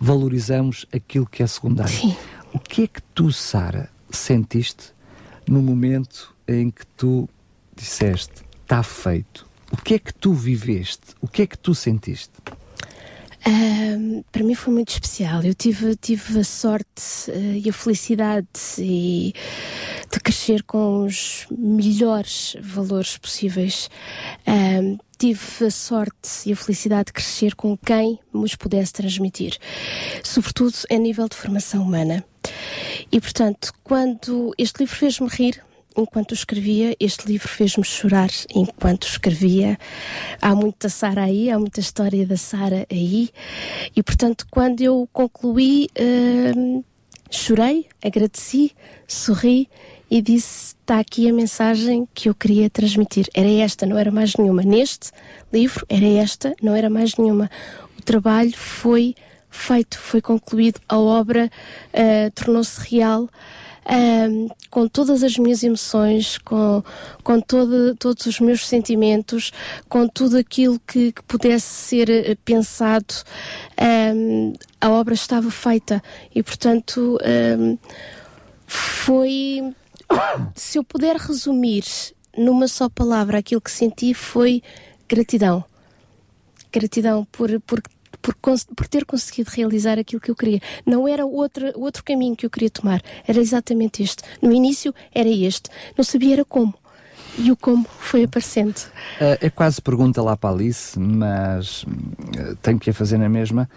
valorizamos 0.00 0.84
aquilo 0.92 1.26
que 1.26 1.44
é 1.44 1.46
secundário. 1.46 1.94
Sim. 1.94 2.16
O 2.52 2.58
que 2.58 2.82
é 2.82 2.86
que 2.88 3.00
tu, 3.14 3.32
Sara, 3.32 3.88
sentiste 4.10 4.92
no 5.48 5.62
momento 5.62 6.34
em 6.46 6.70
que 6.70 6.84
tu 6.96 7.28
disseste 7.76 8.42
está 8.62 8.82
feito? 8.82 9.46
O 9.70 9.76
que 9.76 9.94
é 9.94 9.98
que 9.98 10.12
tu 10.12 10.34
viveste? 10.34 11.14
O 11.20 11.28
que 11.28 11.42
é 11.42 11.46
que 11.46 11.56
tu 11.56 11.74
sentiste? 11.74 12.32
Um, 13.46 14.22
para 14.30 14.44
mim 14.44 14.54
foi 14.54 14.72
muito 14.72 14.90
especial. 14.90 15.42
Eu 15.42 15.54
tive, 15.54 15.96
tive 15.96 16.38
a 16.38 16.44
sorte 16.44 17.30
uh, 17.30 17.54
e 17.54 17.68
a 17.68 17.72
felicidade 17.72 18.48
e 18.78 19.34
de 20.10 20.20
crescer 20.20 20.62
com 20.62 21.04
os 21.04 21.46
melhores 21.50 22.56
valores 22.60 23.18
possíveis. 23.18 23.90
Um, 24.46 24.96
tive 25.18 25.66
a 25.66 25.70
sorte 25.70 26.30
e 26.46 26.52
a 26.52 26.56
felicidade 26.56 27.06
de 27.06 27.12
crescer 27.12 27.54
com 27.54 27.76
quem 27.76 28.18
me 28.32 28.44
os 28.44 28.54
pudesse 28.56 28.92
transmitir, 28.92 29.56
sobretudo 30.22 30.74
a 30.90 30.96
nível 30.96 31.28
de 31.28 31.36
formação 31.36 31.82
humana. 31.82 32.24
E 33.10 33.20
portanto, 33.20 33.72
quando 33.84 34.52
este 34.58 34.80
livro 34.80 34.96
fez-me 34.96 35.28
rir, 35.28 35.62
enquanto 35.96 36.34
escrevia, 36.34 36.96
este 36.98 37.26
livro 37.26 37.48
fez-me 37.48 37.84
chorar 37.84 38.30
enquanto 38.54 39.06
escrevia. 39.06 39.78
Há 40.40 40.54
muita 40.54 40.88
Sara 40.88 41.24
aí, 41.24 41.50
há 41.50 41.58
muita 41.58 41.80
história 41.80 42.26
da 42.26 42.36
Sara 42.36 42.86
aí. 42.90 43.30
E, 43.94 44.02
portanto, 44.02 44.46
quando 44.50 44.80
eu 44.80 45.08
concluí, 45.12 45.88
uh, 45.98 46.84
chorei, 47.30 47.86
agradeci, 48.02 48.72
sorri 49.06 49.68
e 50.10 50.20
disse: 50.20 50.74
está 50.80 50.98
aqui 50.98 51.28
a 51.28 51.32
mensagem 51.32 52.06
que 52.14 52.28
eu 52.28 52.34
queria 52.34 52.68
transmitir. 52.68 53.26
Era 53.34 53.50
esta, 53.50 53.86
não 53.86 53.98
era 53.98 54.10
mais 54.10 54.36
nenhuma. 54.36 54.62
Neste 54.62 55.10
livro, 55.52 55.86
era 55.88 56.06
esta, 56.06 56.54
não 56.62 56.74
era 56.74 56.90
mais 56.90 57.16
nenhuma. 57.16 57.50
O 57.98 58.02
trabalho 58.02 58.52
foi 58.56 59.14
feito, 59.52 59.98
foi 59.98 60.20
concluído, 60.20 60.80
a 60.88 60.98
obra 60.98 61.50
uh, 61.92 62.30
tornou-se 62.34 62.80
real 62.88 63.28
um, 63.90 64.48
com 64.70 64.86
todas 64.88 65.22
as 65.22 65.36
minhas 65.36 65.62
emoções, 65.62 66.38
com, 66.38 66.82
com 67.22 67.40
todo, 67.40 67.94
todos 67.96 68.26
os 68.26 68.40
meus 68.40 68.66
sentimentos, 68.66 69.52
com 69.88 70.06
tudo 70.06 70.36
aquilo 70.36 70.80
que, 70.86 71.12
que 71.12 71.22
pudesse 71.24 71.66
ser 71.66 72.10
eh, 72.10 72.36
pensado, 72.44 73.14
um, 74.14 74.52
a 74.80 74.90
obra 74.90 75.14
estava 75.14 75.50
feita 75.50 76.02
e, 76.34 76.42
portanto, 76.42 77.18
um, 77.58 77.78
foi. 78.66 79.74
Se 80.54 80.78
eu 80.78 80.84
puder 80.84 81.16
resumir 81.16 81.84
numa 82.36 82.68
só 82.68 82.88
palavra 82.88 83.38
aquilo 83.38 83.60
que 83.60 83.70
senti, 83.70 84.14
foi 84.14 84.62
gratidão. 85.08 85.64
Gratidão 86.70 87.26
por, 87.30 87.60
por 87.60 87.82
por, 88.20 88.34
por 88.34 88.88
ter 88.88 89.04
conseguido 89.04 89.50
realizar 89.50 89.98
aquilo 89.98 90.20
que 90.20 90.30
eu 90.30 90.34
queria. 90.34 90.60
Não 90.84 91.06
era 91.06 91.24
outro, 91.24 91.72
outro 91.74 92.04
caminho 92.04 92.36
que 92.36 92.46
eu 92.46 92.50
queria 92.50 92.70
tomar, 92.70 93.02
era 93.26 93.38
exatamente 93.38 94.02
este. 94.02 94.22
No 94.40 94.52
início 94.52 94.94
era 95.14 95.28
este, 95.28 95.70
não 95.96 96.04
sabia 96.04 96.34
era 96.34 96.44
como. 96.44 96.74
E 97.38 97.50
o 97.50 97.56
como 97.56 97.86
foi 97.98 98.24
aparecendo. 98.24 98.76
Uh, 99.20 99.38
é 99.40 99.48
quase 99.48 99.80
pergunta 99.80 100.20
lá 100.22 100.36
para 100.36 100.50
a 100.50 100.52
Alice, 100.52 100.98
mas 100.98 101.82
uh, 101.84 102.56
tenho 102.60 102.78
que 102.78 102.90
a 102.90 102.94
fazer 102.94 103.16
na 103.16 103.28
mesma. 103.28 103.68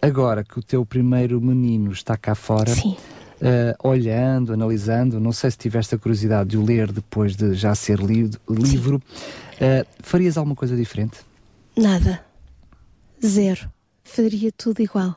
Agora 0.00 0.44
que 0.44 0.58
o 0.58 0.62
teu 0.62 0.86
primeiro 0.86 1.40
menino 1.40 1.90
está 1.92 2.16
cá 2.16 2.34
fora, 2.34 2.72
uh, 2.72 3.88
olhando, 3.88 4.52
analisando, 4.52 5.18
não 5.18 5.32
sei 5.32 5.50
se 5.50 5.58
tiveste 5.58 5.94
a 5.94 5.98
curiosidade 5.98 6.50
de 6.50 6.56
o 6.56 6.64
ler 6.64 6.92
depois 6.92 7.34
de 7.34 7.52
já 7.54 7.74
ser 7.74 7.98
lido, 7.98 8.38
livro, 8.48 9.02
farias 10.02 10.38
alguma 10.38 10.56
coisa 10.56 10.76
diferente? 10.76 11.18
Nada. 11.76 12.24
Zero 13.22 13.68
faria 14.10 14.50
tudo 14.52 14.82
igual. 14.82 15.16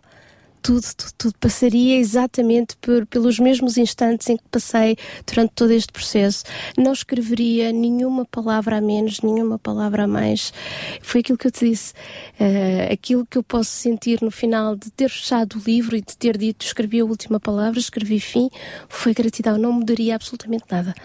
Tudo, 0.62 0.86
tudo, 0.96 1.12
tudo 1.18 1.34
passaria 1.42 1.98
exatamente 1.98 2.78
por, 2.78 3.06
pelos 3.08 3.38
mesmos 3.38 3.78
instantes 3.78 4.30
em 4.30 4.38
que 4.38 4.44
passei 4.50 4.96
durante 5.28 5.52
todo 5.54 5.72
este 5.72 5.92
processo. 5.92 6.46
Não 6.78 6.94
escreveria 6.94 7.74
nenhuma 7.74 8.24
palavra 8.24 8.78
a 8.78 8.82
menos, 8.82 9.20
nenhuma 9.20 9.60
palavra 9.60 10.06
a 10.06 10.08
mais. 10.08 10.54
Foi 11.02 11.20
aquilo 11.20 11.38
que 11.38 11.48
eu 11.48 11.52
te 11.52 11.70
disse. 11.70 11.94
Uh, 12.40 12.94
aquilo 12.94 13.26
que 13.26 13.38
eu 13.38 13.44
posso 13.44 13.72
sentir 13.72 14.22
no 14.22 14.32
final 14.32 14.74
de 14.78 14.90
ter 14.90 15.10
fechado 15.10 15.58
o 15.58 15.62
livro 15.66 15.98
e 15.98 16.02
de 16.02 16.16
ter 16.16 16.38
dito 16.38 16.66
escrevi 16.66 17.02
a 17.02 17.06
última 17.06 17.42
palavra, 17.42 17.78
escrevi 17.78 18.22
fim, 18.22 18.50
foi 18.88 19.14
gratidão. 19.14 19.58
Não 19.58 19.74
mudaria 19.74 20.16
absolutamente 20.16 20.64
nada. 20.72 20.96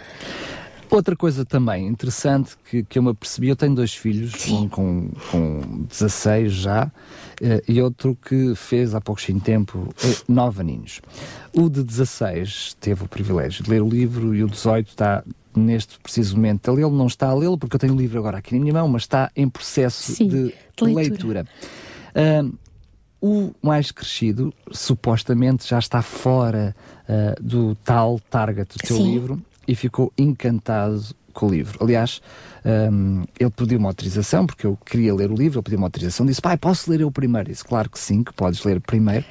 Outra 0.90 1.14
coisa 1.14 1.44
também 1.44 1.86
interessante 1.86 2.56
que, 2.70 2.82
que 2.82 2.98
eu 2.98 3.02
me 3.02 3.10
apercebi, 3.10 3.48
eu 3.48 3.56
tenho 3.56 3.74
dois 3.74 3.94
filhos, 3.94 4.32
Sim. 4.32 4.64
um 4.64 4.68
com, 4.68 5.10
com 5.30 5.84
16 5.88 6.52
já, 6.52 6.90
e 7.68 7.80
outro 7.80 8.16
que 8.16 8.54
fez 8.54 8.94
há 8.94 9.00
pouquinho 9.00 9.40
tempo, 9.40 9.94
eh, 10.02 10.16
nove 10.28 10.60
aninhos. 10.60 11.00
O 11.52 11.68
de 11.68 11.82
16 11.82 12.76
teve 12.80 13.04
o 13.04 13.08
privilégio 13.08 13.64
de 13.64 13.70
ler 13.70 13.82
o 13.82 13.88
livro 13.88 14.34
e 14.34 14.42
o 14.42 14.48
18 14.48 14.88
está 14.88 15.24
neste 15.54 15.98
preciso 15.98 16.36
momento 16.36 16.70
a 16.70 16.74
lê-lo, 16.74 16.96
não 16.96 17.06
está 17.06 17.28
a 17.28 17.34
lê-lo 17.34 17.58
porque 17.58 17.76
eu 17.76 17.80
tenho 17.80 17.94
o 17.94 17.96
livro 17.96 18.18
agora 18.18 18.38
aqui 18.38 18.54
na 18.54 18.60
minha 18.60 18.72
mão, 18.72 18.88
mas 18.88 19.02
está 19.02 19.30
em 19.34 19.48
processo 19.48 20.12
Sim, 20.12 20.28
de, 20.28 20.54
de, 20.76 20.84
leitura. 20.84 21.44
leitura. 21.44 21.46
Uh, 22.14 22.58
o 23.20 23.52
mais 23.60 23.90
crescido, 23.90 24.54
supostamente, 24.70 25.68
já 25.68 25.78
está 25.78 26.02
fora 26.02 26.74
uh, 27.08 27.42
do 27.42 27.74
tal 27.76 28.20
target 28.30 28.76
do 28.76 28.86
teu 28.86 28.96
Sim. 28.96 29.12
livro 29.12 29.42
e 29.66 29.74
ficou 29.74 30.12
encantado 30.16 31.02
com 31.38 31.46
o 31.46 31.50
livro. 31.50 31.78
Aliás, 31.80 32.20
um, 32.92 33.22
ele 33.38 33.50
pediu 33.50 33.78
uma 33.78 33.88
autorização, 33.88 34.44
porque 34.44 34.66
eu 34.66 34.76
queria 34.84 35.14
ler 35.14 35.30
o 35.30 35.36
livro, 35.36 35.58
ele 35.58 35.62
pediu 35.62 35.78
uma 35.78 35.86
autorização, 35.86 36.26
disse, 36.26 36.42
pai, 36.42 36.56
posso 36.56 36.90
ler 36.90 37.00
eu 37.00 37.12
primeiro? 37.12 37.48
Disse, 37.48 37.64
claro 37.64 37.88
que 37.88 37.98
sim, 37.98 38.24
que 38.24 38.32
podes 38.32 38.64
ler 38.64 38.80
primeiro. 38.80 39.24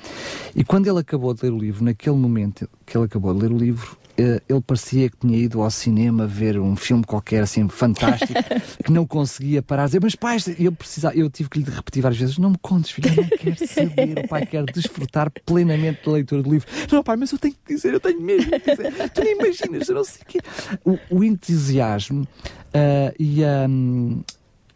E 0.55 0.63
quando 0.63 0.87
ele 0.87 0.99
acabou 0.99 1.33
de 1.33 1.43
ler 1.43 1.51
o 1.51 1.57
livro, 1.57 1.83
naquele 1.83 2.15
momento 2.15 2.69
que 2.85 2.97
ele 2.97 3.05
acabou 3.05 3.33
de 3.33 3.41
ler 3.41 3.51
o 3.51 3.57
livro, 3.57 3.97
ele 4.17 4.61
parecia 4.61 5.09
que 5.09 5.17
tinha 5.17 5.37
ido 5.37 5.61
ao 5.61 5.69
cinema 5.69 6.25
ver 6.25 6.59
um 6.59 6.75
filme 6.75 7.03
qualquer 7.03 7.43
assim 7.43 7.67
fantástico, 7.69 8.33
que 8.83 8.91
não 8.91 9.05
conseguia 9.05 9.61
parar 9.61 9.83
a 9.83 9.85
dizer, 9.85 10.01
mas 10.01 10.15
pai, 10.15 10.37
eu 10.57 10.71
precisava, 10.71 11.15
eu 11.15 11.29
tive 11.29 11.49
que 11.49 11.59
lhe 11.59 11.69
repetir 11.69 12.01
várias 12.01 12.19
vezes, 12.19 12.37
não 12.37 12.51
me 12.51 12.57
contes, 12.59 12.91
filho, 12.91 13.09
eu 13.09 13.15
não 13.15 13.29
quero 13.29 13.67
saber, 13.67 14.25
o 14.25 14.27
pai 14.27 14.45
quer 14.45 14.65
desfrutar 14.65 15.31
plenamente 15.45 16.05
da 16.05 16.11
leitura 16.11 16.41
do 16.41 16.51
livro. 16.51 16.67
Não, 16.91 17.03
pai, 17.03 17.15
mas 17.15 17.31
eu 17.31 17.37
tenho 17.37 17.53
que 17.53 17.75
dizer, 17.75 17.93
eu 17.93 17.99
tenho 17.99 18.19
mesmo 18.19 18.51
que 18.51 18.75
dizer, 18.75 19.09
tu 19.11 19.23
nem 19.23 19.33
imaginas, 19.33 19.87
eu 19.87 19.95
não 19.95 20.03
sei 20.03 20.21
o 20.21 20.25
quê. 20.25 20.39
O, 20.83 21.17
o 21.17 21.23
entusiasmo 21.23 22.23
uh, 22.23 23.13
e, 23.19 23.41
um, 23.69 24.23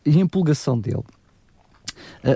e 0.06 0.18
a 0.18 0.22
empolgação 0.22 0.80
dele 0.80 1.04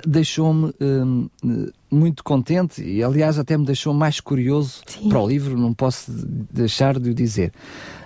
deixou-me 0.07 0.69
uh, 0.69 1.71
muito 1.89 2.23
contente 2.23 2.83
e, 2.83 3.03
aliás, 3.03 3.37
até 3.37 3.57
me 3.57 3.65
deixou 3.65 3.93
mais 3.93 4.19
curioso 4.19 4.81
Sim. 4.87 5.09
para 5.09 5.19
o 5.19 5.27
livro, 5.27 5.57
não 5.57 5.73
posso 5.73 6.11
deixar 6.51 6.99
de 6.99 7.09
o 7.09 7.13
dizer. 7.13 7.51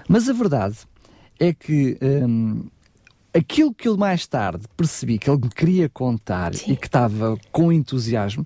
Mas 0.07 0.27
a 0.27 0.33
verdade 0.33 0.77
é 1.39 1.53
que 1.53 1.97
um, 2.01 2.65
aquilo 3.33 3.73
que 3.73 3.87
eu 3.87 3.97
mais 3.97 4.27
tarde 4.27 4.65
percebi 4.75 5.17
que 5.17 5.29
ele 5.29 5.41
me 5.41 5.49
queria 5.49 5.89
contar 5.89 6.53
Sim. 6.53 6.73
e 6.73 6.75
que 6.75 6.87
estava 6.87 7.37
com 7.51 7.71
entusiasmo 7.71 8.45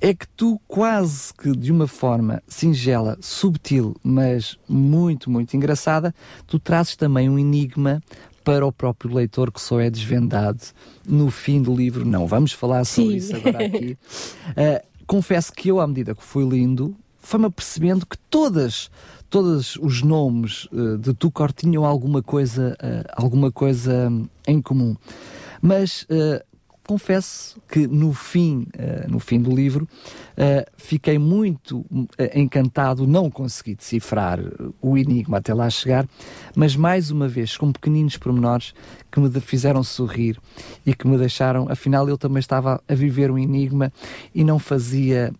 é 0.00 0.12
que 0.12 0.26
tu 0.26 0.60
quase 0.66 1.32
que 1.32 1.52
de 1.52 1.70
uma 1.70 1.86
forma 1.86 2.42
singela, 2.48 3.16
subtil, 3.20 3.94
mas 4.02 4.58
muito, 4.68 5.30
muito 5.30 5.56
engraçada, 5.56 6.12
tu 6.44 6.58
trazes 6.58 6.96
também 6.96 7.30
um 7.30 7.38
enigma 7.38 8.02
para 8.44 8.66
o 8.66 8.72
próprio 8.72 9.14
leitor 9.14 9.50
que 9.50 9.60
só 9.60 9.80
é 9.80 9.90
desvendado 9.90 10.60
no 11.06 11.30
fim 11.30 11.62
do 11.62 11.74
livro. 11.74 12.04
Não, 12.04 12.26
vamos 12.26 12.52
falar 12.52 12.84
sobre 12.84 13.12
Sim. 13.12 13.16
isso 13.16 13.36
agora 13.36 13.66
aqui. 13.66 13.96
Uh, 14.50 14.86
confesso 15.06 15.52
que 15.52 15.68
eu, 15.68 15.80
à 15.80 15.86
medida 15.86 16.14
que 16.14 16.22
fui 16.22 16.44
lendo, 16.44 16.94
foi-me 17.18 17.46
apercebendo 17.46 18.06
que 18.06 18.18
todas, 18.30 18.90
todos 19.30 19.76
os 19.76 20.02
nomes 20.02 20.64
uh, 20.72 20.98
de 20.98 21.14
Tucor 21.14 21.52
tinham 21.52 21.84
alguma 21.84 22.22
coisa, 22.22 22.76
uh, 22.82 23.12
alguma 23.14 23.50
coisa 23.50 24.12
em 24.46 24.60
comum. 24.60 24.96
Mas 25.60 26.06
confesso 26.92 27.58
que 27.70 27.86
no 27.86 28.12
fim, 28.12 28.66
uh, 28.76 29.10
no 29.10 29.18
fim 29.18 29.40
do 29.40 29.54
livro, 29.54 29.88
uh, 30.32 30.70
fiquei 30.76 31.18
muito 31.18 31.78
uh, 31.78 32.06
encantado, 32.34 33.06
não 33.06 33.30
consegui 33.30 33.74
decifrar 33.74 34.38
o 34.82 34.98
enigma 34.98 35.38
até 35.38 35.54
lá 35.54 35.70
chegar, 35.70 36.06
mas 36.54 36.76
mais 36.76 37.10
uma 37.10 37.26
vez 37.28 37.56
com 37.56 37.72
pequeninos 37.72 38.18
pormenores 38.18 38.74
que 39.10 39.18
me 39.18 39.30
fizeram 39.40 39.82
sorrir 39.82 40.38
e 40.84 40.94
que 40.94 41.08
me 41.08 41.16
deixaram, 41.16 41.66
afinal 41.70 42.06
eu 42.10 42.18
também 42.18 42.40
estava 42.40 42.82
a 42.86 42.94
viver 42.94 43.30
um 43.30 43.38
enigma 43.38 43.90
e 44.34 44.44
não 44.44 44.58
fazia 44.58 45.32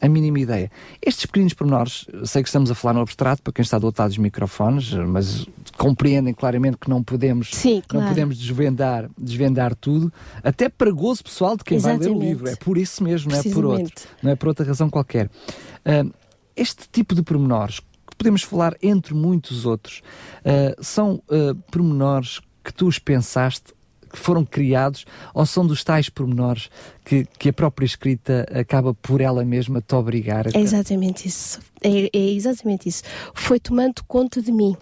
a 0.00 0.08
mínima 0.08 0.38
ideia. 0.40 0.70
Estes 1.02 1.26
pequeninos 1.26 1.54
pormenores, 1.54 2.06
sei 2.24 2.42
que 2.42 2.48
estamos 2.48 2.70
a 2.70 2.74
falar 2.74 2.94
no 2.94 3.00
abstrato 3.00 3.42
para 3.42 3.52
quem 3.52 3.62
está 3.62 3.78
do 3.78 3.86
outro 3.86 4.02
lado 4.02 4.10
dos 4.10 4.18
microfones, 4.18 4.92
mas 4.94 5.46
compreendem 5.76 6.32
claramente 6.32 6.78
que 6.78 6.88
não 6.88 7.02
podemos, 7.02 7.50
Sim, 7.52 7.82
claro. 7.86 8.04
não 8.04 8.12
podemos 8.12 8.38
desvendar, 8.38 9.10
desvendar 9.18 9.74
tudo, 9.74 10.12
até 10.42 10.68
para 10.68 10.90
gozo 10.90 11.24
pessoal 11.24 11.56
de 11.56 11.64
quem 11.64 11.76
Exatamente. 11.76 12.08
vai 12.08 12.12
ler 12.12 12.18
o 12.18 12.22
livro. 12.22 12.48
É 12.48 12.56
por 12.56 12.78
isso 12.78 13.04
mesmo, 13.04 13.30
não 13.30 13.38
é 13.38 13.42
por 13.42 13.64
outro, 13.64 13.94
não 14.22 14.30
é 14.30 14.36
por 14.36 14.48
outra 14.48 14.66
razão 14.66 14.88
qualquer. 14.88 15.26
Uh, 15.26 16.12
este 16.56 16.88
tipo 16.90 17.14
de 17.14 17.22
pormenores, 17.22 17.80
que 17.80 18.16
podemos 18.16 18.42
falar 18.42 18.76
entre 18.82 19.14
muitos 19.14 19.66
outros, 19.66 20.02
uh, 20.40 20.82
são 20.82 21.22
uh, 21.28 21.54
pormenores 21.70 22.40
que 22.64 22.72
tu 22.72 22.86
os 22.86 22.98
pensaste 22.98 23.72
que 24.10 24.18
foram 24.18 24.44
criados 24.44 25.06
ou 25.32 25.46
são 25.46 25.64
dos 25.64 25.84
tais 25.84 26.08
pormenores 26.08 26.68
que, 27.04 27.26
que 27.38 27.48
a 27.48 27.52
própria 27.52 27.86
escrita 27.86 28.46
acaba 28.52 28.94
por 28.94 29.20
ela 29.20 29.44
mesma 29.44 29.80
te 29.80 29.94
obrigar 29.94 30.46
a... 30.46 30.50
É 30.54 30.60
exatamente 30.60 31.26
isso. 31.26 31.60
É, 31.82 32.10
é, 32.12 32.30
exatamente 32.32 32.88
isso. 32.88 33.02
Foi 33.34 33.58
tomando 33.58 34.04
conta 34.06 34.42
de 34.42 34.52
mim. 34.52 34.76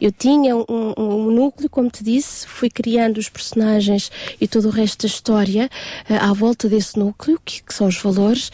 Eu 0.00 0.12
tinha 0.12 0.56
um, 0.56 0.94
um, 0.96 1.30
núcleo, 1.32 1.68
como 1.68 1.90
te 1.90 2.04
disse, 2.04 2.46
fui 2.46 2.70
criando 2.70 3.18
os 3.18 3.28
personagens 3.28 4.10
e 4.40 4.46
todo 4.46 4.68
o 4.68 4.70
resto 4.70 5.02
da 5.02 5.08
história 5.08 5.68
uh, 6.08 6.30
à 6.30 6.32
volta 6.32 6.68
desse 6.68 6.96
núcleo, 6.96 7.40
que, 7.44 7.60
que, 7.60 7.74
são 7.74 7.88
os 7.88 8.00
valores, 8.00 8.52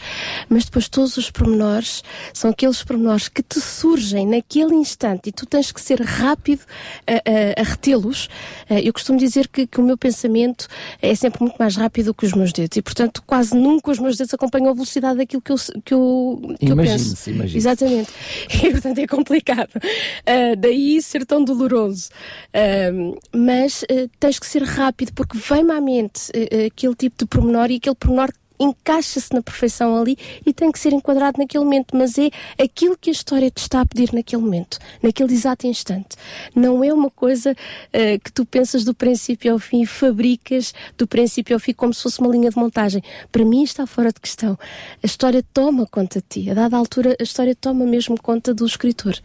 mas 0.49 0.65
depois 0.65 0.89
todos 0.89 1.15
os 1.17 1.29
pormenores 1.29 2.03
são 2.33 2.49
aqueles 2.49 2.83
pormenores 2.83 3.27
que 3.27 3.43
te 3.43 3.61
surgem 3.61 4.25
naquele 4.25 4.73
instante 4.73 5.29
e 5.29 5.31
tu 5.31 5.45
tens 5.45 5.71
que 5.71 5.79
ser 5.79 6.01
rápido 6.01 6.61
a, 7.05 7.13
a, 7.13 7.61
a 7.61 7.63
retê-los. 7.63 8.25
Uh, 8.67 8.79
eu 8.83 8.91
costumo 8.91 9.19
dizer 9.19 9.47
que, 9.47 9.67
que, 9.67 9.79
o 9.79 9.83
meu 9.83 9.97
pensamento 9.97 10.67
é 10.99 11.13
sempre 11.13 11.43
muito 11.43 11.57
mais 11.57 11.75
rápido 11.75 12.15
que 12.15 12.25
os 12.25 12.33
meus 12.33 12.51
dedos 12.51 12.77
e, 12.77 12.81
quase 13.25 13.55
nunca 13.55 13.91
os 13.91 13.99
meus 13.99 14.17
dedos 14.17 14.33
acompanham 14.33 14.69
a 14.69 14.73
velocidade 14.73 15.17
daquilo 15.17 15.41
que 15.41 15.51
eu, 15.51 15.55
que 15.83 15.93
eu, 15.93 16.55
que 16.59 16.71
eu 16.71 16.77
penso. 16.77 17.29
Imagine. 17.29 17.57
Exatamente. 17.57 18.11
E, 18.65 18.71
portanto, 18.71 18.97
é 18.99 19.07
complicado. 19.07 19.69
Uh, 19.75 20.55
daí 20.57 21.01
ser 21.01 21.25
tão 21.25 21.43
doloroso. 21.43 22.09
Uh, 22.53 23.17
mas 23.35 23.83
uh, 23.83 24.09
tens 24.19 24.39
que 24.39 24.45
ser 24.45 24.63
rápido, 24.63 25.13
porque 25.13 25.37
vem-me 25.37 25.71
à 25.71 25.81
mente 25.81 26.31
aquele 26.65 26.95
tipo 26.95 27.17
de 27.19 27.25
pormenor 27.25 27.69
e 27.69 27.75
aquele 27.75 27.95
pormenor 27.95 28.31
encaixa-se 28.59 29.33
na 29.33 29.41
perfeição 29.41 29.99
ali 29.99 30.17
e 30.45 30.53
tem 30.53 30.71
que 30.71 30.79
ser 30.79 30.93
enquadrado 30.93 31.37
naquele 31.37 31.63
momento, 31.63 31.95
mas 31.95 32.17
é 32.17 32.29
aquilo 32.61 32.97
que 32.97 33.09
a 33.09 33.13
história 33.13 33.49
te 33.49 33.59
está 33.59 33.81
a 33.81 33.85
pedir 33.85 34.13
naquele 34.13 34.41
momento, 34.41 34.77
naquele 35.01 35.33
exato 35.33 35.67
instante. 35.67 36.15
Não 36.55 36.83
é 36.83 36.93
uma 36.93 37.09
coisa 37.09 37.51
uh, 37.51 38.19
que 38.23 38.31
tu 38.31 38.45
pensas 38.45 38.83
do 38.83 38.93
princípio 38.93 39.53
ao 39.53 39.59
fim 39.59 39.81
e 39.81 39.85
fabricas 39.85 40.73
do 40.97 41.07
princípio 41.07 41.55
ao 41.55 41.59
fim 41.59 41.73
como 41.73 41.93
se 41.93 42.03
fosse 42.03 42.19
uma 42.19 42.29
linha 42.29 42.49
de 42.49 42.57
montagem. 42.57 43.01
Para 43.31 43.43
mim 43.43 43.63
está 43.63 43.85
fora 43.85 44.11
de 44.11 44.19
questão. 44.19 44.57
A 45.01 45.05
história 45.05 45.43
toma 45.53 45.85
conta 45.85 46.19
de 46.19 46.43
ti. 46.43 46.49
A 46.49 46.53
dada 46.53 46.77
altura, 46.77 47.15
a 47.19 47.23
história 47.23 47.55
toma 47.55 47.85
mesmo 47.85 48.19
conta 48.21 48.53
do 48.53 48.65
escritor. 48.65 49.15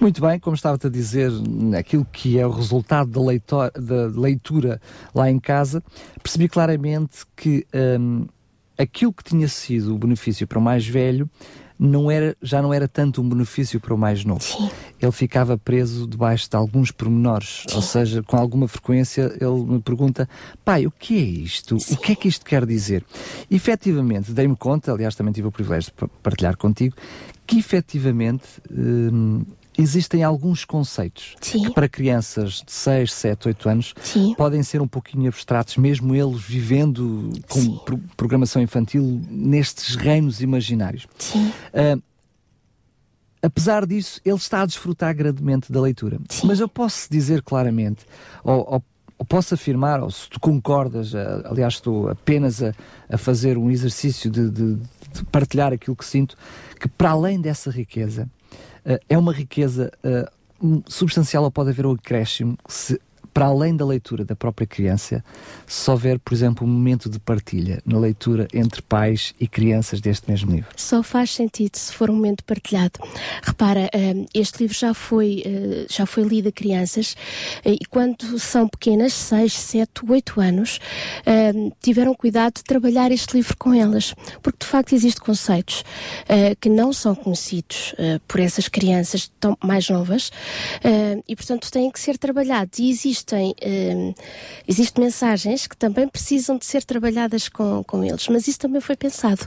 Muito 0.00 0.20
bem, 0.20 0.38
como 0.38 0.54
estava-te 0.54 0.86
a 0.86 0.90
dizer, 0.90 1.30
aquilo 1.78 2.06
que 2.12 2.38
é 2.38 2.46
o 2.46 2.50
resultado 2.50 3.10
da, 3.10 3.70
da 3.70 4.20
leitura 4.20 4.80
lá 5.14 5.30
em 5.30 5.38
casa, 5.38 5.82
percebi 6.22 6.48
claramente 6.48 7.24
que 7.36 7.66
um, 7.74 8.26
aquilo 8.78 9.12
que 9.12 9.24
tinha 9.24 9.48
sido 9.48 9.94
o 9.94 9.98
benefício 9.98 10.46
para 10.46 10.58
o 10.58 10.62
mais 10.62 10.86
velho 10.86 11.28
não 11.78 12.10
era, 12.10 12.36
já 12.40 12.62
não 12.62 12.72
era 12.72 12.86
tanto 12.86 13.20
um 13.20 13.28
benefício 13.28 13.80
para 13.80 13.92
o 13.92 13.98
mais 13.98 14.24
novo. 14.24 14.42
Sim. 14.42 14.70
Ele 15.00 15.12
ficava 15.12 15.58
preso 15.58 16.06
debaixo 16.06 16.48
de 16.48 16.56
alguns 16.56 16.90
pormenores, 16.90 17.64
Sim. 17.68 17.76
ou 17.76 17.82
seja, 17.82 18.22
com 18.22 18.36
alguma 18.36 18.68
frequência 18.68 19.36
ele 19.40 19.64
me 19.64 19.80
pergunta: 19.80 20.28
pai, 20.64 20.86
o 20.86 20.90
que 20.90 21.18
é 21.18 21.22
isto? 21.22 21.78
Sim. 21.80 21.94
O 21.94 21.96
que 21.98 22.12
é 22.12 22.14
que 22.14 22.28
isto 22.28 22.44
quer 22.44 22.64
dizer? 22.64 23.04
E, 23.50 23.56
efetivamente, 23.56 24.32
dei-me 24.32 24.56
conta, 24.56 24.92
aliás, 24.92 25.14
também 25.14 25.32
tive 25.32 25.48
o 25.48 25.52
privilégio 25.52 25.92
de 25.96 26.08
partilhar 26.22 26.56
contigo, 26.56 26.94
que 27.46 27.58
efetivamente 27.58 28.44
hum, 28.70 29.42
existem 29.76 30.22
alguns 30.22 30.64
conceitos 30.64 31.34
Sim. 31.40 31.64
que 31.64 31.70
para 31.70 31.88
crianças 31.88 32.62
de 32.64 32.72
6, 32.72 33.12
7, 33.12 33.48
8 33.48 33.68
anos 33.68 33.94
Sim. 34.02 34.34
podem 34.34 34.62
ser 34.62 34.80
um 34.80 34.88
pouquinho 34.88 35.28
abstratos, 35.28 35.76
mesmo 35.76 36.14
eles 36.14 36.40
vivendo 36.40 37.30
com 37.48 37.78
pro 37.78 37.98
programação 38.16 38.62
infantil 38.62 39.20
nestes 39.28 39.96
reinos 39.96 40.40
imaginários. 40.40 41.04
Uh, 41.34 42.00
apesar 43.42 43.86
disso, 43.86 44.20
ele 44.24 44.36
está 44.36 44.62
a 44.62 44.66
desfrutar 44.66 45.14
grandemente 45.14 45.72
da 45.72 45.80
leitura. 45.80 46.20
Sim. 46.28 46.46
Mas 46.46 46.60
eu 46.60 46.68
posso 46.68 47.08
dizer 47.10 47.42
claramente, 47.42 48.06
ou, 48.42 48.74
ou, 48.74 48.84
ou, 49.18 49.26
posso 49.26 49.54
afirmar, 49.54 50.00
ou 50.00 50.10
se 50.10 50.28
tu 50.30 50.38
concordas, 50.38 51.12
aliás, 51.44 51.74
estou 51.74 52.08
apenas 52.08 52.62
a, 52.62 52.72
a 53.08 53.18
fazer 53.18 53.58
um 53.58 53.70
exercício 53.70 54.30
de, 54.30 54.48
de, 54.50 54.76
de 54.76 55.24
partilhar 55.30 55.72
aquilo 55.72 55.96
que 55.96 56.04
sinto, 56.04 56.36
que 56.78 56.88
para 56.88 57.10
além 57.10 57.40
dessa 57.40 57.70
riqueza, 57.70 58.28
é 59.08 59.18
uma 59.18 59.32
riqueza 59.32 59.90
uh, 60.04 60.82
substancial 60.86 61.44
ou 61.44 61.50
pode 61.50 61.70
haver 61.70 61.86
um 61.86 61.92
acréscimo 61.92 62.56
se 62.68 63.00
para 63.34 63.46
além 63.46 63.76
da 63.76 63.84
leitura 63.84 64.24
da 64.24 64.36
própria 64.36 64.64
criança, 64.64 65.22
se 65.66 65.90
houver, 65.90 66.20
por 66.20 66.32
exemplo, 66.32 66.64
um 66.64 66.70
momento 66.70 67.10
de 67.10 67.18
partilha 67.18 67.82
na 67.84 67.98
leitura 67.98 68.46
entre 68.54 68.80
pais 68.80 69.34
e 69.40 69.48
crianças 69.48 70.00
deste 70.00 70.30
mesmo 70.30 70.52
livro? 70.52 70.70
Só 70.76 71.02
faz 71.02 71.32
sentido 71.32 71.76
se 71.76 71.92
for 71.92 72.08
um 72.08 72.14
momento 72.14 72.44
partilhado. 72.44 73.00
Repara, 73.42 73.90
eh, 73.92 74.24
este 74.32 74.62
livro 74.62 74.76
já 74.76 74.94
foi, 74.94 75.42
eh, 75.44 75.86
já 75.90 76.06
foi 76.06 76.22
lido 76.22 76.48
a 76.48 76.52
crianças 76.52 77.16
eh, 77.64 77.72
e 77.72 77.84
quando 77.86 78.38
são 78.38 78.68
pequenas, 78.68 79.12
6, 79.12 79.52
7, 79.52 79.90
8 80.08 80.40
anos, 80.40 80.78
tiveram 81.82 82.14
cuidado 82.14 82.54
de 82.54 82.64
trabalhar 82.64 83.10
este 83.10 83.34
livro 83.36 83.56
com 83.56 83.74
elas, 83.74 84.14
porque 84.40 84.58
de 84.60 84.66
facto 84.66 84.94
existem 84.94 85.24
conceitos 85.24 85.82
que 86.60 86.68
não 86.68 86.92
são 86.92 87.14
conhecidos 87.14 87.94
por 88.28 88.38
essas 88.40 88.68
crianças 88.68 89.30
tão 89.40 89.56
mais 89.62 89.88
novas 89.88 90.30
e, 91.26 91.34
portanto, 91.34 91.70
têm 91.70 91.90
que 91.90 91.98
ser 91.98 92.18
trabalhados. 92.18 92.78
E 92.78 92.90
existe 92.90 93.23
existem, 93.24 93.54
um, 93.64 94.14
existem 94.68 95.04
mensagens 95.04 95.66
que 95.66 95.76
também 95.76 96.06
precisam 96.06 96.58
de 96.58 96.66
ser 96.66 96.84
trabalhadas 96.84 97.48
com, 97.48 97.82
com 97.84 98.04
eles, 98.04 98.28
mas 98.28 98.46
isso 98.46 98.58
também 98.58 98.80
foi 98.80 98.96
pensado. 98.96 99.46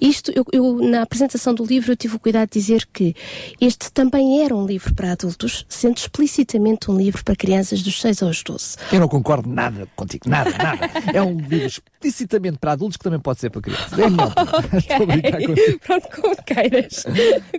Isto, 0.00 0.32
eu, 0.34 0.44
eu, 0.52 0.76
na 0.76 1.02
apresentação 1.02 1.54
do 1.54 1.64
livro, 1.64 1.92
eu 1.92 1.96
tive 1.96 2.16
o 2.16 2.18
cuidado 2.18 2.48
de 2.50 2.58
dizer 2.58 2.88
que 2.92 3.14
este 3.60 3.92
também 3.92 4.42
era 4.42 4.54
um 4.54 4.66
livro 4.66 4.94
para 4.94 5.12
adultos, 5.12 5.66
sendo 5.68 5.98
explicitamente 5.98 6.90
um 6.90 6.96
livro 6.96 7.22
para 7.24 7.36
crianças 7.36 7.82
dos 7.82 8.00
6 8.00 8.22
aos 8.22 8.42
12. 8.42 8.76
Eu 8.92 9.00
não 9.00 9.08
concordo 9.08 9.48
nada 9.48 9.86
contigo, 9.94 10.28
nada, 10.28 10.50
nada. 10.50 10.90
é 11.12 11.22
um 11.22 11.38
livro 11.38 11.66
explicitamente 11.66 12.58
para 12.58 12.72
adultos 12.72 12.96
que 12.96 13.04
também 13.04 13.20
pode 13.20 13.40
ser 13.40 13.50
para 13.50 13.60
crianças. 13.60 13.98
É 13.98 14.08
melhor. 14.08 14.32
Okay. 14.92 15.78
Pronto, 15.78 16.08
como 16.14 16.36
queiras. 16.44 17.04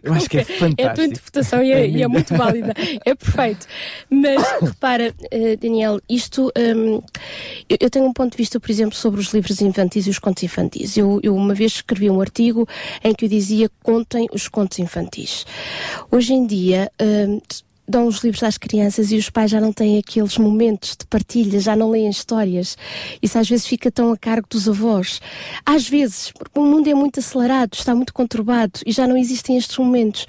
Eu 0.01 0.13
acho 0.13 0.29
que 0.29 0.37
é 0.39 0.43
fantástico. 0.43 0.81
É 0.81 0.85
a 0.85 0.93
tua 0.93 1.05
interpretação 1.05 1.63
e 1.63 1.71
é, 1.71 1.87
e 1.87 2.01
é 2.01 2.07
muito 2.07 2.35
válida. 2.35 2.73
É 3.05 3.15
perfeito. 3.15 3.67
Mas 4.09 4.43
repara, 4.61 5.13
eh, 5.43 5.55
Daniel, 5.57 5.99
isto. 6.09 6.51
Um, 6.57 7.01
eu, 7.69 7.77
eu, 7.79 7.89
tenho 7.89 8.05
um 8.05 8.13
ponto 8.13 8.31
de 8.31 8.37
vista, 8.37 8.59
por 8.59 8.71
exemplo, 8.71 8.95
sobre 8.95 9.19
os 9.19 9.33
livros 9.33 9.61
infantis 9.61 10.07
e 10.07 10.09
os 10.09 10.19
contos 10.19 10.43
infantis. 10.43 10.95
Eu, 10.95 11.19
eu 11.21 11.35
uma 11.35 11.53
vez 11.53 11.73
escrevi 11.73 12.09
um 12.09 12.21
artigo 12.21 12.67
em 13.03 13.13
que 13.13 13.25
eu 13.25 13.29
dizia 13.29 13.69
contem 13.81 14.27
os 14.31 14.47
contos 14.47 14.79
infantis. 14.79 15.45
Hoje 16.11 16.33
em 16.33 16.45
dia. 16.45 16.91
Um, 17.01 17.39
dão 17.87 18.07
os 18.07 18.23
livros 18.23 18.43
às 18.43 18.57
crianças 18.57 19.11
e 19.11 19.17
os 19.17 19.29
pais 19.29 19.51
já 19.51 19.59
não 19.59 19.73
têm 19.73 19.97
aqueles 19.97 20.37
momentos 20.37 20.95
de 20.97 21.05
partilha, 21.05 21.59
já 21.59 21.75
não 21.75 21.89
leem 21.89 22.09
histórias. 22.09 22.77
Isso 23.21 23.37
às 23.37 23.47
vezes 23.49 23.67
fica 23.67 23.91
tão 23.91 24.11
a 24.11 24.17
cargo 24.17 24.47
dos 24.49 24.69
avós. 24.69 25.19
Às 25.65 25.87
vezes, 25.87 26.31
porque 26.31 26.57
o 26.57 26.65
mundo 26.65 26.89
é 26.89 26.93
muito 26.93 27.19
acelerado, 27.19 27.73
está 27.73 27.93
muito 27.93 28.13
conturbado 28.13 28.79
e 28.85 28.91
já 28.91 29.05
não 29.05 29.17
existem 29.17 29.57
estes 29.57 29.77
momentos. 29.77 30.25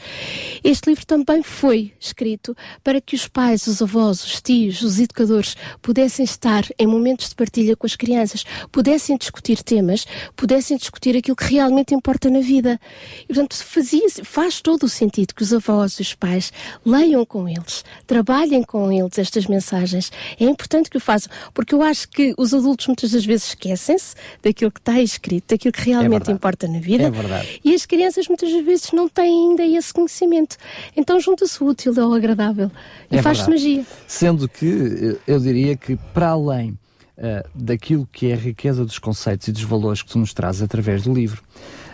Este 0.63 0.91
livro 0.91 1.07
também 1.07 1.43
foi 1.43 1.93
escrito 2.01 2.57
para 2.83 3.01
que 3.01 3.15
os 3.15 3.29
pais, 3.29 3.67
os 3.67 3.81
avós, 3.81 4.25
os 4.25 4.41
tios, 4.41 4.83
os 4.83 4.99
educadores 4.99 5.57
pudessem 5.81 6.25
estar 6.25 6.65
em 6.79 6.87
momentos 6.87 7.29
de 7.29 7.35
partilha 7.35 7.77
com 7.77 7.87
as 7.87 7.95
crianças, 7.95 8.45
pudessem 8.73 9.17
discutir 9.17 9.63
temas, 9.63 10.07
pudessem 10.35 10.77
discutir 10.77 11.17
aquilo 11.17 11.37
que 11.37 11.45
realmente 11.45 11.95
importa 11.95 12.29
na 12.29 12.41
vida. 12.41 12.81
E, 13.25 13.27
portanto, 13.29 13.55
fazia, 13.57 14.09
faz 14.25 14.61
todo 14.61 14.85
o 14.85 14.89
sentido 14.89 15.35
que 15.35 15.43
os 15.43 15.53
avós 15.53 15.95
e 15.95 16.03
os 16.03 16.15
pais 16.15 16.53
leiam 16.85 17.25
com 17.25 17.45
eles, 17.57 17.85
trabalhem 18.07 18.63
com 18.63 18.91
eles 18.93 19.19
estas 19.19 19.47
mensagens. 19.47 20.11
É 20.39 20.45
importante 20.45 20.91
que 20.91 20.97
o 20.97 21.01
façam, 21.01 21.31
porque 21.53 21.75
eu 21.75 21.83
acho 21.83 22.09
que 22.09 22.35
os 22.37 22.53
adultos 22.53 22.87
muitas 22.87 23.11
das 23.11 23.25
vezes 23.25 23.49
esquecem-se 23.49 24.15
daquilo 24.43 24.71
que 24.71 24.81
está 24.81 25.01
escrito, 25.01 25.49
daquilo 25.51 25.73
que 25.73 25.83
realmente 25.83 26.31
é 26.31 26.33
importa 26.33 26.69
na 26.69 26.79
vida. 26.79 27.05
É 27.05 27.11
verdade. 27.11 27.61
E 27.65 27.75
as 27.75 27.87
crianças 27.87 28.29
muitas 28.29 28.51
vezes 28.65 28.93
não 28.93 29.09
têm 29.09 29.51
ainda 29.51 29.65
esse 29.65 29.93
conhecimento. 29.93 30.57
Então 30.97 31.21
junta-se 31.21 31.63
o 31.63 31.67
útil 31.67 31.95
ao 32.01 32.13
agradável 32.13 32.71
e 33.11 33.17
é 33.17 33.23
faz-se 33.23 33.49
magia. 33.49 33.85
Sendo 34.07 34.49
que 34.49 35.19
eu 35.27 35.39
diria 35.39 35.77
que 35.77 35.97
para 35.97 36.31
além 36.31 36.79
Uh, 37.17 37.49
daquilo 37.55 38.09
que 38.11 38.33
é 38.33 38.35
a 38.35 38.37
riqueza 38.37 38.85
dos 38.85 38.99
conceitos 38.99 39.47
e 39.47 39.53
dos 39.53 39.63
valores 39.63 40.03
que 40.03 40.11
tu 40.11 40.19
nos 40.19 40.35
traz 40.35 40.61
através 40.61 41.05
do 41.05 41.15
livro, 41.15 41.45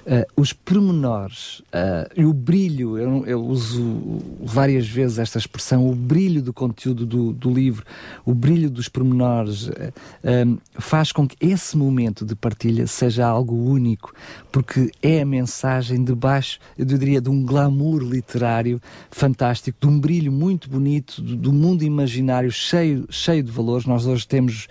uh, 0.07 0.27
os 0.37 0.53
pormenores 0.53 1.61
uh, 1.61 2.11
e 2.17 2.25
o 2.25 2.33
brilho, 2.33 2.99
eu, 2.99 3.27
eu, 3.27 3.45
uso 3.45 4.21
várias 4.43 4.89
vezes 4.89 5.19
esta 5.19 5.39
expressão, 5.39 5.89
o 5.89 5.95
brilho 5.95 6.43
do 6.43 6.53
conteúdo 6.53 7.07
do, 7.07 7.33
do 7.33 7.51
livro, 7.51 7.85
o 8.25 8.35
brilho 8.35 8.71
dos 8.71 8.89
pormenores, 8.89 9.69
uh, 9.69 9.93
um, 10.25 10.59
faz 10.75 11.13
com 11.13 11.27
que 11.27 11.37
esse 11.41 11.77
momento 11.77 12.25
de 12.25 12.35
partilha 12.35 12.87
seja 12.87 13.27
algo 13.27 13.55
único, 13.55 14.13
porque 14.51 14.91
é 15.03 15.21
a 15.23 15.27
mensagem 15.27 16.03
debaixo, 16.03 16.59
eu 16.79 16.85
diria, 16.85 17.21
de 17.21 17.31
um 17.31 17.45
glamour 17.45 18.03
literário 18.03 18.81
fantástico, 19.11 19.79
de 19.81 19.87
um 19.87 19.99
brilho 19.99 20.33
muito 20.33 20.69
bonito, 20.69 21.21
do, 21.21 21.37
do 21.37 21.53
mundo 21.53 21.83
imaginário 21.83 22.51
cheio, 22.51 23.07
cheio 23.11 23.43
de 23.43 23.51
valores. 23.51 23.87
Nós 23.87 24.07
hoje 24.07 24.27
temos 24.27 24.69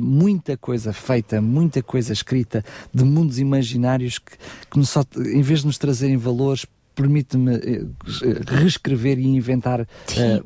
muita 0.00 0.56
coisa 0.56 0.92
feita, 0.92 1.40
muita 1.40 1.82
coisa 1.82 2.12
escrita 2.12 2.64
de 2.92 3.04
mundos 3.04 3.38
imaginários 3.38 4.18
que, 4.18 4.36
que 4.76 4.78
nos 4.78 4.94
em 5.34 5.40
vez 5.40 5.60
de 5.60 5.66
nos 5.66 5.78
trazerem 5.78 6.18
valores, 6.18 6.66
permite-me 6.94 7.56
uh, 7.56 7.94
reescrever 8.46 9.18
e 9.18 9.26
inventar 9.26 9.80
uh, 9.80 9.86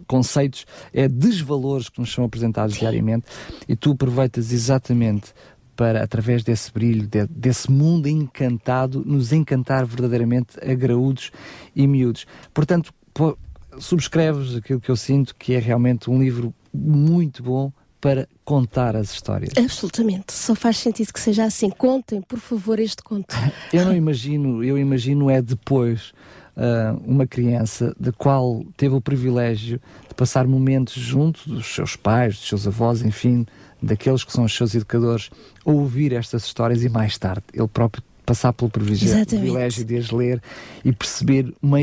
conceitos, 0.07 0.67
é 0.93 1.09
desvalores 1.09 1.89
que 1.89 2.01
nos 2.01 2.13
são 2.13 2.25
apresentados 2.25 2.75
Sim. 2.75 2.81
diariamente 2.81 3.27
e 3.69 3.75
tu 3.75 3.93
aproveitas 3.93 4.53
exatamente 4.53 5.33
para, 5.75 6.03
através 6.03 6.45
desse 6.45 6.73
brilho, 6.73 7.07
de, 7.07 7.27
desse 7.27 7.71
mundo 7.71 8.07
encantado, 8.07 9.03
nos 9.05 9.33
encantar 9.33 9.85
verdadeiramente 9.85 10.59
a 10.63 10.75
graúdos 10.75 11.33
e 11.75 11.87
miúdos. 11.87 12.27
Portanto, 12.55 12.93
pô, 13.13 13.37
subscreves 13.79 14.55
aquilo 14.55 14.81
que 14.81 14.91
eu 14.91 14.97
sinto 14.97 15.35
que 15.35 15.55
é 15.55 15.59
realmente 15.59 16.09
um 16.09 16.23
livro 16.23 16.55
muito 16.73 17.43
bom 17.43 17.73
para 18.01 18.29
contar 18.45 18.97
as 18.97 19.13
histórias. 19.13 19.53
Absolutamente, 19.57 20.33
só 20.33 20.55
faz 20.55 20.79
sentido 20.79 21.13
que 21.13 21.21
seja 21.21 21.45
assim. 21.45 21.71
Contem, 21.71 22.23
por 22.23 22.39
favor, 22.39 22.79
este 22.79 23.03
conto. 23.03 23.35
eu 23.73 23.85
não 23.85 23.95
imagino, 23.95 24.65
eu 24.65 24.79
imagino 24.79 25.29
é 25.29 25.43
depois 25.43 26.13
uh, 26.57 27.01
uma 27.07 27.27
criança 27.27 27.95
da 27.99 28.13
qual 28.13 28.65
teve 28.77 28.95
o 28.95 29.01
privilégio 29.01 29.81
de 30.09 30.15
passar 30.15 30.47
momentos 30.47 30.95
junto 30.95 31.49
dos 31.49 31.67
seus 31.67 31.97
pais, 31.97 32.37
dos 32.37 32.49
seus 32.49 32.67
avós, 32.67 33.03
enfim, 33.03 33.47
daqueles 33.83 34.25
que 34.25 34.33
são 34.33 34.45
os 34.45 34.55
seus 34.55 34.75
educadores, 34.75 35.31
ouvir 35.65 36.13
estas 36.13 36.45
histórias 36.45 36.83
e 36.83 36.89
mais 36.89 37.19
tarde 37.19 37.45
ele 37.53 37.69
próprio 37.69 38.03
passar 38.25 38.53
pelo 38.53 38.71
privilégio, 38.71 39.85
de 39.85 39.97
as 39.97 40.11
ler 40.11 40.41
e 40.85 40.93
perceber, 40.93 41.53
uma, 41.61 41.79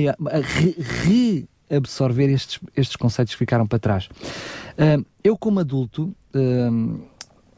reabsorver 1.70 2.30
estes, 2.30 2.60
estes 2.76 2.96
conceitos 2.96 3.34
que 3.34 3.40
ficaram 3.40 3.68
para 3.68 3.80
trás. 3.80 4.08
Uh, 4.78 5.04
eu, 5.24 5.36
como 5.36 5.60
adulto, 5.60 6.16
uh, 6.36 7.02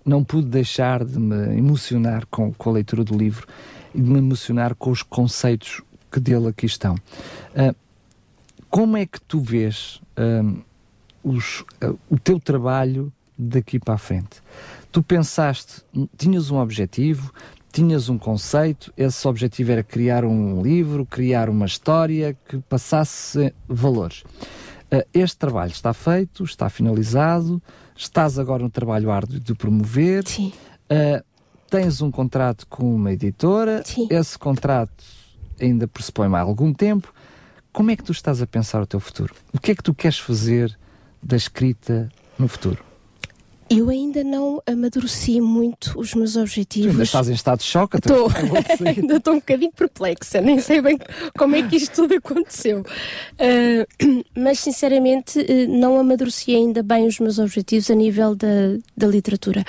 não 0.06 0.24
pude 0.24 0.48
deixar 0.48 1.04
de 1.04 1.20
me 1.20 1.58
emocionar 1.58 2.26
com, 2.28 2.54
com, 2.54 2.70
a 2.70 2.74
leitura 2.74 3.04
do 3.04 3.18
livro 3.18 3.46
e 3.94 4.02
de 4.02 4.10
me 4.10 4.20
emocionar 4.20 4.74
com 4.74 4.90
os 4.90 5.04
conceitos 5.04 5.82
que 6.10 6.20
dele 6.20 6.48
aqui 6.48 6.66
estão. 6.66 6.96
Uh, 6.96 7.76
como 8.70 8.96
é 8.96 9.06
que 9.06 9.20
tu 9.22 9.40
vês 9.40 10.00
os, 11.24 11.66
o 12.08 12.20
teu 12.20 12.40
trabalho 12.40 13.12
daqui 13.36 13.80
para 13.80 13.96
a 13.96 13.98
frente? 13.98 14.44
Tu 14.92 15.02
pensaste, 15.02 15.82
tinhas 16.16 16.52
um 16.52 16.58
objetivo, 16.58 17.34
tinhas 17.72 18.10
um 18.10 18.18
conceito, 18.18 18.94
esse 18.96 19.28
objetivo 19.28 19.72
era 19.72 19.84
criar 19.84 20.24
um 20.24 20.62
livro, 20.62 21.04
criar 21.04 21.50
uma 21.50 21.66
história 21.66 22.38
que 22.48 22.60
passasse 22.60 23.54
valores. 23.68 24.24
Uh, 24.92 25.06
este 25.14 25.38
trabalho 25.38 25.72
está 25.72 25.94
feito, 25.94 26.44
está 26.44 26.68
finalizado, 26.70 27.62
estás 27.96 28.40
agora 28.40 28.64
no 28.64 28.70
trabalho 28.70 29.12
árduo 29.12 29.40
de 29.40 29.54
promover. 29.54 30.28
Sim. 30.28 30.52
Uh, 30.92 31.24
tens 31.70 32.02
um 32.02 32.10
contrato 32.10 32.66
com 32.68 32.96
uma 32.96 33.12
editora, 33.12 33.84
Sim. 33.86 34.08
esse 34.10 34.38
contrato 34.38 35.04
ainda 35.62 35.88
pressupõe 35.88 36.28
mais 36.28 36.48
algum 36.48 36.74
tempo. 36.74 37.14
Como 37.72 37.92
é 37.92 37.96
que 37.96 38.04
tu 38.04 38.12
estás 38.12 38.42
a 38.42 38.48
pensar 38.48 38.82
o 38.82 38.88
teu 38.88 39.00
futuro? 39.00 39.34
O 39.54 39.60
que 39.60 39.72
é 39.72 39.76
que 39.76 39.84
tu 39.84 39.94
queres 39.94 40.18
fazer 40.18 40.76
da 41.22 41.38
escrita 41.38 42.10
no 42.38 42.48
futuro? 42.48 42.89
Eu 43.70 43.90
ainda 43.90 44.24
não 44.24 44.62
amadureci 44.66 45.40
muito 45.40 45.94
os 46.00 46.16
meus 46.16 46.36
objetivos. 46.36 46.88
Tu 46.88 46.92
ainda 46.92 47.04
estás 47.04 47.30
em 47.30 47.34
estado 47.34 47.60
de 47.60 47.66
choque? 47.66 47.98
Estou, 47.98 48.28
ainda 48.84 49.18
estou 49.18 49.34
um 49.34 49.38
bocadinho 49.38 49.72
perplexa, 49.72 50.42
nem 50.42 50.60
sei 50.60 50.82
bem 50.82 50.98
como 51.38 51.56
é 51.56 51.62
que 51.62 51.76
isto 51.76 51.94
tudo 51.94 52.16
aconteceu. 52.16 52.82
Uh, 52.82 54.24
mas, 54.36 54.60
sinceramente, 54.60 55.40
uh, 55.40 55.68
não 55.70 56.00
amadureci 56.00 56.56
ainda 56.56 56.82
bem 56.82 57.06
os 57.06 57.20
meus 57.20 57.38
objetivos 57.38 57.92
a 57.92 57.96
nível 57.96 58.36
da, 58.36 58.48
da 58.98 59.06
literatura. 59.06 59.64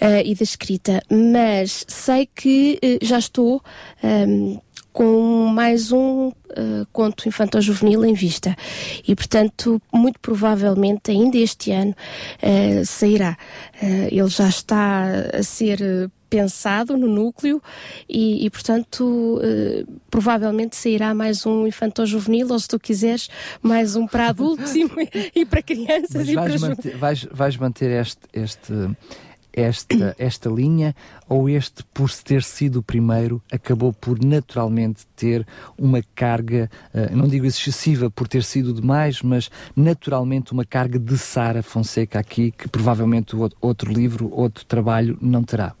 Uh, 0.00 0.22
e 0.24 0.32
da 0.32 0.44
escrita, 0.44 1.02
mas 1.10 1.84
sei 1.88 2.28
que 2.32 2.78
já 3.02 3.18
estou 3.18 3.60
um, 4.00 4.60
com 4.92 5.46
mais 5.46 5.92
um 5.92 6.28
uh, 6.28 6.86
conto 6.92 7.28
infantil-juvenil 7.28 8.04
em 8.04 8.14
vista. 8.14 8.56
E, 9.06 9.14
portanto, 9.14 9.80
muito 9.92 10.18
provavelmente 10.20 11.10
ainda 11.10 11.36
este 11.38 11.70
ano 11.72 11.94
uh, 12.42 12.84
sairá. 12.84 13.36
Uh, 13.82 14.08
ele 14.10 14.28
já 14.28 14.48
está 14.48 15.04
a 15.34 15.42
ser 15.42 16.10
pensado 16.28 16.94
no 16.96 17.08
núcleo 17.08 17.62
e, 18.06 18.44
e 18.44 18.50
portanto, 18.50 19.40
provavelmente 20.10 20.76
sairá 20.76 21.14
mais 21.14 21.46
um 21.46 21.66
infantil-juvenil 21.66 22.52
ou, 22.52 22.58
se 22.58 22.68
tu 22.68 22.78
quiseres, 22.78 23.30
mais 23.62 23.96
um 23.96 24.06
para 24.06 24.28
adultos 24.28 24.74
e, 24.74 24.86
e, 25.34 25.46
para 25.46 25.62
crianças 25.62 26.14
Mas 26.14 26.28
e 26.28 26.34
vais 26.34 26.60
para... 26.60 26.68
Manter, 26.68 26.96
vais, 26.98 27.26
vais 27.32 27.56
manter 27.56 27.90
este... 27.92 28.20
este 28.34 28.74
esta, 29.58 30.14
esta 30.18 30.48
linha 30.48 30.94
ou 31.28 31.48
este, 31.48 31.84
por 31.92 32.10
ter 32.10 32.42
sido 32.42 32.78
o 32.78 32.82
primeiro, 32.82 33.42
acabou 33.50 33.92
por 33.92 34.22
naturalmente 34.24 35.06
ter 35.16 35.46
uma 35.76 36.02
carga, 36.14 36.70
uh, 36.94 37.14
não 37.14 37.26
digo 37.26 37.44
excessiva 37.44 38.10
por 38.10 38.28
ter 38.28 38.42
sido 38.42 38.72
demais, 38.72 39.22
mas 39.22 39.50
naturalmente 39.76 40.52
uma 40.52 40.64
carga 40.64 40.98
de 40.98 41.18
Sara 41.18 41.62
Fonseca 41.62 42.18
aqui, 42.18 42.50
que 42.50 42.68
provavelmente 42.68 43.36
outro 43.60 43.92
livro, 43.92 44.30
outro 44.32 44.64
trabalho 44.64 45.18
não 45.20 45.42
terá? 45.42 45.74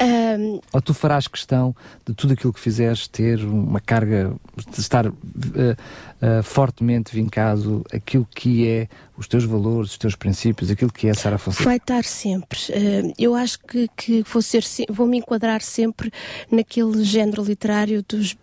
Um... 0.00 0.60
Ou 0.72 0.80
tu 0.80 0.94
farás 0.94 1.28
questão 1.28 1.74
de 2.06 2.14
tudo 2.14 2.32
aquilo 2.32 2.52
que 2.52 2.60
fizeres 2.60 3.06
ter 3.06 3.44
uma 3.44 3.80
carga, 3.80 4.34
de 4.70 4.80
estar 4.80 5.06
uh, 5.06 5.12
uh, 5.12 6.42
fortemente 6.42 7.14
vincado 7.14 7.84
aquilo 7.92 8.26
que 8.34 8.66
é 8.66 8.88
os 9.16 9.28
teus 9.28 9.44
valores, 9.44 9.92
os 9.92 9.98
teus 9.98 10.16
princípios, 10.16 10.70
aquilo 10.70 10.92
que 10.92 11.08
é 11.08 11.14
Sara 11.14 11.38
Fonseca? 11.38 11.64
Vai 11.64 11.76
estar 11.76 12.04
sempre. 12.04 12.58
Uh, 12.70 13.12
eu 13.18 13.34
acho 13.34 13.58
que, 13.60 13.88
que 13.96 14.24
vou, 14.32 14.42
ser, 14.42 14.64
vou 14.88 15.06
me 15.06 15.18
enquadrar 15.18 15.60
sempre 15.60 16.10
naquele 16.50 17.04
género 17.04 17.42
literário 17.42 18.02
dos 18.02 18.36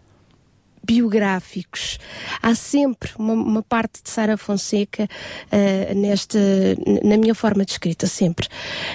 biográficos. 0.83 1.97
Há 2.41 2.55
sempre 2.55 3.11
uma, 3.17 3.33
uma 3.33 3.63
parte 3.63 4.01
de 4.03 4.09
Sara 4.09 4.37
Fonseca 4.37 5.03
uh, 5.05 5.99
nesta, 5.99 6.39
na 7.03 7.17
minha 7.17 7.35
forma 7.35 7.65
de 7.65 7.71
escrita, 7.71 8.07
sempre. 8.07 8.47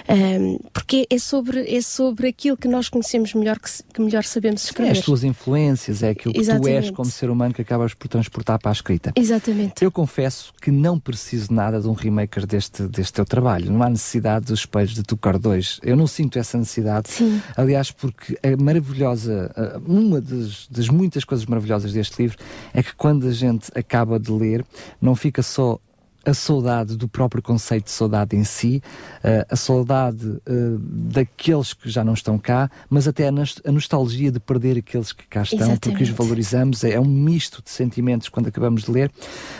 Um, 0.09 0.59
porque 0.73 1.07
é 1.11 1.19
sobre, 1.19 1.75
é 1.75 1.81
sobre 1.81 2.29
aquilo 2.29 2.57
que 2.57 2.69
nós 2.69 2.89
conhecemos 2.89 3.35
melhor, 3.35 3.59
que, 3.59 3.71
que 3.93 4.01
melhor 4.01 4.25
sabemos 4.25 4.65
escrever. 4.65 4.89
É 4.89 4.99
as 4.99 5.05
tuas 5.05 5.25
influências, 5.25 6.03
é 6.03 6.11
aquilo 6.11 6.35
que 6.35 6.41
Exatamente. 6.41 6.81
tu 6.81 6.85
és 6.87 6.91
como 6.91 7.11
ser 7.11 7.31
humano 7.31 7.55
que 7.55 7.63
acabas 7.63 7.95
por 7.95 8.09
transportar 8.09 8.59
para 8.59 8.71
a 8.71 8.73
escrita. 8.73 9.13
Exatamente. 9.17 9.85
Eu 9.85 9.91
confesso 9.91 10.53
que 10.61 10.71
não 10.71 10.99
preciso 10.99 11.53
nada 11.53 11.81
de 11.81 11.89
um 11.89 11.93
remaker 11.93 12.47
deste, 12.47 12.83
deste 12.85 13.13
teu 13.13 13.25
trabalho. 13.25 13.71
Não 13.71 13.83
há 13.83 13.91
necessidade 13.91 14.47
dos 14.47 14.61
espelhos 14.61 14.95
de 14.95 15.03
Tucar 15.03 15.39
2. 15.39 15.81
Eu 15.83 15.97
não 15.97 16.07
sinto 16.07 16.39
essa 16.39 16.57
necessidade. 16.59 17.11
Sim. 17.11 17.41
Aliás, 17.57 17.91
porque 17.91 18.39
a 18.43 18.63
maravilhosa, 18.63 19.53
uma 19.87 20.21
das, 20.21 20.67
das 20.69 20.89
muitas 20.89 21.25
coisas 21.25 21.47
maravilhosas 21.47 21.74
deste 21.83 22.23
livro 22.23 22.39
é 22.73 22.83
que 22.83 22.95
quando 22.95 23.27
a 23.27 23.33
gente 23.33 23.71
acaba 23.75 24.19
de 24.19 24.31
ler, 24.31 24.65
não 25.01 25.15
fica 25.15 25.43
só 25.43 25.79
a 26.25 26.33
saudade 26.33 26.97
do 26.97 27.07
próprio 27.07 27.43
conceito 27.43 27.85
de 27.85 27.91
saudade 27.91 28.37
em 28.37 28.45
si, 28.45 28.83
uh, 29.19 29.47
a 29.49 29.57
saudade 29.57 30.27
uh, 30.27 30.41
daqueles 30.79 31.75
que 31.75 31.91
já 31.91 32.03
não 32.03 32.15
estão 32.15 32.39
cá, 32.39 32.71
mas 32.89 33.07
até 33.07 33.29
a, 33.29 33.71
nostalgia 33.71 34.33
de 34.33 34.41
perder 34.41 34.79
aqueles 34.79 35.13
que 35.13 35.27
cá 35.27 35.43
estão, 35.43 35.59
Exatamente. 35.59 35.81
porque 35.81 36.03
os 36.03 36.11
valorizamos. 36.11 36.83
É, 36.83 36.95
é, 36.95 37.01
um 37.01 37.05
misto 37.05 37.63
de 37.63 37.71
sentimentos 37.71 38.29
quando 38.29 38.47
acabamos 38.47 38.85
de 38.85 38.91
ler, 38.91 39.11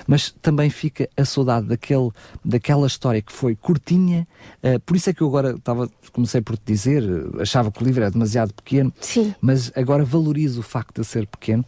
mas 0.07 0.31
também 0.41 0.71
fica 0.71 1.09
a 1.17 1.25
saudade 1.25 1.67
daquele, 1.67 2.11
daquela 2.45 2.87
história 2.87 3.21
que 3.21 3.33
foi 3.33 3.55
curtinha. 3.55 4.27
Uh, 4.63 4.81
por 4.81 4.97
isso 4.97 5.11
é 5.11 5.13
que 5.13 5.21
eu 5.21 5.27
agora 5.27 5.51
estava, 5.51 5.91
comecei 6.13 6.41
por 6.41 6.57
te 6.57 6.63
dizer, 6.65 7.03
achava 7.41 7.71
que 7.71 7.83
o 7.83 7.85
livro 7.85 8.03
era 8.03 8.11
demasiado 8.11 8.55
pequeno, 8.55 8.93
Sim. 9.01 9.35
mas 9.41 9.71
agora 9.77 10.05
valorizo 10.05 10.61
o 10.61 10.63
facto 10.63 11.03
de 11.03 11.07
ser 11.07 11.27
pequeno, 11.27 11.65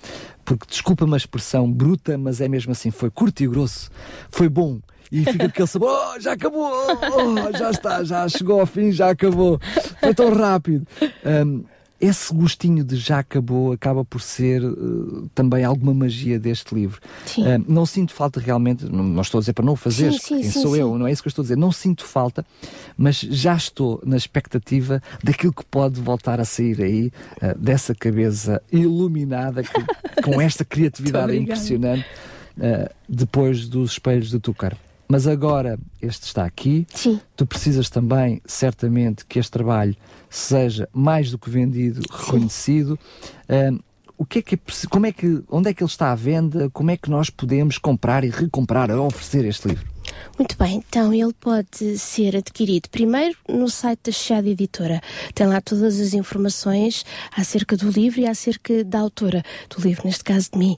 porque 0.46 0.64
desculpa-me 0.68 1.12
a 1.12 1.16
expressão 1.16 1.70
bruta, 1.70 2.16
mas 2.16 2.40
é 2.40 2.48
mesmo 2.48 2.70
assim, 2.70 2.92
foi 2.92 3.10
curto 3.10 3.42
e 3.42 3.48
grosso, 3.48 3.90
foi 4.30 4.48
bom. 4.48 4.78
E 5.10 5.24
fica 5.24 5.46
aquele 5.46 5.68
sabor, 5.68 5.90
oh, 5.90 6.20
já 6.20 6.32
acabou, 6.32 6.72
oh, 6.72 7.58
já 7.58 7.70
está, 7.70 8.02
já 8.02 8.28
chegou 8.28 8.60
ao 8.60 8.66
fim, 8.66 8.90
já 8.90 9.10
acabou, 9.10 9.60
foi 10.00 10.14
tão 10.14 10.32
rápido. 10.32 10.86
Um, 11.24 11.64
esse 12.00 12.32
gostinho 12.32 12.84
de 12.84 12.96
já 12.96 13.20
acabou 13.20 13.72
acaba 13.72 14.04
por 14.04 14.20
ser 14.20 14.62
uh, 14.62 15.28
também 15.34 15.64
alguma 15.64 15.94
magia 15.94 16.38
deste 16.38 16.74
livro. 16.74 17.00
Uh, 17.38 17.64
não 17.66 17.86
sinto 17.86 18.12
falta 18.12 18.38
realmente, 18.38 18.84
não, 18.84 19.02
não, 19.02 19.22
estou 19.22 19.38
a 19.38 19.40
dizer 19.40 19.52
para 19.52 19.64
não 19.64 19.72
o 19.72 19.76
fazer, 19.76 20.12
sim, 20.12 20.18
sim, 20.18 20.40
quem 20.40 20.50
sim, 20.50 20.62
sou 20.62 20.76
eu, 20.76 20.98
não 20.98 21.06
é 21.06 21.12
isso 21.12 21.22
que 21.22 21.28
eu 21.28 21.30
estou 21.30 21.42
a 21.42 21.44
dizer, 21.44 21.56
não 21.56 21.72
sinto 21.72 22.04
falta, 22.04 22.44
mas 22.96 23.16
já 23.16 23.54
estou 23.54 24.00
na 24.04 24.16
expectativa 24.16 25.02
daquilo 25.22 25.52
que 25.52 25.64
pode 25.64 26.00
voltar 26.00 26.40
a 26.40 26.44
sair 26.44 26.82
aí, 26.82 27.12
uh, 27.42 27.58
dessa 27.58 27.94
cabeça 27.94 28.62
iluminada 28.70 29.62
que, 29.62 30.22
com 30.22 30.40
esta 30.40 30.64
criatividade 30.64 31.36
impressionante, 31.36 32.06
depois 33.06 33.68
dos 33.68 33.92
espelhos 33.92 34.30
de 34.30 34.38
Tucar. 34.38 34.76
Mas 35.08 35.26
agora 35.26 35.78
este 36.02 36.24
está 36.24 36.44
aqui. 36.44 36.86
Sim. 36.92 37.20
Tu 37.36 37.46
precisas 37.46 37.88
também, 37.88 38.40
certamente, 38.44 39.24
que 39.24 39.38
este 39.38 39.52
trabalho 39.52 39.96
seja 40.28 40.88
mais 40.92 41.30
do 41.30 41.38
que 41.38 41.48
vendido, 41.48 42.02
reconhecido. 42.10 42.98
Um, 43.48 43.78
o 44.18 44.24
que 44.24 44.38
é 44.38 44.42
que 44.42 44.54
é, 44.54 44.58
como 44.88 45.06
é 45.06 45.12
que, 45.12 45.42
onde 45.50 45.70
é 45.70 45.74
que 45.74 45.82
ele 45.82 45.90
está 45.90 46.10
à 46.10 46.14
venda? 46.14 46.70
Como 46.70 46.90
é 46.90 46.96
que 46.96 47.10
nós 47.10 47.30
podemos 47.30 47.78
comprar 47.78 48.24
e 48.24 48.30
recomprar, 48.30 48.90
a 48.90 49.00
oferecer 49.00 49.44
este 49.44 49.68
livro? 49.68 49.95
Muito 50.38 50.56
bem, 50.58 50.82
então 50.88 51.12
ele 51.12 51.32
pode 51.32 51.98
ser 51.98 52.36
adquirido 52.36 52.88
primeiro 52.90 53.36
no 53.48 53.68
site 53.68 54.00
da 54.04 54.12
Chiada 54.12 54.48
Editora. 54.48 55.00
Tem 55.34 55.46
lá 55.46 55.60
todas 55.60 56.00
as 56.00 56.14
informações 56.14 57.04
acerca 57.36 57.76
do 57.76 57.90
livro 57.90 58.20
e 58.20 58.26
acerca 58.26 58.84
da 58.84 59.00
autora 59.00 59.42
do 59.70 59.80
livro, 59.80 60.02
neste 60.04 60.24
caso 60.24 60.50
de 60.52 60.58
mim. 60.58 60.76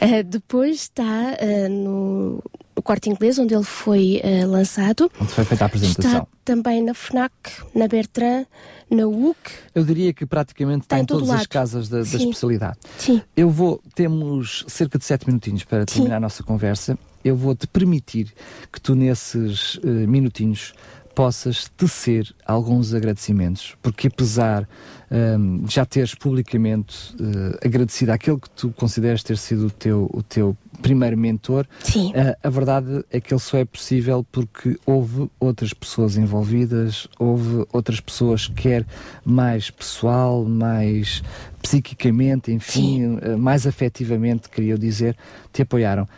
Uh, 0.00 0.22
depois 0.24 0.82
está 0.82 1.02
uh, 1.02 1.68
no 1.68 2.42
o 2.80 2.82
Corte 2.82 3.10
Inglês, 3.10 3.38
onde 3.38 3.54
ele 3.54 3.64
foi 3.64 4.22
uh, 4.24 4.50
lançado. 4.50 5.10
Onde 5.20 5.32
foi 5.32 5.44
feita 5.44 5.64
a 5.64 5.66
apresentação. 5.66 6.10
Está 6.10 6.26
também 6.44 6.82
na 6.82 6.94
FNAC, 6.94 7.32
na 7.74 7.86
Bertrand, 7.86 8.46
na 8.90 9.06
UC. 9.06 9.36
Eu 9.74 9.84
diria 9.84 10.12
que 10.14 10.24
praticamente 10.24 10.84
está, 10.84 10.98
em, 10.98 11.02
em 11.02 11.04
todas 11.04 11.28
lado. 11.28 11.40
as 11.40 11.46
casas 11.46 11.88
da, 11.88 11.98
da 11.98 12.02
especialidade. 12.02 12.78
Sim. 12.96 13.20
Eu 13.36 13.50
vou, 13.50 13.82
temos 13.94 14.64
cerca 14.66 14.98
de 14.98 15.04
sete 15.04 15.26
minutinhos 15.26 15.62
para 15.62 15.84
terminar 15.84 16.14
Sim. 16.14 16.16
a 16.16 16.20
nossa 16.20 16.42
conversa. 16.42 16.98
Eu 17.24 17.36
vou 17.36 17.54
te 17.54 17.66
permitir 17.66 18.32
que 18.72 18.80
tu 18.80 18.94
nesses 18.94 19.76
uh, 19.76 19.86
minutinhos 19.86 20.72
possas 21.14 21.68
tecer 21.76 22.34
alguns 22.46 22.94
agradecimentos, 22.94 23.76
porque 23.82 24.06
apesar 24.06 24.66
um, 25.10 25.66
já 25.68 25.84
teres 25.84 26.14
publicamente 26.14 27.14
uh, 27.14 27.58
agradecido 27.62 28.12
àquele 28.12 28.38
que 28.38 28.48
tu 28.50 28.70
consideras 28.70 29.22
ter 29.22 29.36
sido 29.36 29.66
o 29.66 29.70
teu, 29.70 30.08
o 30.12 30.22
teu 30.22 30.56
primeiro 30.80 31.18
mentor, 31.18 31.66
uh, 31.66 32.36
a 32.42 32.48
verdade 32.48 33.04
é 33.10 33.20
que 33.20 33.34
ele 33.34 33.40
só 33.40 33.58
é 33.58 33.64
possível 33.64 34.24
porque 34.30 34.78
houve 34.86 35.28
outras 35.38 35.74
pessoas 35.74 36.16
envolvidas, 36.16 37.08
houve 37.18 37.66
outras 37.72 38.00
pessoas, 38.00 38.48
quer 38.48 38.86
mais 39.24 39.70
pessoal, 39.70 40.44
mais 40.44 41.22
psiquicamente, 41.60 42.52
enfim, 42.52 43.16
uh, 43.16 43.38
mais 43.38 43.66
afetivamente, 43.66 44.48
queria 44.48 44.78
dizer, 44.78 45.16
te 45.52 45.62
apoiaram 45.62 46.08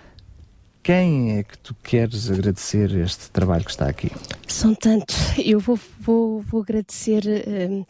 quem 0.83 1.39
é 1.39 1.43
que 1.45 1.57
tu 1.59 1.76
queres 1.83 2.28
agradecer 2.28 2.93
este 2.97 3.30
trabalho 3.30 3.64
que 3.64 3.70
está 3.70 3.87
aqui? 3.87 4.11
São 4.49 4.74
tantos. 4.74 5.16
Eu 5.39 5.61
vou, 5.61 5.78
vou, 6.01 6.43
vou 6.43 6.61
agradecer 6.61 7.22
um, 7.70 7.85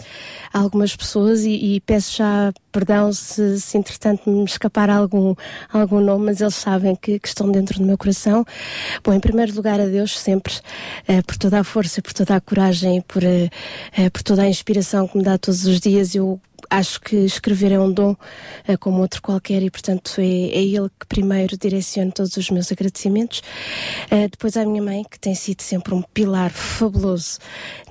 a 0.53 0.59
algumas 0.59 0.95
pessoas 0.95 1.43
e, 1.45 1.77
e, 1.77 1.81
peço 1.81 2.19
já 2.19 2.53
perdão 2.71 3.13
se, 3.13 3.61
se 3.61 3.79
entretanto 3.79 4.31
me 4.31 4.45
escapar 4.45 4.91
algum, 4.91 5.35
algum 5.73 6.01
nome, 6.01 6.27
mas 6.27 6.41
eles 6.41 6.55
sabem 6.55 6.95
que, 6.95 7.19
que 7.19 7.29
estão 7.29 7.51
dentro 7.51 7.79
do 7.79 7.85
meu 7.85 7.97
coração. 7.97 8.45
Bom, 9.03 9.15
em 9.15 9.21
primeiro 9.21 9.55
lugar 9.55 9.81
a 9.81 9.87
Deus 9.87 10.19
sempre 10.19 10.53
uh, 11.09 11.23
por 11.27 11.39
toda 11.39 11.61
a 11.61 11.65
força, 11.65 12.03
por 12.03 12.13
toda 12.13 12.37
a 12.37 12.41
coragem, 12.41 13.01
por, 13.01 13.23
uh, 13.25 14.11
por 14.13 14.23
toda 14.23 14.43
a 14.43 14.49
inspiração 14.49 15.09
que 15.09 15.17
me 15.17 15.25
dá 15.25 15.39
todos 15.39 15.65
os 15.65 15.81
dias. 15.81 16.15
Eu 16.15 16.39
acho 16.73 17.01
que 17.01 17.17
escrever 17.17 17.73
é 17.73 17.79
um 17.79 17.93
dom 17.93 18.13
uh, 18.13 18.79
como 18.81 19.01
outro 19.01 19.21
qualquer 19.21 19.63
e, 19.63 19.71
portanto, 19.71 20.15
é, 20.19 20.25
é 20.25 20.63
ele 20.63 20.89
que 20.99 21.07
primeiro 21.07 21.57
direciona 21.59 22.11
todos 22.11 22.37
os 22.37 22.51
meus 22.51 22.73
agradecimentos. 22.73 23.43
Uh, 24.11 24.29
depois 24.31 24.57
à 24.57 24.65
minha 24.65 24.83
mãe, 24.83 25.05
que 25.09 25.19
tem 25.19 25.35
sido 25.35 25.61
sempre 25.61 25.93
um 25.95 26.01
pilar 26.01 26.51
fabuloso 26.51 27.39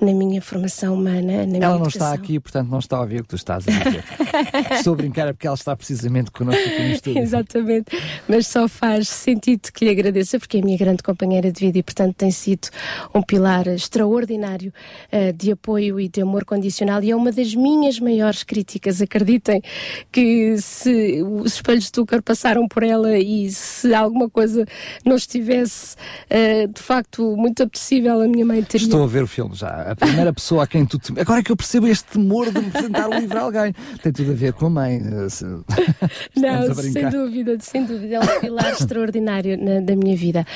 na 0.00 0.12
minha 0.12 0.42
formação 0.42 0.94
humana, 0.94 1.32
Ela 1.32 1.46
não 1.46 1.76
educação. 1.76 1.86
está 1.86 2.12
aqui, 2.12 2.40
portanto, 2.40 2.68
não 2.68 2.80
está 2.80 2.96
a 2.96 3.00
ouvir 3.02 3.20
o 3.20 3.22
que 3.22 3.28
tu 3.28 3.36
estás 3.36 3.64
a 3.68 3.70
dizer. 3.70 4.04
Estou 4.74 4.94
a 4.94 4.96
brincar 4.96 5.28
é 5.28 5.32
porque 5.32 5.46
ela 5.46 5.54
está 5.54 5.76
precisamente 5.76 6.30
connosco 6.32 6.60
aqui 6.60 6.82
no 6.82 6.90
estúdio. 6.92 7.22
Exatamente, 7.22 7.96
mas 8.28 8.46
só 8.48 8.66
faz 8.66 9.08
sentido 9.08 9.70
que 9.72 9.84
lhe 9.84 9.90
agradeça 9.92 10.38
porque 10.38 10.56
é 10.56 10.60
a 10.60 10.64
minha 10.64 10.76
grande 10.76 11.02
companheira 11.02 11.52
de 11.52 11.60
vida 11.60 11.78
e, 11.78 11.82
portanto, 11.82 12.16
tem 12.16 12.30
sido 12.32 12.68
um 13.14 13.22
pilar 13.22 13.68
extraordinário 13.68 14.72
uh, 15.12 15.32
de 15.32 15.52
apoio 15.52 16.00
e 16.00 16.08
de 16.08 16.20
amor 16.20 16.44
condicional 16.44 17.02
e 17.02 17.10
é 17.12 17.16
uma 17.16 17.30
das 17.30 17.54
minhas 17.54 18.00
maiores 18.00 18.42
críticas 18.42 18.71
Acreditem 19.02 19.62
que 20.10 20.56
se 20.58 21.22
os 21.22 21.54
espelhos 21.54 21.84
de 21.84 21.90
açúcar 22.02 22.22
passaram 22.22 22.66
por 22.68 22.82
ela 22.82 23.16
e 23.16 23.50
se 23.50 23.94
alguma 23.94 24.28
coisa 24.28 24.66
não 25.04 25.16
estivesse 25.16 25.96
uh, 26.30 26.68
de 26.68 26.80
facto 26.80 27.36
muito 27.36 27.62
apetecível, 27.62 28.20
a 28.20 28.28
minha 28.28 28.44
mãe 28.44 28.62
teria. 28.62 28.86
Estou 28.86 29.02
a 29.02 29.06
ver 29.06 29.22
o 29.22 29.26
filme 29.26 29.54
já. 29.54 29.90
A 29.90 29.96
primeira 29.96 30.32
pessoa 30.32 30.64
a 30.64 30.66
quem 30.66 30.84
tu. 30.84 30.98
Te... 30.98 31.18
Agora 31.20 31.40
é 31.40 31.42
que 31.42 31.52
eu 31.52 31.56
percebo 31.56 31.86
este 31.86 32.04
temor 32.04 32.50
de 32.50 32.60
me 32.60 32.68
apresentar 32.68 33.08
o 33.08 33.14
livro 33.14 33.38
a 33.38 33.42
alguém. 33.42 33.74
Tem 34.02 34.12
tudo 34.12 34.32
a 34.32 34.34
ver 34.34 34.52
com 34.52 34.66
a 34.66 34.70
mãe. 34.70 34.96
Eh, 34.96 36.36
não, 36.36 36.74
sem 36.74 37.08
dúvida, 37.08 37.56
sem 37.60 37.84
dúvida. 37.84 38.16
É 38.16 38.20
um 38.20 38.40
pilar 38.40 38.72
extraordinário 38.72 39.56
na, 39.62 39.80
da 39.80 39.96
minha 39.96 40.16
vida. 40.16 40.46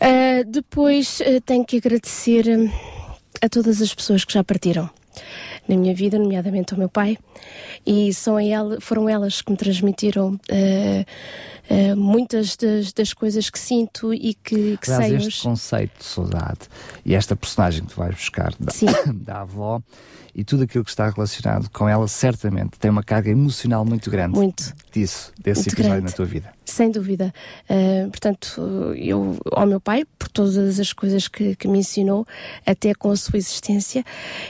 Uh, 0.00 0.44
depois 0.50 1.20
uh, 1.20 1.40
tenho 1.44 1.64
que 1.64 1.76
agradecer 1.76 2.44
a 3.40 3.48
todas 3.48 3.80
as 3.80 3.94
pessoas 3.94 4.24
que 4.24 4.32
já 4.32 4.42
partiram 4.42 4.90
na 5.68 5.76
minha 5.76 5.94
vida, 5.94 6.18
nomeadamente 6.18 6.72
ao 6.72 6.78
meu 6.78 6.88
pai, 6.88 7.16
e 7.86 8.12
são 8.12 8.38
ela, 8.38 8.80
foram 8.80 9.08
elas 9.08 9.40
que 9.40 9.50
me 9.50 9.56
transmitiram 9.56 10.30
uh, 10.30 10.34
uh, 11.70 11.96
muitas 11.96 12.56
das, 12.56 12.92
das, 12.92 13.12
coisas 13.12 13.48
que 13.48 13.58
sinto 13.58 14.12
e 14.12 14.34
que, 14.34 14.76
que 14.78 14.90
Aliás, 14.90 15.06
sei 15.06 15.16
este 15.16 15.26
hoje. 15.28 15.42
conceito 15.42 15.98
de 15.98 16.04
saudade 16.04 16.60
e 17.04 17.14
esta 17.14 17.36
personagem 17.36 17.84
que 17.84 17.94
tu 17.94 17.98
vais 17.98 18.14
buscar 18.14 18.52
da, 18.58 18.72
da 19.14 19.40
avó 19.42 19.80
e 20.34 20.44
tudo 20.44 20.62
aquilo 20.64 20.84
que 20.84 20.90
está 20.90 21.08
relacionado 21.10 21.68
com 21.70 21.88
ela 21.88 22.08
certamente 22.08 22.78
tem 22.78 22.90
uma 22.90 23.02
carga 23.02 23.30
emocional 23.30 23.84
muito 23.84 24.10
grande. 24.10 24.34
Muito. 24.34 24.72
Disso, 24.90 25.32
desse 25.38 25.60
muito 25.60 25.74
episódio 25.74 25.90
grande. 25.90 26.10
na 26.10 26.16
tua 26.16 26.24
vida. 26.24 26.52
Sem 26.64 26.90
dúvida. 26.90 27.32
Uh, 27.68 28.10
portanto, 28.10 28.94
eu, 28.96 29.38
ao 29.52 29.66
meu 29.66 29.80
pai, 29.80 30.04
por 30.18 30.28
todas 30.28 30.80
as 30.80 30.92
coisas 30.92 31.28
que, 31.28 31.54
que 31.56 31.68
me 31.68 31.80
ensinou, 31.80 32.26
até 32.64 32.94
com 32.94 33.10
a 33.10 33.16
sua 33.16 33.36
existência, 33.36 34.04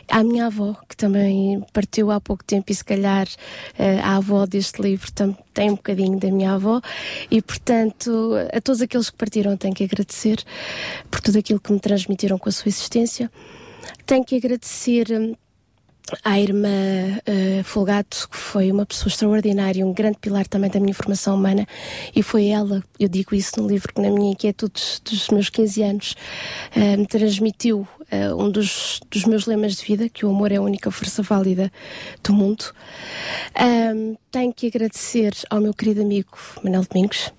à 0.08 0.22
minha 0.22 0.46
avó, 0.46 0.76
que 0.88 0.96
também 0.96 1.64
partiu 1.72 2.10
há 2.10 2.20
pouco 2.20 2.44
tempo 2.44 2.70
e 2.70 2.74
se 2.74 2.84
calhar 2.84 3.26
uh, 3.26 4.00
a 4.04 4.16
avó 4.16 4.46
deste 4.46 4.80
livro 4.80 5.10
tem 5.12 5.70
um 5.70 5.74
bocadinho 5.74 6.18
da 6.18 6.30
minha 6.30 6.54
avó 6.54 6.80
e, 7.30 7.42
portanto, 7.42 8.32
a 8.52 8.60
todos 8.60 8.80
aqueles 8.80 9.10
que 9.10 9.16
partiram 9.16 9.56
tenho 9.56 9.74
que 9.74 9.84
agradecer 9.84 10.42
por 11.10 11.20
tudo 11.20 11.38
aquilo 11.38 11.60
que 11.60 11.72
me 11.72 11.80
transmitiram 11.80 12.38
com 12.38 12.48
a 12.48 12.52
sua 12.52 12.68
existência. 12.68 13.30
Tenho 14.06 14.24
que 14.24 14.36
agradecer 14.36 15.06
hum, 15.10 15.34
à 16.24 16.38
irmã 16.38 16.68
uh, 16.68 17.64
Folgato, 17.64 18.28
que 18.28 18.36
foi 18.36 18.70
uma 18.70 18.84
pessoa 18.84 19.08
extraordinária, 19.08 19.86
um 19.86 19.92
grande 19.92 20.18
pilar 20.18 20.46
também 20.46 20.70
da 20.70 20.80
minha 20.80 20.94
formação 20.94 21.34
humana, 21.34 21.66
e 22.14 22.22
foi 22.22 22.48
ela, 22.48 22.82
eu 22.98 23.08
digo 23.08 23.34
isso 23.34 23.60
no 23.60 23.68
livro, 23.68 23.92
que 23.92 24.00
na 24.00 24.10
minha 24.10 24.32
inquietude 24.32 24.82
dos, 25.04 25.28
meus 25.28 25.48
15 25.48 25.82
anos 25.82 26.16
uh, 26.76 26.98
me 26.98 27.06
transmitiu 27.06 27.86
uh, 28.12 28.36
um 28.36 28.50
dos, 28.50 29.00
dos 29.10 29.24
meus 29.24 29.46
lemas 29.46 29.76
de 29.76 29.84
vida, 29.84 30.08
que 30.08 30.26
o 30.26 30.30
amor 30.30 30.52
é 30.52 30.56
a 30.56 30.62
única 30.62 30.90
força 30.90 31.22
válida 31.22 31.72
do 32.22 32.32
mundo. 32.32 32.64
Um, 33.58 34.16
tenho 34.30 34.52
que 34.52 34.66
agradecer 34.66 35.34
ao 35.50 35.60
meu 35.60 35.74
querido 35.74 36.02
amigo 36.02 36.30
Manuel 36.62 36.84
Domingos, 36.90 37.32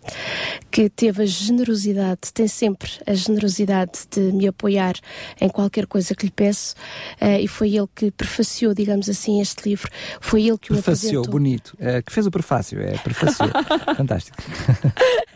que 0.72 0.90
teve 0.90 1.24
a 1.24 1.26
generosidade, 1.26 2.34
tem 2.34 2.48
sempre 2.48 2.92
a 3.06 3.14
generosidade 3.14 4.02
de 4.10 4.32
me 4.32 4.48
apoiar 4.48 4.96
em 5.40 5.50
qualquer 5.50 5.88
coisa 5.88 6.16
que 6.16 6.26
lhe 6.26 6.32
peço, 6.32 6.76
uh, 7.22 7.40
e 7.40 7.48
foi 7.48 7.76
ele 7.76 7.88
que 7.96 8.12
prefaciou, 8.12 8.74
digamos 8.74 9.10
assim, 9.10 9.42
este 9.42 9.70
livro. 9.70 9.90
Foi 10.20 10.44
ele 10.44 10.58
que 10.58 10.72
o 10.72 10.76
prefaciou, 10.76 11.22
apresentou. 11.22 11.32
bonito. 11.32 11.78
É, 11.80 12.02
que 12.02 12.12
fez 12.12 12.26
o 12.26 12.32
prefácio, 12.32 12.82
é 12.82 12.98
prefaciou. 12.98 13.50
Fantástico. 13.96 14.38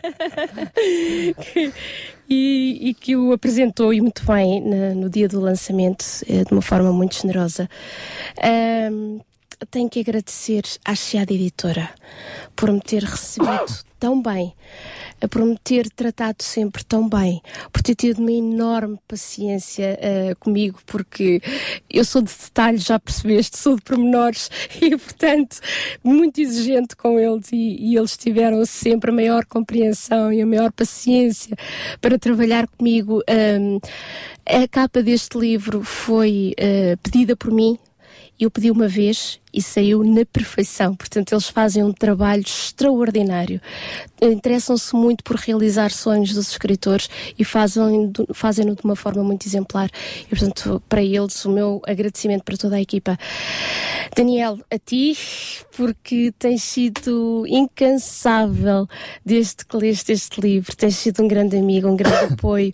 e, 2.28 2.90
e, 2.90 2.94
que 2.94 3.16
o 3.16 3.32
apresentou 3.32 3.92
e 3.92 4.00
muito 4.00 4.24
bem 4.26 4.60
na, 4.60 4.94
no 4.94 5.08
dia 5.08 5.28
do 5.28 5.40
lançamento, 5.40 6.04
eh, 6.28 6.44
de 6.44 6.52
uma 6.52 6.62
forma 6.62 6.92
muito 6.92 7.16
generosa. 7.20 7.68
Um, 8.92 9.20
tenho 9.66 9.88
que 9.88 10.00
agradecer 10.00 10.62
à 10.84 10.94
Chiada 10.94 11.32
Editora 11.32 11.90
por 12.54 12.72
me 12.72 12.80
ter 12.80 13.02
recebido 13.02 13.88
tão 13.98 14.22
bem, 14.22 14.54
por 15.28 15.44
me 15.44 15.58
ter 15.58 15.90
tratado 15.90 16.42
sempre 16.42 16.84
tão 16.84 17.08
bem, 17.08 17.42
por 17.72 17.82
ter 17.82 17.96
tido 17.96 18.20
uma 18.20 18.30
enorme 18.30 18.98
paciência 19.08 19.98
uh, 19.98 20.36
comigo, 20.38 20.78
porque 20.86 21.42
eu 21.90 22.04
sou 22.04 22.22
de 22.22 22.30
detalhes, 22.30 22.84
já 22.84 22.98
percebeste, 22.98 23.58
sou 23.58 23.74
de 23.74 23.82
pormenores 23.82 24.48
e, 24.80 24.90
portanto, 24.96 25.58
muito 26.04 26.40
exigente 26.40 26.94
com 26.94 27.18
eles 27.18 27.50
e, 27.52 27.76
e 27.80 27.96
eles 27.96 28.16
tiveram 28.16 28.64
sempre 28.64 29.10
a 29.10 29.14
maior 29.14 29.44
compreensão 29.44 30.32
e 30.32 30.40
a 30.40 30.46
maior 30.46 30.70
paciência 30.70 31.56
para 32.00 32.18
trabalhar 32.18 32.68
comigo. 32.68 33.20
Um, 33.28 33.80
a 34.46 34.68
capa 34.68 35.02
deste 35.02 35.36
livro 35.36 35.82
foi 35.82 36.54
uh, 36.58 36.96
pedida 37.02 37.36
por 37.36 37.50
mim, 37.50 37.76
eu 38.38 38.50
pedi 38.50 38.70
uma 38.70 38.86
vez 38.86 39.40
e 39.58 39.62
saiu 39.62 40.04
na 40.04 40.24
perfeição. 40.24 40.94
Portanto, 40.94 41.32
eles 41.32 41.48
fazem 41.48 41.82
um 41.82 41.92
trabalho 41.92 42.42
extraordinário. 42.42 43.60
Interessam-se 44.22 44.94
muito 44.94 45.24
por 45.24 45.34
realizar 45.34 45.90
sonhos 45.90 46.32
dos 46.32 46.48
escritores 46.52 47.10
e 47.36 47.44
fazem-no 47.44 48.12
fazem 48.32 48.72
de 48.72 48.84
uma 48.84 48.94
forma 48.94 49.24
muito 49.24 49.46
exemplar. 49.48 49.90
E, 50.22 50.28
portanto, 50.28 50.80
para 50.88 51.02
eles, 51.02 51.44
o 51.44 51.50
meu 51.50 51.82
agradecimento 51.88 52.44
para 52.44 52.56
toda 52.56 52.76
a 52.76 52.80
equipa. 52.80 53.18
Daniel, 54.16 54.58
a 54.70 54.78
ti, 54.78 55.16
porque 55.76 56.32
tens 56.38 56.62
sido 56.62 57.44
incansável 57.46 58.88
desde 59.24 59.64
que 59.64 59.76
leste 59.76 60.12
este 60.12 60.40
livro. 60.40 60.76
Tens 60.76 60.96
sido 60.96 61.22
um 61.22 61.28
grande 61.28 61.56
amigo, 61.56 61.88
um 61.88 61.96
grande 61.96 62.34
apoio. 62.34 62.72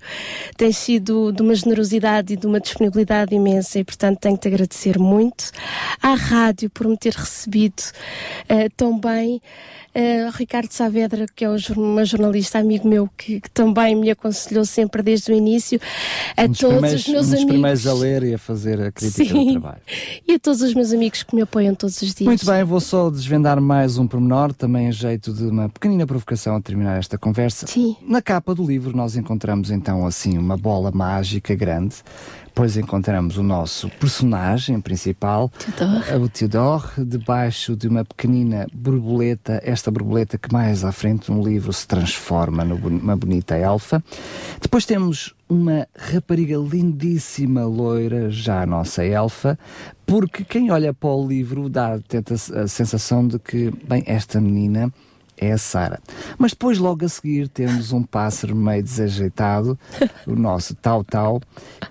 Tens 0.57 0.76
sido 0.76 1.32
de 1.32 1.43
uma 1.43 1.55
generosidade 1.55 2.35
e 2.35 2.37
de 2.37 2.47
uma 2.47 2.61
disponibilidade 2.61 3.35
imensa 3.35 3.78
e, 3.78 3.85
portanto, 3.85 4.20
tenho-te 4.20 4.49
agradecer 4.49 4.99
muito. 4.99 5.51
À 6.01 6.14
rádio, 6.14 6.70
por 6.75 6.89
me 6.89 6.99
ter 6.99 7.14
recebido 7.14 7.83
uh, 8.51 8.68
tão 8.77 8.99
bem. 8.99 9.41
Uh, 9.95 10.30
Ricardo 10.36 10.70
Saavedra, 10.70 11.26
que 11.34 11.45
é 11.45 11.51
um 11.51 11.59
jornalista 12.05 12.59
amigo 12.59 12.88
meu, 12.88 13.09
que, 13.16 13.40
que, 13.40 13.51
também 13.51 13.95
me 13.95 14.11
aconselhou 14.11 14.64
sempre 14.64 15.03
desde 15.03 15.32
o 15.32 15.34
início, 15.34 15.80
a 16.36 16.45
um 16.45 16.53
todos 16.53 16.92
os 16.92 17.09
meus 17.09 17.28
um 17.28 17.32
amigos. 17.32 17.51
primeiros 17.51 17.86
a 17.86 17.95
ler 17.95 18.22
e 18.24 18.34
a 18.34 18.38
fazer 18.38 18.80
a 18.80 18.92
crítica 18.92 19.24
Sim. 19.24 19.47
do 19.47 19.53
trabalho. 19.53 19.82
E 20.26 20.34
a 20.34 20.38
todos 20.38 20.62
os 20.62 20.74
meus 20.74 20.92
amigos 20.92 21.22
que 21.22 21.34
me 21.34 21.42
apoiam 21.42 21.74
todos 21.74 22.01
os 22.03 22.14
dias. 22.14 22.26
Muito 22.26 22.47
bem, 22.47 22.64
vou 22.64 22.80
só 22.80 23.11
desvendar 23.11 23.61
mais 23.61 23.99
um 23.99 24.07
pormenor, 24.07 24.53
também 24.53 24.88
a 24.88 24.92
jeito 24.92 25.32
de 25.32 25.45
uma 25.45 25.68
pequenina 25.68 26.07
provocação 26.07 26.57
a 26.57 26.61
terminar 26.61 26.99
esta 26.99 27.16
conversa. 27.16 27.66
Sim. 27.66 27.97
Na 28.03 28.20
capa 28.20 28.55
do 28.55 28.64
livro 28.64 28.97
nós 28.97 29.16
encontramos 29.16 29.70
então 29.70 30.07
assim 30.07 30.36
uma 30.36 30.57
bola 30.57 30.90
mágica 30.90 31.55
grande 31.55 31.97
depois 32.55 32.76
encontramos 32.76 33.36
o 33.36 33.42
nosso 33.42 33.88
personagem 33.99 34.80
principal, 34.80 35.51
Theodore. 35.76 36.22
o 36.22 36.28
Theodore, 36.28 37.05
debaixo 37.05 37.74
de 37.74 37.88
uma 37.88 38.05
pequenina 38.05 38.68
borboleta, 38.72 39.61
esta 39.85 39.91
borboleta 39.91 40.39
que 40.39 40.51
mais 40.51 40.82
à 40.82 40.91
frente 40.91 41.30
no 41.30 41.47
livro 41.47 41.70
se 41.70 41.87
transforma 41.87 42.64
numa 42.64 43.14
bonita 43.14 43.55
elfa. 43.55 44.03
Depois 44.59 44.87
temos 44.87 45.35
uma 45.47 45.87
rapariga 45.95 46.57
lindíssima, 46.57 47.66
loira, 47.66 48.30
já 48.30 48.62
a 48.62 48.66
nossa 48.66 49.05
elfa, 49.05 49.59
porque 50.07 50.43
quem 50.43 50.70
olha 50.70 50.95
para 50.95 51.11
o 51.11 51.28
livro 51.28 51.68
dá 51.68 52.01
a 52.55 52.66
sensação 52.66 53.28
de 53.28 53.39
que, 53.39 53.70
bem, 53.87 54.03
esta 54.07 54.41
menina 54.41 54.91
é 55.37 55.53
a 55.53 55.59
Sara. 55.59 56.01
Mas 56.39 56.53
depois, 56.53 56.78
logo 56.78 57.05
a 57.05 57.09
seguir, 57.09 57.49
temos 57.49 57.93
um 57.93 58.03
pássaro 58.03 58.55
meio 58.55 58.82
desajeitado, 58.82 59.78
o 60.26 60.35
nosso 60.35 60.74
Tau-Tau, 60.74 61.41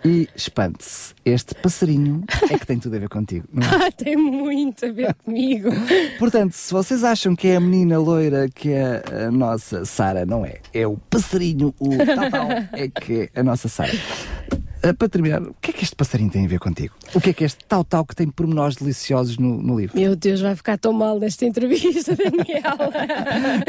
e 0.03 0.27
espante-se, 0.35 1.13
este 1.25 1.55
passarinho 1.55 2.23
é 2.49 2.57
que 2.57 2.65
tem 2.65 2.79
tudo 2.79 2.95
a 2.95 2.99
ver 2.99 3.09
contigo, 3.09 3.47
não 3.51 3.67
é? 3.67 3.73
Ah, 3.83 3.91
tem 3.91 4.15
muito 4.15 4.85
a 4.85 4.91
ver 4.91 5.13
comigo. 5.15 5.69
Portanto, 6.17 6.53
se 6.53 6.71
vocês 6.71 7.03
acham 7.03 7.35
que 7.35 7.49
é 7.49 7.57
a 7.57 7.59
menina 7.59 7.97
loira 7.97 8.47
que 8.47 8.71
é 8.71 9.03
a 9.27 9.31
nossa 9.31 9.83
Sara, 9.83 10.25
não 10.25 10.45
é. 10.45 10.59
É 10.73 10.87
o 10.87 10.95
passarinho, 11.09 11.73
o 11.79 11.89
Tau-Tau, 11.89 12.49
é 12.71 12.87
que 12.87 13.29
é 13.33 13.39
a 13.39 13.43
nossa 13.43 13.67
Sara. 13.67 13.91
Uh, 14.85 14.93
para 14.93 15.07
terminar, 15.07 15.41
o 15.41 15.55
que 15.61 15.71
é 15.71 15.73
que 15.73 15.83
este 15.83 15.95
passarinho 15.95 16.29
tem 16.29 16.45
a 16.45 16.47
ver 16.47 16.59
contigo? 16.59 16.93
O 17.13 17.21
que 17.21 17.29
é 17.29 17.33
que 17.33 17.43
este 17.45 17.63
tal-tal 17.65 18.05
que 18.05 18.13
tem 18.13 18.29
pormenores 18.29 18.75
deliciosos 18.75 19.37
no, 19.37 19.61
no, 19.61 19.79
livro? 19.79 19.97
Meu 19.97 20.15
Deus, 20.15 20.41
vai 20.41 20.55
ficar 20.55 20.77
tão 20.77 20.91
mal 20.91 21.19
nesta 21.19 21.45
entrevista, 21.45 22.15
Daniela. 22.17 22.91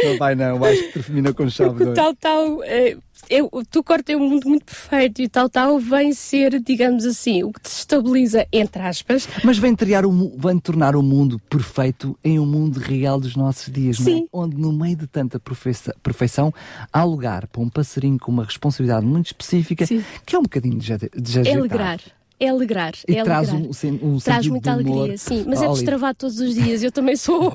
não 0.03 0.19
vai 0.19 0.35
não, 0.35 0.65
acho 0.65 0.83
que 0.93 1.01
termina 1.01 1.33
com 1.33 1.49
chave. 1.49 1.85
O 1.85 1.95
tal-tal... 1.95 2.62
É 2.65 2.97
eu, 3.29 3.51
tu 3.70 3.83
corta 3.83 4.12
é 4.12 4.16
um 4.16 4.29
mundo 4.29 4.49
muito 4.49 4.64
perfeito 4.64 5.22
e 5.22 5.29
tal, 5.29 5.49
tal, 5.49 5.79
vem 5.79 6.12
ser, 6.12 6.61
digamos 6.61 7.05
assim, 7.05 7.43
o 7.43 7.53
que 7.53 7.61
te 7.61 7.70
estabiliza, 7.70 8.47
entre 8.53 8.83
aspas. 8.83 9.29
Mas 9.43 9.59
vem, 9.59 9.75
triar 9.75 10.05
o, 10.05 10.33
vem 10.37 10.59
tornar 10.59 10.97
o 10.97 11.03
mundo 11.03 11.39
perfeito 11.51 12.18
em 12.22 12.39
um 12.39 12.47
mundo 12.47 12.79
real 12.79 13.20
dos 13.20 13.37
nossos 13.37 13.72
dias, 13.72 13.97
Sim. 13.99 14.05
não 14.05 14.18
é? 14.18 14.45
Onde, 14.45 14.57
no 14.57 14.72
meio 14.72 14.97
de 14.97 15.07
tanta 15.07 15.41
perfeição, 15.41 16.53
há 16.93 17.05
lugar 17.05 17.47
para 17.47 17.62
um 17.62 17.68
passarinho 17.68 18.18
com 18.18 18.31
uma 18.31 18.45
responsabilidade 18.45 19.07
muito 19.07 19.27
específica, 19.27 19.87
Sim. 19.87 20.05
que 20.25 20.37
é 20.37 20.39
um 20.39 20.43
bocadinho 20.43 20.79
de, 20.79 20.97
de 21.14 21.49
É 21.49 21.55
alegrar 21.55 22.01
é 22.39 22.49
alegrar. 22.49 22.93
E 23.09 23.16
é 23.16 23.22
traz 23.22 23.49
alegrar. 23.49 23.70
um, 24.03 24.14
um 24.14 24.18
Traz 24.18 24.47
muita 24.47 24.72
alegria, 24.72 25.16
sim. 25.16 25.45
Mas 25.47 25.62
é 25.62 25.68
destravado 25.68 26.18
todos 26.18 26.39
os 26.41 26.55
dias. 26.55 26.82
Eu 26.82 26.91
também 26.91 27.16
sou. 27.16 27.53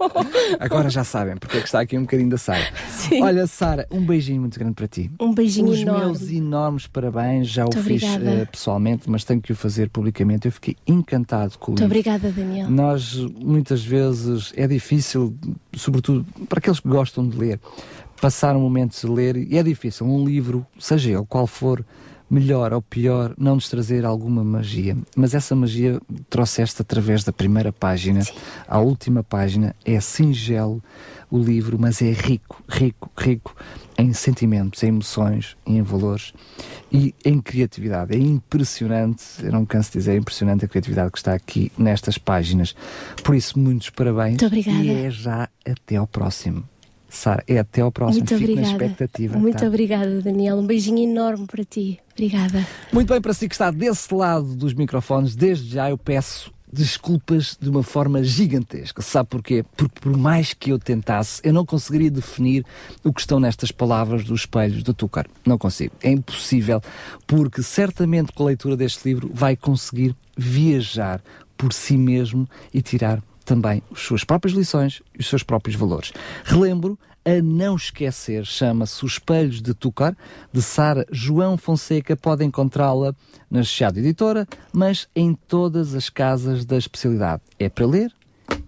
Agora 0.58 0.90
já 0.90 1.04
sabem, 1.04 1.36
porque 1.36 1.58
é 1.58 1.60
que 1.60 1.66
está 1.66 1.80
aqui 1.80 1.96
um 1.96 2.02
bocadinho 2.02 2.30
da 2.30 2.38
Sara. 2.38 2.64
Olha, 3.22 3.46
Sara, 3.46 3.86
um 3.90 4.04
beijinho 4.04 4.40
muito 4.40 4.58
grande 4.58 4.74
para 4.74 4.88
ti. 4.88 5.10
Um 5.20 5.32
beijinho 5.32 5.68
Os 5.68 5.80
enorme. 5.80 6.04
meus 6.04 6.30
enormes 6.30 6.86
parabéns. 6.86 7.48
Já 7.48 7.62
muito 7.62 7.78
o 7.78 7.82
fiz 7.82 8.02
uh, 8.02 8.46
pessoalmente, 8.50 9.08
mas 9.08 9.24
tenho 9.24 9.40
que 9.40 9.52
o 9.52 9.56
fazer 9.56 9.88
publicamente. 9.90 10.46
Eu 10.46 10.52
fiquei 10.52 10.76
encantado 10.86 11.56
com 11.58 11.72
o 11.72 11.74
Muito 11.74 11.84
obrigada, 11.84 12.30
Daniel. 12.30 12.68
Nós, 12.70 13.14
muitas 13.14 13.84
vezes, 13.84 14.52
é 14.56 14.66
difícil, 14.66 15.34
sobretudo 15.74 16.26
para 16.48 16.58
aqueles 16.58 16.80
que 16.80 16.88
gostam 16.88 17.28
de 17.28 17.36
ler, 17.36 17.60
passar 18.20 18.56
um 18.56 18.60
momento 18.60 18.98
de 18.98 19.06
ler, 19.06 19.36
e 19.36 19.56
é 19.56 19.62
difícil. 19.62 20.06
Um 20.06 20.24
livro, 20.24 20.66
seja 20.78 21.10
ele 21.12 21.24
qual 21.28 21.46
for, 21.46 21.84
melhor 22.28 22.72
ou 22.72 22.82
pior, 22.82 23.34
não 23.38 23.54
nos 23.54 23.68
trazer 23.68 24.04
alguma 24.04 24.42
magia. 24.42 24.96
Mas 25.16 25.34
essa 25.34 25.54
magia 25.54 26.00
trouxeste 26.28 26.82
através 26.82 27.24
da 27.24 27.32
primeira 27.32 27.72
página 27.72 28.22
Sim. 28.22 28.32
à 28.66 28.78
última 28.78 29.22
página. 29.22 29.74
É 29.84 30.00
singelo 30.00 30.82
o 31.30 31.38
livro, 31.38 31.78
mas 31.78 32.02
é 32.02 32.10
rico, 32.12 32.62
rico, 32.68 33.10
rico 33.16 33.54
em 33.98 34.12
sentimentos, 34.12 34.82
em 34.82 34.88
emoções, 34.88 35.56
em 35.66 35.80
valores 35.82 36.32
e 36.92 37.14
em 37.24 37.40
criatividade. 37.40 38.14
É 38.14 38.18
impressionante, 38.18 39.24
eu 39.42 39.52
não 39.52 39.64
canso 39.64 39.92
de 39.92 39.98
dizer, 39.98 40.12
é 40.12 40.16
impressionante 40.16 40.64
a 40.64 40.68
criatividade 40.68 41.10
que 41.12 41.18
está 41.18 41.34
aqui 41.34 41.72
nestas 41.78 42.18
páginas. 42.18 42.74
Por 43.22 43.34
isso, 43.34 43.58
muitos 43.58 43.90
parabéns. 43.90 44.30
Muito 44.30 44.46
obrigada. 44.46 44.78
E 44.78 44.90
é 44.90 45.10
já 45.10 45.48
até 45.64 45.96
ao 45.96 46.06
próximo. 46.06 46.64
Sara, 47.08 47.42
é 47.46 47.58
até 47.58 47.80
ao 47.80 47.90
próximo. 47.90 48.18
Muito 48.18 48.36
Fico 48.36 48.50
obrigada. 48.50 48.66
na 48.66 48.72
expectativa. 48.72 49.38
Muito 49.38 49.58
tá? 49.58 49.66
obrigada, 49.66 50.20
Daniel. 50.20 50.56
Um 50.56 50.66
beijinho 50.66 50.98
enorme 50.98 51.46
para 51.46 51.64
ti. 51.64 52.00
Obrigada. 52.16 52.66
Muito 52.90 53.12
bem, 53.12 53.20
para 53.20 53.34
si 53.34 53.46
que 53.46 53.54
está 53.54 53.70
desse 53.70 54.12
lado 54.14 54.54
dos 54.56 54.72
microfones, 54.72 55.36
desde 55.36 55.68
já 55.68 55.90
eu 55.90 55.98
peço 55.98 56.50
desculpas 56.72 57.56
de 57.60 57.68
uma 57.68 57.82
forma 57.82 58.24
gigantesca. 58.24 59.02
Sabe 59.02 59.28
porquê? 59.28 59.64
Porque 59.76 60.00
por 60.00 60.16
mais 60.16 60.54
que 60.54 60.72
eu 60.72 60.78
tentasse, 60.78 61.40
eu 61.44 61.52
não 61.52 61.64
conseguiria 61.64 62.10
definir 62.10 62.64
o 63.04 63.12
que 63.12 63.20
estão 63.20 63.38
nestas 63.38 63.70
palavras 63.70 64.24
dos 64.24 64.40
espelhos 64.40 64.82
do 64.82 64.94
Tucar. 64.94 65.26
Não 65.44 65.58
consigo. 65.58 65.94
É 66.02 66.10
impossível, 66.10 66.82
porque 67.26 67.62
certamente 67.62 68.32
com 68.32 68.44
a 68.44 68.46
leitura 68.46 68.76
deste 68.76 69.06
livro 69.06 69.30
vai 69.32 69.54
conseguir 69.54 70.16
viajar 70.36 71.22
por 71.56 71.72
si 71.72 71.96
mesmo 71.96 72.48
e 72.72 72.82
tirar 72.82 73.22
também 73.44 73.82
as 73.92 74.00
suas 74.00 74.24
próprias 74.24 74.56
lições 74.56 75.02
e 75.14 75.20
os 75.20 75.28
seus 75.28 75.42
próprios 75.42 75.76
valores. 75.76 76.12
Relembro, 76.44 76.98
a 77.26 77.42
não 77.42 77.74
esquecer, 77.74 78.46
chama-se 78.46 79.04
Os 79.04 79.14
Espelhos 79.14 79.60
de 79.60 79.74
Tucar, 79.74 80.16
de 80.52 80.62
Sara 80.62 81.04
João 81.10 81.56
Fonseca. 81.56 82.16
Pode 82.16 82.44
encontrá-la 82.44 83.12
na 83.50 83.64
Chiado 83.64 83.98
Editora, 83.98 84.46
mas 84.72 85.08
em 85.14 85.34
todas 85.34 85.92
as 85.96 86.08
casas 86.08 86.64
da 86.64 86.78
especialidade. 86.78 87.42
É 87.58 87.68
para 87.68 87.84
ler 87.84 88.12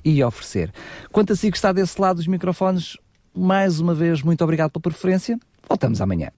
e 0.04 0.22
oferecer. 0.24 0.72
Quanto 1.12 1.32
a 1.32 1.36
si 1.36 1.52
que 1.52 1.56
está 1.56 1.70
desse 1.72 2.00
lado 2.00 2.16
dos 2.16 2.26
microfones, 2.26 2.96
mais 3.32 3.78
uma 3.78 3.94
vez, 3.94 4.22
muito 4.22 4.42
obrigado 4.42 4.72
pela 4.72 4.82
preferência. 4.82 5.38
Voltamos 5.68 6.00
amanhã. 6.00 6.30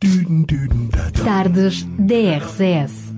Tardes 1.25 1.85
DRCS. 1.85 3.11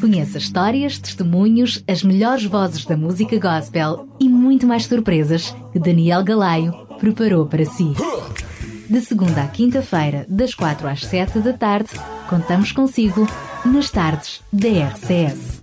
Conheça 0.00 0.38
histórias, 0.38 0.98
testemunhos, 0.98 1.82
as 1.86 2.02
melhores 2.02 2.44
vozes 2.44 2.86
da 2.86 2.96
música 2.96 3.38
gospel 3.38 4.08
e 4.20 4.28
muito 4.28 4.66
mais 4.66 4.86
surpresas 4.86 5.54
que 5.72 5.78
Daniel 5.78 6.22
Galaio 6.22 6.72
preparou 6.98 7.46
para 7.46 7.64
si. 7.64 7.92
De 8.88 9.02
segunda 9.02 9.42
à 9.42 9.46
quinta-feira, 9.46 10.24
das 10.28 10.54
quatro 10.54 10.88
às 10.88 11.04
sete 11.04 11.40
da 11.40 11.52
tarde, 11.52 11.90
contamos 12.26 12.72
consigo 12.72 13.28
nas 13.62 13.90
tardes 13.90 14.40
da 14.50 14.68
RCS. 14.68 15.60